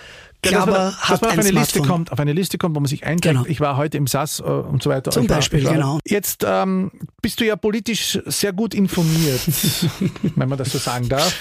ja, 0.45 0.51
dass 0.51 0.65
man, 0.65 0.95
hat 0.95 1.11
dass 1.11 1.21
man 1.21 1.31
auf, 1.31 1.38
eine 1.39 1.51
Liste 1.51 1.81
kommt, 1.81 2.11
auf 2.11 2.19
eine 2.19 2.33
Liste 2.33 2.57
kommt, 2.57 2.75
wo 2.75 2.79
man 2.79 2.88
sich 2.88 3.05
einträgt. 3.05 3.35
Genau. 3.35 3.45
Ich 3.47 3.59
war 3.59 3.77
heute 3.77 3.97
im 3.97 4.07
SAS 4.07 4.39
äh, 4.39 4.43
und 4.43 4.83
so 4.83 4.89
weiter. 4.89 5.11
Zum 5.11 5.27
Beispiel, 5.27 5.63
war, 5.63 5.73
genau. 5.73 5.99
Jetzt 6.05 6.45
ähm, 6.47 6.91
bist 7.21 7.39
du 7.39 7.45
ja 7.45 7.55
politisch 7.55 8.19
sehr 8.25 8.53
gut 8.53 8.73
informiert, 8.73 9.41
wenn 10.35 10.49
man 10.49 10.57
das 10.57 10.71
so 10.71 10.77
sagen 10.77 11.09
darf. 11.09 11.35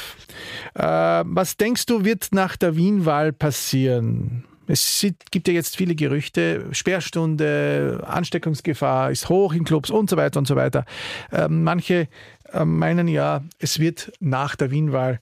Äh, 0.76 0.82
was 1.26 1.56
denkst 1.56 1.86
du, 1.86 2.04
wird 2.04 2.28
nach 2.32 2.56
der 2.56 2.76
Wien-Wahl 2.76 3.32
passieren? 3.32 4.44
Es 4.66 5.06
gibt 5.30 5.48
ja 5.48 5.54
jetzt 5.54 5.76
viele 5.76 5.94
Gerüchte, 5.94 6.66
Sperrstunde, 6.72 8.02
Ansteckungsgefahr 8.06 9.10
ist 9.12 9.28
hoch 9.28 9.54
in 9.54 9.64
Clubs 9.64 9.90
und 9.90 10.10
so 10.10 10.16
weiter 10.16 10.38
und 10.38 10.46
so 10.46 10.56
weiter. 10.56 10.84
Ähm, 11.32 11.62
manche 11.62 12.08
äh, 12.52 12.64
meinen 12.64 13.08
ja, 13.08 13.42
es 13.58 13.78
wird 13.78 14.12
nach 14.20 14.56
der 14.56 14.70
Wien-Wahl 14.70 15.20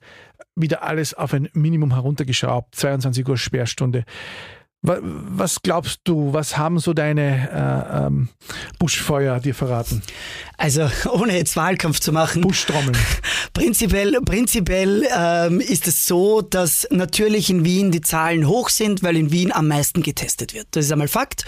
wieder 0.55 0.83
alles 0.83 1.13
auf 1.13 1.33
ein 1.33 1.49
Minimum 1.53 1.93
heruntergeschraubt, 1.93 2.75
22 2.75 3.27
Uhr 3.27 3.37
Sperrstunde. 3.37 4.03
Was 4.85 5.61
glaubst 5.61 6.01
du, 6.03 6.33
was 6.33 6.57
haben 6.57 6.79
so 6.79 6.93
deine 6.93 7.49
äh, 7.49 8.05
ähm, 8.07 8.29
Buschfeuer 8.79 9.39
dir 9.39 9.55
verraten? 9.55 10.01
Also 10.57 10.89
ohne 11.11 11.37
jetzt 11.37 11.55
Wahlkampf 11.55 11.99
zu 11.99 12.11
machen. 12.11 12.41
Buschtrommeln. 12.41 12.97
Prinzipiell, 13.53 14.19
prinzipiell 14.21 15.07
ähm, 15.15 15.59
ist 15.59 15.87
es 15.87 16.05
so, 16.05 16.41
dass 16.41 16.87
natürlich 16.91 17.49
in 17.49 17.63
Wien 17.65 17.91
die 17.91 18.01
Zahlen 18.01 18.47
hoch 18.47 18.69
sind, 18.69 19.01
weil 19.01 19.15
in 19.15 19.31
Wien 19.31 19.51
am 19.51 19.67
meisten 19.67 20.03
getestet 20.03 20.53
wird. 20.53 20.67
Das 20.71 20.85
ist 20.85 20.91
einmal 20.91 21.07
Fakt. 21.07 21.45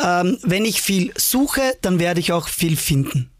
Ähm, 0.00 0.38
wenn 0.42 0.64
ich 0.64 0.82
viel 0.82 1.12
suche, 1.16 1.76
dann 1.80 1.98
werde 1.98 2.20
ich 2.20 2.32
auch 2.32 2.48
viel 2.48 2.76
finden. 2.76 3.30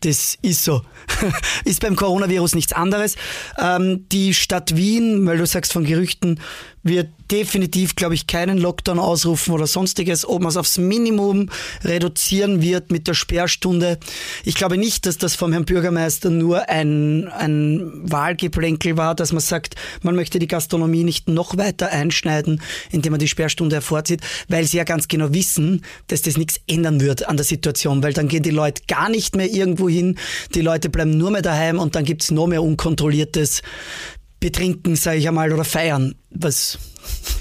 Das 0.00 0.38
ist 0.42 0.62
so. 0.62 0.82
ist 1.64 1.80
beim 1.80 1.96
Coronavirus 1.96 2.54
nichts 2.54 2.72
anderes. 2.72 3.16
Ähm, 3.58 4.08
die 4.10 4.32
Stadt 4.32 4.76
Wien, 4.76 5.26
weil 5.26 5.38
du 5.38 5.46
sagst 5.46 5.72
von 5.72 5.84
Gerüchten, 5.84 6.40
wird 6.88 7.08
definitiv, 7.30 7.94
glaube 7.94 8.14
ich, 8.14 8.26
keinen 8.26 8.58
Lockdown 8.58 8.98
ausrufen 8.98 9.52
oder 9.52 9.66
sonstiges, 9.66 10.26
ob 10.26 10.40
man 10.40 10.48
es 10.48 10.56
aufs 10.56 10.78
Minimum 10.78 11.50
reduzieren 11.84 12.62
wird 12.62 12.90
mit 12.90 13.06
der 13.06 13.14
Sperrstunde. 13.14 13.98
Ich 14.44 14.54
glaube 14.54 14.78
nicht, 14.78 15.06
dass 15.06 15.18
das 15.18 15.34
vom 15.34 15.52
Herrn 15.52 15.64
Bürgermeister 15.64 16.30
nur 16.30 16.68
ein, 16.68 17.28
ein 17.28 17.90
Wahlgeplänkel 18.10 18.96
war, 18.96 19.14
dass 19.14 19.32
man 19.32 19.40
sagt, 19.40 19.74
man 20.02 20.16
möchte 20.16 20.38
die 20.38 20.46
Gastronomie 20.46 21.04
nicht 21.04 21.28
noch 21.28 21.56
weiter 21.58 21.88
einschneiden, 21.88 22.62
indem 22.90 23.12
man 23.12 23.20
die 23.20 23.28
Sperrstunde 23.28 23.76
hervorzieht, 23.76 24.22
weil 24.48 24.64
sie 24.64 24.78
ja 24.78 24.84
ganz 24.84 25.08
genau 25.08 25.32
wissen, 25.32 25.84
dass 26.06 26.22
das 26.22 26.36
nichts 26.36 26.60
ändern 26.66 27.00
wird 27.00 27.28
an 27.28 27.36
der 27.36 27.44
Situation, 27.44 28.02
weil 28.02 28.14
dann 28.14 28.28
gehen 28.28 28.42
die 28.42 28.50
Leute 28.50 28.82
gar 28.88 29.08
nicht 29.08 29.36
mehr 29.36 29.50
irgendwo 29.50 29.88
hin, 29.88 30.18
die 30.54 30.62
Leute 30.62 30.88
bleiben 30.88 31.16
nur 31.16 31.30
mehr 31.30 31.42
daheim 31.42 31.78
und 31.78 31.94
dann 31.94 32.04
gibt 32.04 32.22
es 32.22 32.30
noch 32.30 32.46
mehr 32.46 32.62
unkontrolliertes 32.62 33.62
betrinken, 34.40 34.96
sage 34.96 35.18
ich 35.18 35.28
einmal, 35.28 35.52
oder 35.52 35.64
feiern, 35.64 36.14
was 36.30 36.78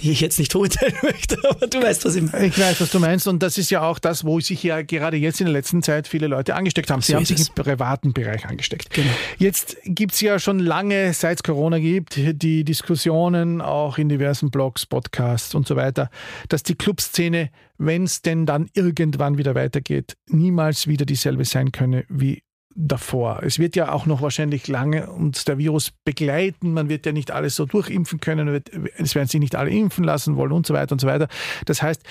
ich 0.01 0.21
jetzt 0.21 0.39
nicht 0.39 0.55
urteilen 0.55 0.95
möchte, 1.01 1.37
aber 1.47 1.67
du 1.67 1.81
weißt, 1.81 2.05
was 2.05 2.15
ich 2.15 2.31
meine. 2.31 2.45
Ich 2.45 2.57
weiß, 2.57 2.81
was 2.81 2.91
du 2.91 2.99
meinst 2.99 3.27
und 3.27 3.41
das 3.43 3.57
ist 3.57 3.69
ja 3.69 3.81
auch 3.81 3.99
das, 3.99 4.23
wo 4.23 4.39
sich 4.39 4.63
ja 4.63 4.81
gerade 4.81 5.17
jetzt 5.17 5.39
in 5.41 5.45
der 5.45 5.53
letzten 5.53 5.83
Zeit 5.83 6.07
viele 6.07 6.27
Leute 6.27 6.55
angesteckt 6.55 6.89
haben. 6.89 7.01
Sie 7.01 7.11
so 7.11 7.17
haben 7.17 7.25
sich 7.25 7.39
es. 7.39 7.49
im 7.49 7.55
privaten 7.55 8.13
Bereich 8.13 8.45
angesteckt. 8.45 8.91
Genau. 8.91 9.11
Jetzt 9.37 9.77
gibt 9.83 10.13
es 10.13 10.21
ja 10.21 10.39
schon 10.39 10.59
lange, 10.59 11.13
seit 11.13 11.37
es 11.37 11.43
Corona 11.43 11.79
gibt, 11.79 12.17
die 12.17 12.63
Diskussionen 12.63 13.61
auch 13.61 13.97
in 13.97 14.09
diversen 14.09 14.51
Blogs, 14.51 14.85
Podcasts 14.85 15.53
und 15.55 15.67
so 15.67 15.75
weiter, 15.75 16.09
dass 16.49 16.63
die 16.63 16.75
Clubszene, 16.75 17.49
wenn 17.77 18.03
es 18.03 18.21
denn 18.21 18.45
dann 18.45 18.69
irgendwann 18.73 19.37
wieder 19.37 19.55
weitergeht, 19.55 20.15
niemals 20.27 20.87
wieder 20.87 21.05
dieselbe 21.05 21.45
sein 21.45 21.71
könne 21.71 22.05
wie 22.09 22.43
davor. 22.77 23.41
Es 23.41 23.57
wird 23.57 23.75
ja 23.75 23.91
auch 23.91 24.05
noch 24.05 24.21
wahrscheinlich 24.21 24.67
lange 24.67 25.09
uns 25.09 25.45
der 25.45 25.57
Virus 25.57 25.91
begleiten. 26.05 26.73
Man 26.73 26.89
wird 26.89 27.07
ja 27.07 27.11
nicht 27.11 27.31
alles 27.31 27.55
so 27.55 27.65
durchimpfen 27.65 28.19
können. 28.19 28.61
Es 28.97 29.15
werden 29.15 29.27
sich 29.27 29.39
nicht 29.39 29.55
alle 29.55 29.71
impfen 29.71 30.03
lassen 30.03 30.35
wollen 30.35 30.51
und 30.51 30.67
so 30.67 30.75
weiter 30.75 30.93
und 30.93 31.01
so 31.01 31.07
weiter. 31.07 31.27
Das 31.65 31.81
heißt, 31.81 32.03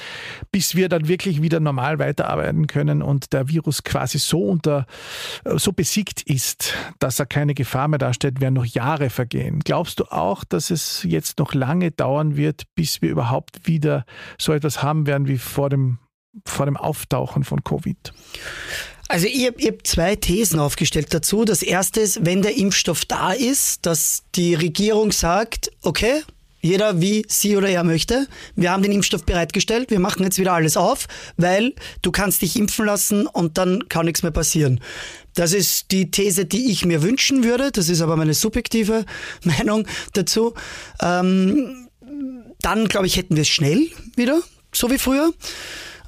bis 0.51 0.75
wir 0.75 0.89
dann 0.89 1.07
wirklich 1.07 1.41
wieder 1.41 1.61
normal 1.61 2.01
weiterarbeiten 2.01 2.67
können 2.67 3.01
und 3.01 3.33
der 3.33 3.49
Virus 3.49 3.85
quasi 3.85 4.19
so 4.19 4.43
unter, 4.43 4.87
so 5.45 5.73
besiegt 5.73 6.23
ist, 6.23 6.75
dass 6.99 7.21
er 7.21 7.27
keine 7.27 7.55
Gefahr 7.55 7.87
mehr 7.87 7.99
darstellt, 7.99 8.41
werden 8.41 8.55
noch 8.55 8.67
Jahre 8.67 9.09
vergehen. 9.09 9.61
Glaubst 9.61 10.01
du 10.01 10.05
auch, 10.11 10.43
dass 10.43 10.71
es 10.71 11.05
jetzt 11.05 11.39
noch 11.39 11.55
lange 11.55 11.93
dauern 11.93 12.37
wird, 12.37 12.65
bis 12.75 13.01
wir 13.01 13.11
überhaupt 13.11 13.69
wieder 13.69 14.05
so 14.37 14.53
etwas 14.53 14.83
haben 14.83 15.07
werden 15.07 15.29
wie 15.29 15.39
vor 15.39 15.71
dem, 15.71 15.99
vor 16.45 16.67
dem 16.67 16.77
Auftauchen 16.77 17.45
von 17.45 17.63
Covid? 17.63 18.13
Also 19.09 19.27
ich 19.27 19.47
habe 19.47 19.63
hab 19.63 19.87
zwei 19.87 20.17
Thesen 20.17 20.59
aufgestellt 20.59 21.15
dazu. 21.15 21.45
Das 21.45 21.63
erste 21.63 22.01
ist, 22.01 22.25
wenn 22.25 22.43
der 22.43 22.57
Impfstoff 22.57 23.05
da 23.05 23.33
ist, 23.33 23.87
dass 23.87 24.25
die 24.35 24.55
Regierung 24.55 25.13
sagt, 25.13 25.71
okay, 25.83 26.23
jeder 26.61 27.01
wie 27.01 27.25
sie 27.29 27.57
oder 27.57 27.69
er 27.69 27.85
möchte. 27.85 28.27
Wir 28.57 28.73
haben 28.73 28.83
den 28.83 28.91
Impfstoff 28.91 29.25
bereitgestellt, 29.25 29.91
wir 29.91 30.01
machen 30.01 30.25
jetzt 30.25 30.39
wieder 30.39 30.53
alles 30.53 30.77
auf, 30.77 31.07
weil 31.37 31.75
du 32.03 32.11
kannst 32.11 32.43
dich 32.43 32.57
impfen 32.57 32.87
lassen 32.87 33.27
und 33.27 33.57
dann 33.57 33.89
kann 33.89 34.07
nichts 34.07 34.23
mehr 34.23 34.33
passieren. 34.33 34.81
Das 35.35 35.53
ist 35.53 35.93
die 35.93 36.11
These, 36.11 36.47
die 36.47 36.73
ich 36.73 36.85
mir 36.85 37.03
wünschen 37.03 37.45
würde. 37.45 37.71
Das 37.71 37.89
ist 37.89 38.01
aber 38.01 38.17
meine 38.17 38.35
subjektive 38.35 39.05
Meinung 39.45 39.87
dazu. 40.15 40.55
Ähm, 41.01 41.89
dann, 42.61 42.89
glaube 42.89 43.07
ich, 43.07 43.17
hätten 43.17 43.37
wir 43.37 43.43
es 43.43 43.49
schnell 43.49 43.89
wieder, 44.17 44.41
so 44.73 44.91
wie 44.91 44.99
früher. 44.99 45.33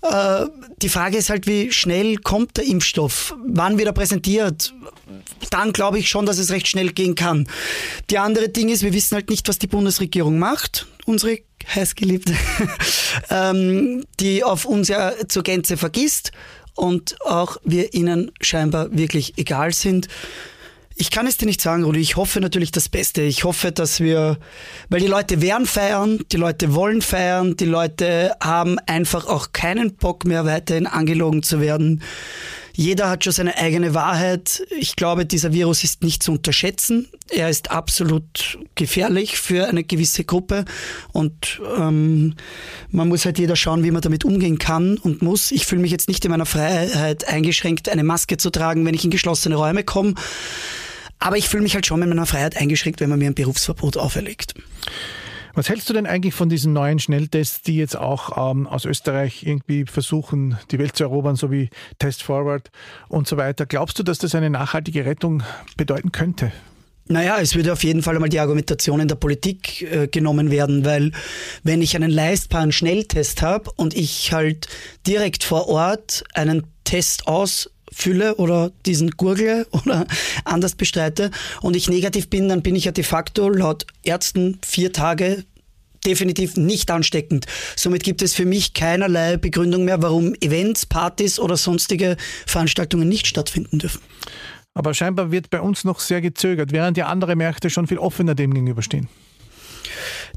Äh, 0.03 0.46
die 0.82 0.88
Frage 0.88 1.16
ist 1.16 1.30
halt, 1.30 1.46
wie 1.46 1.72
schnell 1.72 2.16
kommt 2.18 2.57
der 2.57 2.64
Impfstoff? 2.64 3.34
Wann 3.46 3.78
wird 3.78 3.88
er 3.88 3.92
präsentiert? 3.92 4.72
Dann 5.51 5.72
glaube 5.72 5.99
ich 5.99 6.09
schon, 6.09 6.26
dass 6.26 6.38
es 6.38 6.51
recht 6.51 6.68
schnell 6.68 6.92
gehen 6.92 7.14
kann. 7.14 7.49
Die 8.11 8.18
andere 8.18 8.49
Ding 8.49 8.68
ist, 8.68 8.82
wir 8.82 8.92
wissen 8.92 9.14
halt 9.14 9.30
nicht, 9.30 9.49
was 9.49 9.59
die 9.59 9.66
Bundesregierung 9.66 10.38
macht. 10.38 10.86
Unsere 11.07 11.38
heißgeliebte, 11.74 12.34
ähm, 13.30 14.05
die 14.20 14.44
auf 14.44 14.64
uns 14.64 14.88
ja 14.88 15.12
zur 15.26 15.42
Gänze 15.42 15.76
vergisst 15.76 16.32
und 16.74 17.16
auch 17.22 17.57
wir 17.64 17.94
ihnen 17.94 18.30
scheinbar 18.40 18.96
wirklich 18.96 19.36
egal 19.36 19.72
sind. 19.72 20.09
Ich 21.01 21.12
kann 21.12 21.28
es 21.28 21.36
dir 21.36 21.46
nicht 21.46 21.61
sagen, 21.61 21.84
Rudi. 21.84 22.01
Ich 22.01 22.16
hoffe 22.16 22.40
natürlich 22.40 22.72
das 22.72 22.88
Beste. 22.88 23.22
Ich 23.22 23.44
hoffe, 23.44 23.70
dass 23.70 24.01
wir, 24.01 24.36
weil 24.88 24.99
die 24.99 25.07
Leute 25.07 25.40
werden 25.40 25.64
feiern, 25.64 26.18
die 26.32 26.36
Leute 26.36 26.74
wollen 26.74 27.03
feiern, 27.03 27.57
die 27.57 27.66
Leute 27.66 28.34
haben 28.42 28.80
einfach 28.80 29.28
auch 29.28 29.53
keinen 29.53 29.94
Bock 29.94 30.24
mehr 30.24 30.44
weiterhin 30.44 30.88
angelogen 30.88 31.44
zu 31.44 31.61
werden. 31.61 32.03
Jeder 32.74 33.11
hat 33.11 33.22
schon 33.22 33.32
seine 33.32 33.57
eigene 33.57 33.94
Wahrheit. 33.94 34.64
Ich 34.76 34.96
glaube, 34.96 35.24
dieser 35.24 35.53
Virus 35.53 35.84
ist 35.84 36.03
nicht 36.03 36.20
zu 36.20 36.32
unterschätzen. 36.32 37.07
Er 37.28 37.49
ist 37.49 37.70
absolut 37.70 38.59
gefährlich 38.74 39.38
für 39.38 39.68
eine 39.68 39.84
gewisse 39.84 40.24
Gruppe 40.24 40.64
und 41.12 41.61
ähm, 41.76 42.34
man 42.90 43.09
muss 43.09 43.24
halt 43.24 43.38
jeder 43.38 43.55
schauen, 43.55 43.84
wie 43.84 43.92
man 43.92 44.03
damit 44.03 44.24
umgehen 44.24 44.59
kann 44.59 44.96
und 44.96 45.22
muss. 45.22 45.53
Ich 45.53 45.64
fühle 45.64 45.80
mich 45.80 45.92
jetzt 45.92 46.09
nicht 46.09 46.24
in 46.24 46.32
meiner 46.32 46.46
Freiheit 46.46 47.28
eingeschränkt, 47.28 47.88
eine 47.88 48.03
Maske 48.03 48.36
zu 48.36 48.51
tragen, 48.51 48.84
wenn 48.84 48.94
ich 48.94 49.05
in 49.05 49.11
geschlossene 49.11 49.55
Räume 49.55 49.84
komme. 49.84 50.14
Aber 51.18 51.36
ich 51.36 51.48
fühle 51.48 51.62
mich 51.62 51.74
halt 51.74 51.86
schon 51.86 52.00
mit 52.00 52.08
meiner 52.08 52.26
Freiheit 52.26 52.56
eingeschränkt, 52.56 53.00
wenn 53.00 53.10
man 53.10 53.18
mir 53.18 53.26
ein 53.26 53.34
Berufsverbot 53.34 53.96
auferlegt. 53.96 54.54
Was 55.54 55.68
hältst 55.68 55.88
du 55.90 55.92
denn 55.92 56.06
eigentlich 56.06 56.34
von 56.34 56.48
diesen 56.48 56.72
neuen 56.72 57.00
Schnelltests, 57.00 57.62
die 57.62 57.76
jetzt 57.76 57.96
auch 57.96 58.52
ähm, 58.52 58.68
aus 58.68 58.84
Österreich 58.84 59.44
irgendwie 59.44 59.86
versuchen, 59.86 60.56
die 60.70 60.78
Welt 60.78 60.94
zu 60.94 61.02
erobern, 61.02 61.34
so 61.34 61.50
wie 61.50 61.68
Test 61.98 62.22
Forward 62.22 62.70
und 63.08 63.26
so 63.26 63.36
weiter? 63.36 63.66
Glaubst 63.66 63.98
du, 63.98 64.04
dass 64.04 64.18
das 64.18 64.36
eine 64.36 64.50
nachhaltige 64.50 65.04
Rettung 65.04 65.42
bedeuten 65.76 66.12
könnte? 66.12 66.52
Naja, 67.08 67.38
es 67.40 67.54
würde 67.56 67.72
auf 67.72 67.82
jeden 67.82 68.02
Fall 68.02 68.14
einmal 68.14 68.28
die 68.28 68.38
Argumentation 68.38 69.00
in 69.00 69.08
der 69.08 69.14
Politik 69.16 69.82
äh, 69.82 70.06
genommen 70.06 70.50
werden, 70.50 70.84
weil 70.84 71.10
wenn 71.64 71.80
ich 71.80 71.96
einen 71.96 72.10
leistbaren 72.10 72.70
Schnelltest 72.70 73.40
habe 73.40 73.70
und 73.76 73.94
ich 73.94 74.32
halt 74.32 74.68
direkt 75.06 75.42
vor 75.42 75.68
Ort 75.68 76.22
einen 76.34 76.66
Test 76.84 77.26
ausfülle 77.91 78.36
oder 78.36 78.70
diesen 78.86 79.11
gurgle 79.12 79.66
oder 79.72 80.07
anders 80.45 80.74
bestreite 80.74 81.30
und 81.61 81.76
ich 81.76 81.89
negativ 81.89 82.28
bin, 82.28 82.49
dann 82.49 82.62
bin 82.62 82.76
ich 82.76 82.84
ja 82.84 82.93
de 82.93 83.05
facto 83.05 83.49
laut 83.49 83.86
Ärzten 84.03 84.59
vier 84.66 84.93
Tage 84.93 85.45
definitiv 86.05 86.57
nicht 86.57 86.91
ansteckend. 86.91 87.47
Somit 87.76 88.05
gibt 88.05 88.22
es 88.22 88.34
für 88.34 88.45
mich 88.45 88.72
keinerlei 88.72 89.36
Begründung 89.36 89.84
mehr, 89.84 90.01
warum 90.01 90.34
Events, 90.41 90.86
Partys 90.86 91.41
oder 91.41 91.57
sonstige 91.57 92.16
Veranstaltungen 92.47 93.09
nicht 93.09 93.26
stattfinden 93.26 93.80
dürfen. 93.80 94.01
Aber 94.74 94.95
scheinbar 94.95 95.32
wird 95.32 95.51
bei 95.51 95.61
uns 95.61 95.84
noch 95.84 95.99
sehr 95.99 96.20
gezögert, 96.20 96.70
während 96.70 96.97
ja 96.97 97.07
andere 97.07 97.34
Märkte 97.34 97.68
schon 97.68 97.89
viel 97.89 97.99
offener 97.99 98.36
dem 98.36 98.55
gegenüberstehen. 98.55 99.09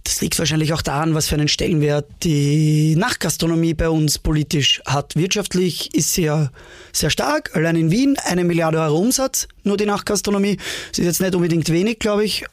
Das 0.03 0.21
liegt 0.21 0.37
wahrscheinlich 0.39 0.73
auch 0.73 0.81
daran, 0.81 1.13
was 1.13 1.27
für 1.27 1.35
einen 1.35 1.47
Stellenwert 1.47 2.05
die 2.23 2.95
Nachtgastronomie 2.95 3.73
bei 3.73 3.89
uns 3.89 4.19
politisch 4.19 4.81
hat. 4.85 5.15
Wirtschaftlich 5.15 5.93
ist 5.93 6.13
sie 6.13 6.23
ja 6.23 6.51
sehr 6.91 7.09
stark. 7.09 7.55
Allein 7.55 7.75
in 7.75 7.91
Wien 7.91 8.17
eine 8.23 8.43
Milliarde 8.43 8.79
Euro 8.79 8.97
Umsatz, 8.97 9.47
nur 9.63 9.77
die 9.77 9.85
Nachtgastronomie. 9.85 10.57
Das 10.89 10.99
ist 10.99 11.05
jetzt 11.05 11.21
nicht 11.21 11.35
unbedingt 11.35 11.69
wenig, 11.69 11.99
glaube 11.99 12.25
ich, 12.25 12.45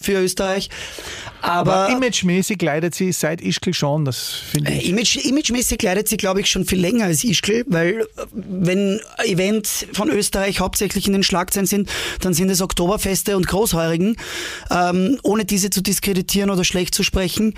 für 0.00 0.12
Österreich. 0.22 0.68
Aber, 1.40 1.74
Aber 1.74 1.92
imagemäßig 1.92 2.60
leidet 2.60 2.94
sie 2.94 3.12
seit 3.12 3.40
Ischgl 3.40 3.72
schon, 3.72 4.04
das 4.04 4.40
finde 4.50 4.72
ich. 4.72 4.86
Äh, 4.86 4.88
Image, 4.90 5.16
imagemäßig 5.24 5.80
leidet 5.82 6.08
sie, 6.08 6.16
glaube 6.16 6.40
ich, 6.40 6.50
schon 6.50 6.64
viel 6.64 6.80
länger 6.80 7.04
als 7.04 7.22
Ischgl, 7.22 7.64
weil 7.68 8.00
äh, 8.00 8.04
wenn 8.32 9.00
Events 9.24 9.86
von 9.92 10.10
Österreich 10.10 10.60
hauptsächlich 10.60 11.06
in 11.06 11.12
den 11.12 11.22
Schlagzeilen 11.22 11.66
sind, 11.66 11.90
dann 12.20 12.34
sind 12.34 12.50
es 12.50 12.60
Oktoberfeste 12.60 13.36
und 13.36 13.46
Großheurigen. 13.46 14.16
Ähm, 14.70 15.18
ohne 15.22 15.44
diese 15.44 15.70
zu 15.70 15.80
diskreditieren 15.80 16.50
oder 16.50 16.64
schlecht 16.64 16.94
zu 16.94 17.02
sprechen, 17.02 17.54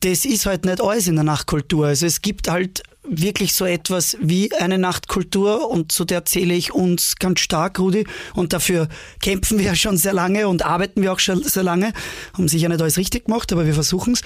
das 0.00 0.24
ist 0.24 0.46
halt 0.46 0.64
nicht 0.64 0.82
alles 0.82 1.06
in 1.06 1.14
der 1.14 1.24
Nachtkultur. 1.24 1.86
Also 1.86 2.06
es 2.06 2.22
gibt 2.22 2.48
halt 2.48 2.82
wirklich 3.06 3.54
so 3.54 3.64
etwas 3.64 4.16
wie 4.20 4.52
eine 4.52 4.78
Nachtkultur 4.78 5.68
und 5.70 5.92
zu 5.92 6.04
der 6.04 6.24
zähle 6.24 6.54
ich 6.54 6.72
uns 6.72 7.16
ganz 7.16 7.40
stark, 7.40 7.78
Rudi. 7.78 8.06
Und 8.34 8.52
dafür 8.52 8.88
kämpfen 9.20 9.58
wir 9.58 9.66
ja 9.66 9.74
schon 9.74 9.96
sehr 9.96 10.12
lange 10.12 10.48
und 10.48 10.64
arbeiten 10.64 11.02
wir 11.02 11.12
auch 11.12 11.18
schon 11.18 11.42
sehr 11.42 11.62
lange. 11.62 11.92
Haben 12.32 12.48
sicher 12.48 12.68
nicht 12.68 12.80
alles 12.80 12.96
richtig 12.96 13.26
gemacht, 13.26 13.52
aber 13.52 13.66
wir 13.66 13.74
versuchen 13.74 14.14
es. 14.14 14.22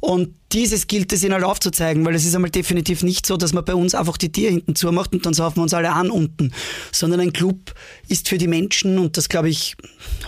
Und 0.00 0.34
dieses 0.52 0.86
gilt 0.86 1.12
es 1.12 1.22
ihnen 1.22 1.34
halt 1.34 1.44
aufzuzeigen, 1.44 2.04
weil 2.04 2.14
es 2.14 2.24
ist 2.24 2.34
einmal 2.34 2.50
definitiv 2.50 3.02
nicht 3.02 3.26
so, 3.26 3.36
dass 3.36 3.52
man 3.52 3.64
bei 3.64 3.74
uns 3.74 3.94
einfach 3.94 4.16
die 4.16 4.32
Tier 4.32 4.50
hinten 4.50 4.74
zumacht 4.74 5.12
und 5.12 5.26
dann 5.26 5.34
saufen 5.34 5.56
wir 5.56 5.62
uns 5.62 5.74
alle 5.74 5.92
an 5.92 6.10
unten, 6.10 6.52
sondern 6.90 7.20
ein 7.20 7.32
Club 7.32 7.74
ist 8.08 8.28
für 8.28 8.38
die 8.38 8.48
Menschen 8.48 8.98
und 8.98 9.16
das 9.16 9.28
glaube 9.28 9.50
ich, 9.50 9.76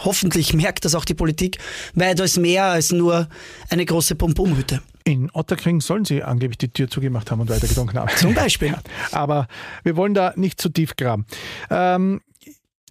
hoffentlich 0.04 0.52
merkt 0.52 0.84
das 0.84 0.94
auch 0.94 1.06
die 1.06 1.14
Politik, 1.14 1.58
weitaus 1.94 2.36
mehr 2.36 2.64
als 2.66 2.92
nur 2.92 3.28
eine 3.70 3.86
große 3.86 4.14
Pom-Pom-Hütte. 4.14 4.82
In 5.04 5.30
Otterkring 5.32 5.80
sollen 5.80 6.04
sie 6.04 6.22
angeblich 6.22 6.58
die 6.58 6.68
Tür 6.68 6.88
zugemacht 6.88 7.30
haben 7.30 7.40
und 7.40 7.48
weitergetrunken 7.48 7.98
haben. 7.98 8.10
Zum 8.16 8.34
Beispiel. 8.34 8.74
Aber 9.12 9.48
wir 9.82 9.96
wollen 9.96 10.14
da 10.14 10.32
nicht 10.36 10.60
zu 10.60 10.68
tief 10.68 10.96
graben. 10.96 11.26
Ähm, 11.70 12.20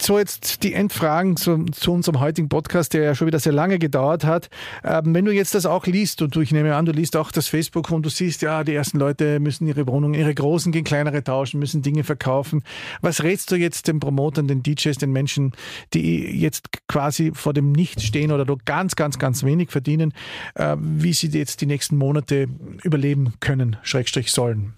so 0.02 0.18
jetzt 0.18 0.64
die 0.64 0.74
Endfragen 0.74 1.38
zu, 1.38 1.66
zu, 1.66 1.94
unserem 1.94 2.20
heutigen 2.20 2.50
Podcast, 2.50 2.94
der 2.94 3.04
ja 3.04 3.16
schon 3.16 3.28
wieder 3.28 3.40
sehr 3.40 3.54
lange 3.54 3.80
gedauert 3.80 4.24
hat. 4.24 4.50
Ähm, 4.84 5.14
wenn 5.14 5.26
du 5.26 5.32
jetzt 5.32 5.56
das 5.56 5.66
auch 5.66 5.86
liest 5.86 6.22
und 6.22 6.36
du, 6.36 6.42
ich 6.42 6.52
nehme 6.52 6.76
an, 6.76 6.86
du 6.86 6.92
liest 6.92 7.16
auch 7.16 7.32
das 7.32 7.48
Facebook 7.48 7.92
und 7.92 8.04
du 8.04 8.10
siehst, 8.10 8.42
ja, 8.42 8.64
die 8.64 8.74
ersten 8.74 9.00
Leute 9.00 9.40
müssen 9.40 9.68
ihre 9.68 9.88
Wohnungen, 9.88 10.14
ihre 10.14 10.34
großen 10.34 10.72
gegen 10.72 10.86
kleinere 10.86 11.24
tauschen, 11.24 11.60
müssen 11.60 11.82
Dinge 11.82 12.04
verkaufen. 12.04 12.64
Was 13.02 13.24
rätst 13.24 13.52
du 13.52 13.56
jetzt 13.56 13.88
den 13.88 14.00
Promotern, 14.00 14.48
den 14.48 14.64
DJs, 14.64 14.98
den 14.98 15.12
Menschen, 15.12 15.54
die 15.94 16.40
jetzt 16.40 16.70
quasi 16.88 17.32
vor 17.34 17.54
dem 17.54 17.72
Nichts 17.72 18.04
stehen 18.04 18.32
oder 18.32 18.46
nur 18.46 18.60
ganz, 18.66 18.96
ganz, 18.96 19.20
ganz 19.20 19.44
wenig 19.44 19.72
verdienen, 19.72 20.14
äh, 20.56 20.76
wie 20.80 21.14
sie 21.14 21.28
jetzt 21.28 21.62
die 21.62 21.66
nächsten 21.66 21.98
Monate 21.98 22.48
überleben 22.84 23.34
können, 23.40 23.78
Schrägstrich 23.84 24.32
sollen? 24.32 24.74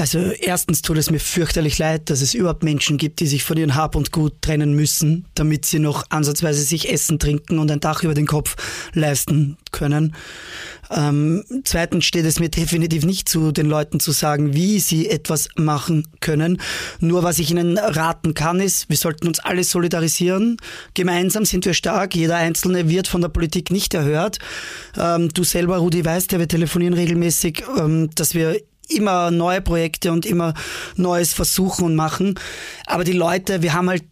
Also 0.00 0.18
erstens 0.18 0.80
tut 0.80 0.96
es 0.96 1.10
mir 1.10 1.18
fürchterlich 1.18 1.76
leid, 1.76 2.08
dass 2.08 2.22
es 2.22 2.32
überhaupt 2.32 2.62
Menschen 2.62 2.96
gibt, 2.96 3.20
die 3.20 3.26
sich 3.26 3.44
von 3.44 3.58
ihrem 3.58 3.74
Hab 3.74 3.94
und 3.94 4.12
Gut 4.12 4.40
trennen 4.40 4.72
müssen, 4.74 5.26
damit 5.34 5.66
sie 5.66 5.78
noch 5.78 6.06
ansatzweise 6.08 6.62
sich 6.62 6.90
Essen, 6.90 7.18
Trinken 7.18 7.58
und 7.58 7.70
ein 7.70 7.80
Dach 7.80 8.02
über 8.02 8.14
den 8.14 8.26
Kopf 8.26 8.56
leisten 8.94 9.58
können. 9.72 10.14
Ähm, 10.90 11.44
zweitens 11.64 12.06
steht 12.06 12.24
es 12.24 12.40
mir 12.40 12.48
definitiv 12.48 13.04
nicht 13.04 13.28
zu, 13.28 13.52
den 13.52 13.66
Leuten 13.66 14.00
zu 14.00 14.12
sagen, 14.12 14.54
wie 14.54 14.80
sie 14.80 15.06
etwas 15.06 15.50
machen 15.56 16.08
können. 16.20 16.62
Nur 17.00 17.22
was 17.22 17.38
ich 17.38 17.50
ihnen 17.50 17.76
raten 17.76 18.32
kann, 18.32 18.58
ist, 18.58 18.88
wir 18.88 18.96
sollten 18.96 19.28
uns 19.28 19.38
alle 19.38 19.64
solidarisieren. 19.64 20.56
Gemeinsam 20.94 21.44
sind 21.44 21.66
wir 21.66 21.74
stark. 21.74 22.14
Jeder 22.14 22.36
Einzelne 22.36 22.88
wird 22.88 23.06
von 23.06 23.20
der 23.20 23.28
Politik 23.28 23.70
nicht 23.70 23.92
erhört. 23.92 24.38
Ähm, 24.96 25.28
du 25.28 25.44
selber, 25.44 25.76
Rudi, 25.76 26.02
weißt 26.02 26.32
ja, 26.32 26.38
wir 26.38 26.48
telefonieren 26.48 26.94
regelmäßig, 26.94 27.64
ähm, 27.78 28.08
dass 28.14 28.34
wir 28.34 28.56
immer 28.90 29.30
neue 29.30 29.60
Projekte 29.60 30.12
und 30.12 30.26
immer 30.26 30.54
Neues 30.96 31.32
versuchen 31.32 31.84
und 31.84 31.94
machen. 31.94 32.38
Aber 32.86 33.04
die 33.04 33.12
Leute, 33.12 33.62
wir 33.62 33.74
haben 33.74 33.88
halt 33.88 34.04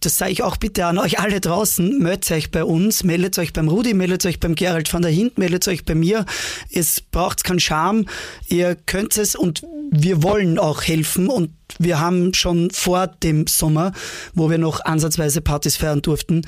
das 0.00 0.16
sage 0.16 0.32
ich 0.32 0.42
auch 0.42 0.56
bitte 0.56 0.86
an 0.86 0.98
euch 0.98 1.20
alle 1.20 1.40
draußen, 1.40 1.98
meldet 1.98 2.30
euch 2.30 2.50
bei 2.50 2.64
uns, 2.64 3.04
meldet 3.04 3.38
euch 3.38 3.52
beim 3.52 3.68
Rudi, 3.68 3.92
meldet 3.92 4.24
euch 4.24 4.40
beim 4.40 4.54
Gerald 4.54 4.92
van 4.92 5.02
der 5.02 5.10
Hint, 5.10 5.36
meldet 5.38 5.68
euch 5.68 5.84
bei 5.84 5.94
mir. 5.94 6.24
Es 6.72 7.00
braucht 7.02 7.44
keinen 7.44 7.60
Charme, 7.60 8.06
ihr 8.48 8.76
könnt 8.86 9.18
es 9.18 9.36
und 9.36 9.62
wir 9.90 10.22
wollen 10.22 10.58
auch 10.58 10.82
helfen 10.82 11.28
und 11.28 11.50
wir 11.78 12.00
haben 12.00 12.34
schon 12.34 12.70
vor 12.70 13.06
dem 13.06 13.46
Sommer, 13.46 13.92
wo 14.34 14.50
wir 14.50 14.58
noch 14.58 14.84
ansatzweise 14.84 15.40
Partys 15.40 15.76
feiern 15.76 16.02
durften, 16.02 16.42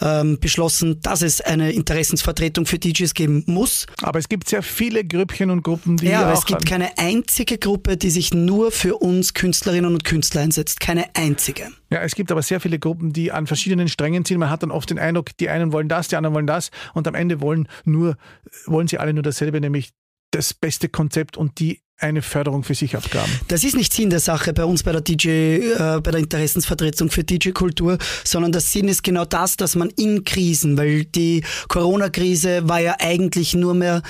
ähm, 0.00 0.38
beschlossen, 0.40 1.00
dass 1.02 1.22
es 1.22 1.40
eine 1.40 1.72
Interessensvertretung 1.72 2.66
für 2.66 2.78
DJs 2.78 3.14
geben 3.14 3.44
muss. 3.46 3.86
Aber 4.02 4.18
es 4.18 4.28
gibt 4.28 4.48
sehr 4.48 4.62
viele 4.62 5.04
Grüppchen 5.04 5.50
und 5.50 5.62
Gruppen, 5.62 5.96
die 5.96 6.06
ja, 6.06 6.22
aber 6.22 6.32
es 6.32 6.46
gibt 6.46 6.66
keine 6.66 6.96
einzige 6.98 7.58
Gruppe, 7.58 7.96
die 7.96 8.10
sich 8.10 8.34
nur 8.34 8.70
für 8.70 8.96
uns 8.96 9.34
Künstlerinnen 9.34 9.92
und 9.92 10.04
Künstler 10.04 10.42
einsetzt. 10.42 10.80
Keine 10.80 11.04
einzige. 11.14 11.68
Ja, 11.90 12.00
es 12.02 12.14
gibt 12.14 12.30
aber 12.30 12.42
sehr 12.42 12.60
viele 12.60 12.78
Gruppen, 12.78 13.12
die 13.12 13.32
an 13.32 13.46
verschiedenen 13.46 13.88
Strängen 13.88 14.24
ziehen. 14.24 14.38
Man 14.38 14.50
hat 14.50 14.62
dann 14.62 14.70
oft 14.70 14.90
den 14.90 14.98
Eindruck, 14.98 15.36
die 15.38 15.48
einen 15.48 15.72
wollen 15.72 15.88
das, 15.88 16.08
die 16.08 16.16
anderen 16.16 16.34
wollen 16.34 16.46
das 16.46 16.70
und 16.94 17.08
am 17.08 17.14
Ende 17.14 17.40
wollen 17.40 17.68
nur, 17.84 18.16
wollen 18.66 18.88
sie 18.88 18.98
alle 18.98 19.14
nur 19.14 19.22
dasselbe, 19.22 19.60
nämlich 19.60 19.90
das 20.30 20.52
beste 20.52 20.88
Konzept 20.88 21.36
und 21.36 21.58
die 21.58 21.80
eine 22.00 22.22
Förderung 22.22 22.62
für 22.62 22.74
sich 22.74 22.96
abgaben. 22.96 23.30
Das 23.48 23.64
ist 23.64 23.74
nicht 23.74 23.92
Sinn 23.92 24.08
der 24.08 24.20
Sache 24.20 24.52
bei 24.52 24.64
uns 24.64 24.84
bei 24.84 24.92
der 24.92 25.00
DJ, 25.00 25.28
äh, 25.28 26.00
bei 26.00 26.12
der 26.12 26.20
Interessensvertretung 26.20 27.10
für 27.10 27.24
DJ-Kultur, 27.24 27.98
sondern 28.22 28.52
der 28.52 28.60
Sinn 28.60 28.86
ist 28.86 29.02
genau 29.02 29.24
das, 29.24 29.56
dass 29.56 29.74
man 29.74 29.90
in 29.90 30.22
Krisen, 30.22 30.78
weil 30.78 31.04
die 31.04 31.42
Corona-Krise 31.66 32.68
war 32.68 32.80
ja 32.80 32.94
eigentlich 33.00 33.54
nur 33.54 33.74
mehr 33.74 34.02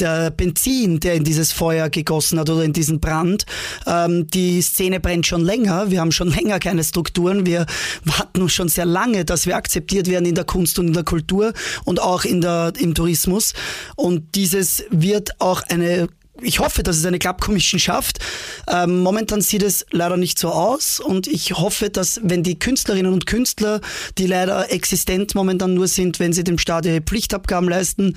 der 0.00 0.30
Benzin, 0.30 0.98
der 0.98 1.14
in 1.14 1.22
dieses 1.22 1.52
Feuer 1.52 1.88
gegossen 1.88 2.40
hat 2.40 2.50
oder 2.50 2.64
in 2.64 2.72
diesen 2.72 2.98
Brand. 2.98 3.46
Ähm, 3.86 4.26
die 4.26 4.60
Szene 4.60 4.98
brennt 4.98 5.26
schon 5.26 5.42
länger, 5.42 5.90
wir 5.90 6.00
haben 6.00 6.12
schon 6.12 6.30
länger 6.34 6.58
keine 6.58 6.82
Strukturen, 6.82 7.46
wir 7.46 7.66
warten 8.04 8.48
schon 8.48 8.68
sehr 8.68 8.86
lange, 8.86 9.24
dass 9.24 9.46
wir 9.46 9.56
akzeptiert 9.56 10.08
werden 10.08 10.24
in 10.24 10.34
der 10.34 10.44
Kunst 10.44 10.80
und 10.80 10.88
in 10.88 10.94
der 10.94 11.04
Kultur 11.04 11.52
und 11.84 12.00
auch 12.02 12.24
in 12.24 12.40
der, 12.40 12.72
im 12.76 12.94
Tourismus. 12.94 13.54
Und 13.94 14.34
dieses 14.34 14.82
wird 14.90 15.40
auch 15.40 15.62
eine 15.68 16.08
ich 16.42 16.58
hoffe, 16.60 16.82
dass 16.82 16.96
es 16.96 17.04
eine 17.04 17.18
Club 17.18 17.40
Commission 17.40 17.78
schafft. 17.78 18.18
Ähm, 18.68 19.00
momentan 19.00 19.40
sieht 19.40 19.62
es 19.62 19.86
leider 19.90 20.16
nicht 20.16 20.38
so 20.38 20.50
aus 20.50 21.00
und 21.00 21.26
ich 21.26 21.52
hoffe, 21.52 21.90
dass 21.90 22.20
wenn 22.22 22.42
die 22.42 22.58
Künstlerinnen 22.58 23.12
und 23.12 23.26
Künstler, 23.26 23.80
die 24.18 24.26
leider 24.26 24.72
existent 24.72 25.34
momentan 25.34 25.74
nur 25.74 25.88
sind, 25.88 26.20
wenn 26.20 26.32
sie 26.32 26.44
dem 26.44 26.58
Staat 26.58 26.86
ihre 26.86 27.00
Pflichtabgaben 27.00 27.68
leisten, 27.68 28.16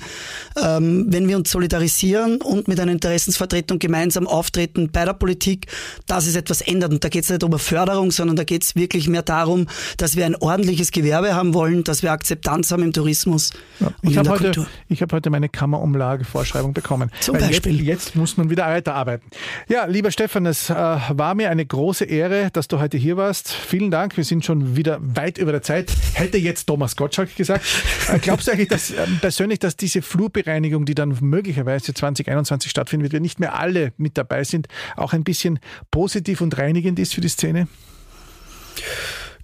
ähm, 0.62 1.06
wenn 1.08 1.28
wir 1.28 1.36
uns 1.36 1.50
solidarisieren 1.50 2.40
und 2.40 2.68
mit 2.68 2.80
einer 2.80 2.92
Interessensvertretung 2.92 3.78
gemeinsam 3.78 4.26
auftreten 4.26 4.90
bei 4.90 5.04
der 5.04 5.14
Politik, 5.14 5.66
dass 6.06 6.26
es 6.26 6.36
etwas 6.36 6.60
ändert. 6.60 6.92
Und 6.92 7.04
da 7.04 7.08
geht 7.08 7.24
es 7.24 7.30
nicht 7.30 7.44
um 7.44 7.58
Förderung, 7.58 8.10
sondern 8.10 8.36
da 8.36 8.44
geht 8.44 8.62
es 8.62 8.74
wirklich 8.74 9.08
mehr 9.08 9.22
darum, 9.22 9.66
dass 9.96 10.16
wir 10.16 10.26
ein 10.26 10.36
ordentliches 10.36 10.90
Gewerbe 10.90 11.34
haben 11.34 11.54
wollen, 11.54 11.84
dass 11.84 12.02
wir 12.02 12.12
Akzeptanz 12.12 12.70
haben 12.70 12.82
im 12.82 12.92
Tourismus. 12.92 13.52
Ja, 13.78 13.92
ich 14.02 14.16
habe 14.16 14.30
heute, 14.30 14.66
hab 14.90 15.12
heute 15.12 15.30
meine 15.30 15.48
Kammerumlage-Vorschreibung 15.48 16.72
bekommen. 16.72 17.10
Zum 17.20 17.38
Beispiel. 17.38 17.80
Jetzt, 17.80 18.09
muss 18.14 18.36
man 18.36 18.50
wieder 18.50 18.66
weiterarbeiten. 18.66 19.28
Ja, 19.68 19.84
lieber 19.86 20.10
Stefan, 20.10 20.46
es 20.46 20.70
äh, 20.70 20.74
war 20.74 21.34
mir 21.34 21.50
eine 21.50 21.64
große 21.64 22.04
Ehre, 22.04 22.50
dass 22.52 22.68
du 22.68 22.78
heute 22.80 22.96
hier 22.96 23.16
warst. 23.16 23.52
Vielen 23.52 23.90
Dank. 23.90 24.16
Wir 24.16 24.24
sind 24.24 24.44
schon 24.44 24.76
wieder 24.76 24.98
weit 25.00 25.38
über 25.38 25.52
der 25.52 25.62
Zeit. 25.62 25.92
Hätte 26.14 26.38
jetzt 26.38 26.66
Thomas 26.66 26.96
Gottschalk 26.96 27.34
gesagt. 27.36 27.64
Äh, 28.08 28.18
glaubst 28.18 28.46
du 28.46 28.52
eigentlich 28.52 28.68
dass, 28.68 28.90
äh, 28.90 29.06
persönlich, 29.20 29.58
dass 29.58 29.76
diese 29.76 30.02
Flurbereinigung, 30.02 30.84
die 30.84 30.94
dann 30.94 31.16
möglicherweise 31.20 31.94
2021 31.94 32.70
stattfinden 32.70 33.04
wird, 33.04 33.12
wir 33.12 33.20
nicht 33.20 33.40
mehr 33.40 33.58
alle 33.58 33.92
mit 33.96 34.16
dabei 34.18 34.44
sind, 34.44 34.68
auch 34.96 35.12
ein 35.12 35.24
bisschen 35.24 35.58
positiv 35.90 36.40
und 36.40 36.56
reinigend 36.58 36.98
ist 36.98 37.14
für 37.14 37.20
die 37.20 37.28
Szene? 37.28 37.68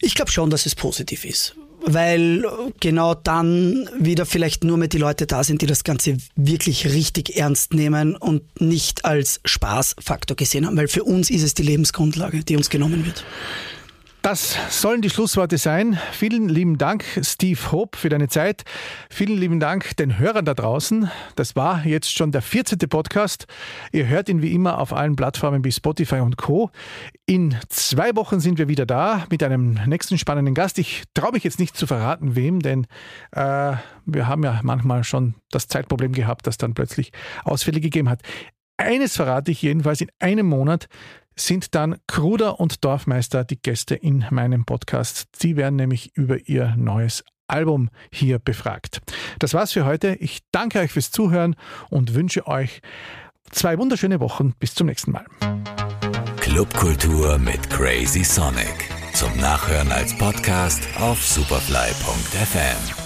Ich 0.01 0.15
glaube 0.15 0.31
schon, 0.31 0.51
dass 0.51 0.67
es 0.67 0.75
positiv 0.75 1.25
ist 1.25 1.57
weil 1.85 2.45
genau 2.81 3.15
dann 3.15 3.89
wieder 3.99 4.27
vielleicht 4.27 4.65
nur 4.65 4.77
mehr 4.77 4.89
die 4.89 4.99
Leute 4.99 5.27
da 5.27 5.45
sind, 5.45 5.63
die 5.63 5.67
das 5.67 5.85
Ganze 5.85 6.17
wirklich 6.35 6.87
richtig 6.87 7.37
ernst 7.37 7.75
nehmen 7.75 8.17
und 8.17 8.61
nicht 8.61 9.05
als 9.05 9.41
Spaßfaktor 9.45 10.37
gesehen 10.37 10.67
haben, 10.67 10.77
weil 10.77 10.89
für 10.89 11.05
uns 11.05 11.31
ist 11.31 11.43
es 11.43 11.55
die 11.55 11.63
Lebensgrundlage, 11.63 12.45
die 12.45 12.57
uns 12.57 12.71
genommen 12.71 13.05
wird. 13.07 13.25
Das 14.27 14.59
sollen 14.71 15.03
die 15.03 15.11
Schlussworte 15.11 15.57
sein. 15.57 15.97
Vielen 16.11 16.49
lieben 16.49 16.79
Dank, 16.79 17.05
Steve 17.23 17.61
Hope, 17.71 17.97
für 17.97 18.09
deine 18.09 18.27
Zeit. 18.27 18.65
Vielen 19.09 19.39
lieben 19.39 19.61
Dank 19.61 19.97
den 19.99 20.19
Hörern 20.19 20.45
da 20.45 20.53
draußen. 20.53 21.09
Das 21.37 21.55
war 21.55 21.87
jetzt 21.87 22.13
schon 22.13 22.33
der 22.33 22.43
14. 22.43 22.77
Podcast. 22.89 23.47
Ihr 23.93 24.09
hört 24.09 24.29
ihn 24.29 24.43
wie 24.43 24.53
immer 24.53 24.81
auf 24.81 24.93
allen 24.93 25.15
Plattformen 25.15 25.63
wie 25.65 25.71
Spotify 25.71 26.17
und 26.17 26.39
Co. 26.39 26.73
In 27.27 27.55
zwei 27.69 28.17
Wochen 28.17 28.41
sind 28.41 28.59
wir 28.59 28.67
wieder 28.67 28.85
da 28.85 29.27
mit 29.31 29.45
einem 29.45 29.79
nächsten 29.87 30.19
spannenden 30.19 30.57
Gast. 30.57 30.81
Ich 30.81 31.05
traue 31.15 31.31
mich 31.31 31.45
jetzt 31.45 31.61
nicht 31.61 31.77
zu 31.77 31.87
verraten, 31.87 32.35
wem, 32.35 32.59
denn 32.59 32.89
äh, 33.31 33.75
wir 34.07 34.27
haben 34.27 34.43
ja 34.43 34.59
manchmal 34.65 35.05
schon 35.05 35.37
das 35.53 35.69
Zeitproblem 35.69 36.11
gehabt, 36.11 36.49
das 36.49 36.59
dann 36.59 36.75
plötzlich 36.75 37.13
Ausfälle 37.45 37.81
gegeben 37.81 38.09
hat. 38.09 38.23
Eines 38.77 39.15
verrate 39.15 39.53
ich 39.53 39.63
jedenfalls 39.63 40.01
in 40.01 40.11
einem 40.19 40.47
Monat 40.47 40.89
sind 41.39 41.75
dann 41.75 41.97
Kruder 42.07 42.61
und 42.61 42.85
Dorfmeister 42.85 43.45
die 43.45 43.61
Gäste 43.61 43.95
in 43.95 44.25
meinem 44.31 44.65
Podcast. 44.65 45.29
Sie 45.37 45.57
werden 45.57 45.77
nämlich 45.77 46.17
über 46.17 46.49
ihr 46.49 46.75
neues 46.77 47.25
Album 47.49 47.91
hier 48.11 48.39
befragt. 48.39 49.01
Das 49.39 49.55
war's 49.55 49.73
für 49.73 49.85
heute. 49.85 50.15
Ich 50.17 50.41
danke 50.51 50.81
euch 50.81 50.93
fürs 50.93 51.11
Zuhören 51.11 51.55
und 51.91 52.15
wünsche 52.15 52.47
euch 52.47 52.81
zwei 53.51 53.79
wunderschöne 53.79 54.21
Wochen. 54.21 54.55
Bis 54.59 54.75
zum 54.75 54.87
nächsten 54.87 55.13
Mal. 55.13 55.27
Clubkultur 56.39 57.39
mit 57.39 57.69
Crazy 57.71 58.25
Sonic. 58.25 58.91
Zum 59.13 59.35
Nachhören 59.39 59.93
als 59.93 60.17
Podcast 60.17 60.83
auf 60.99 61.25
superfly.fm. 61.25 63.06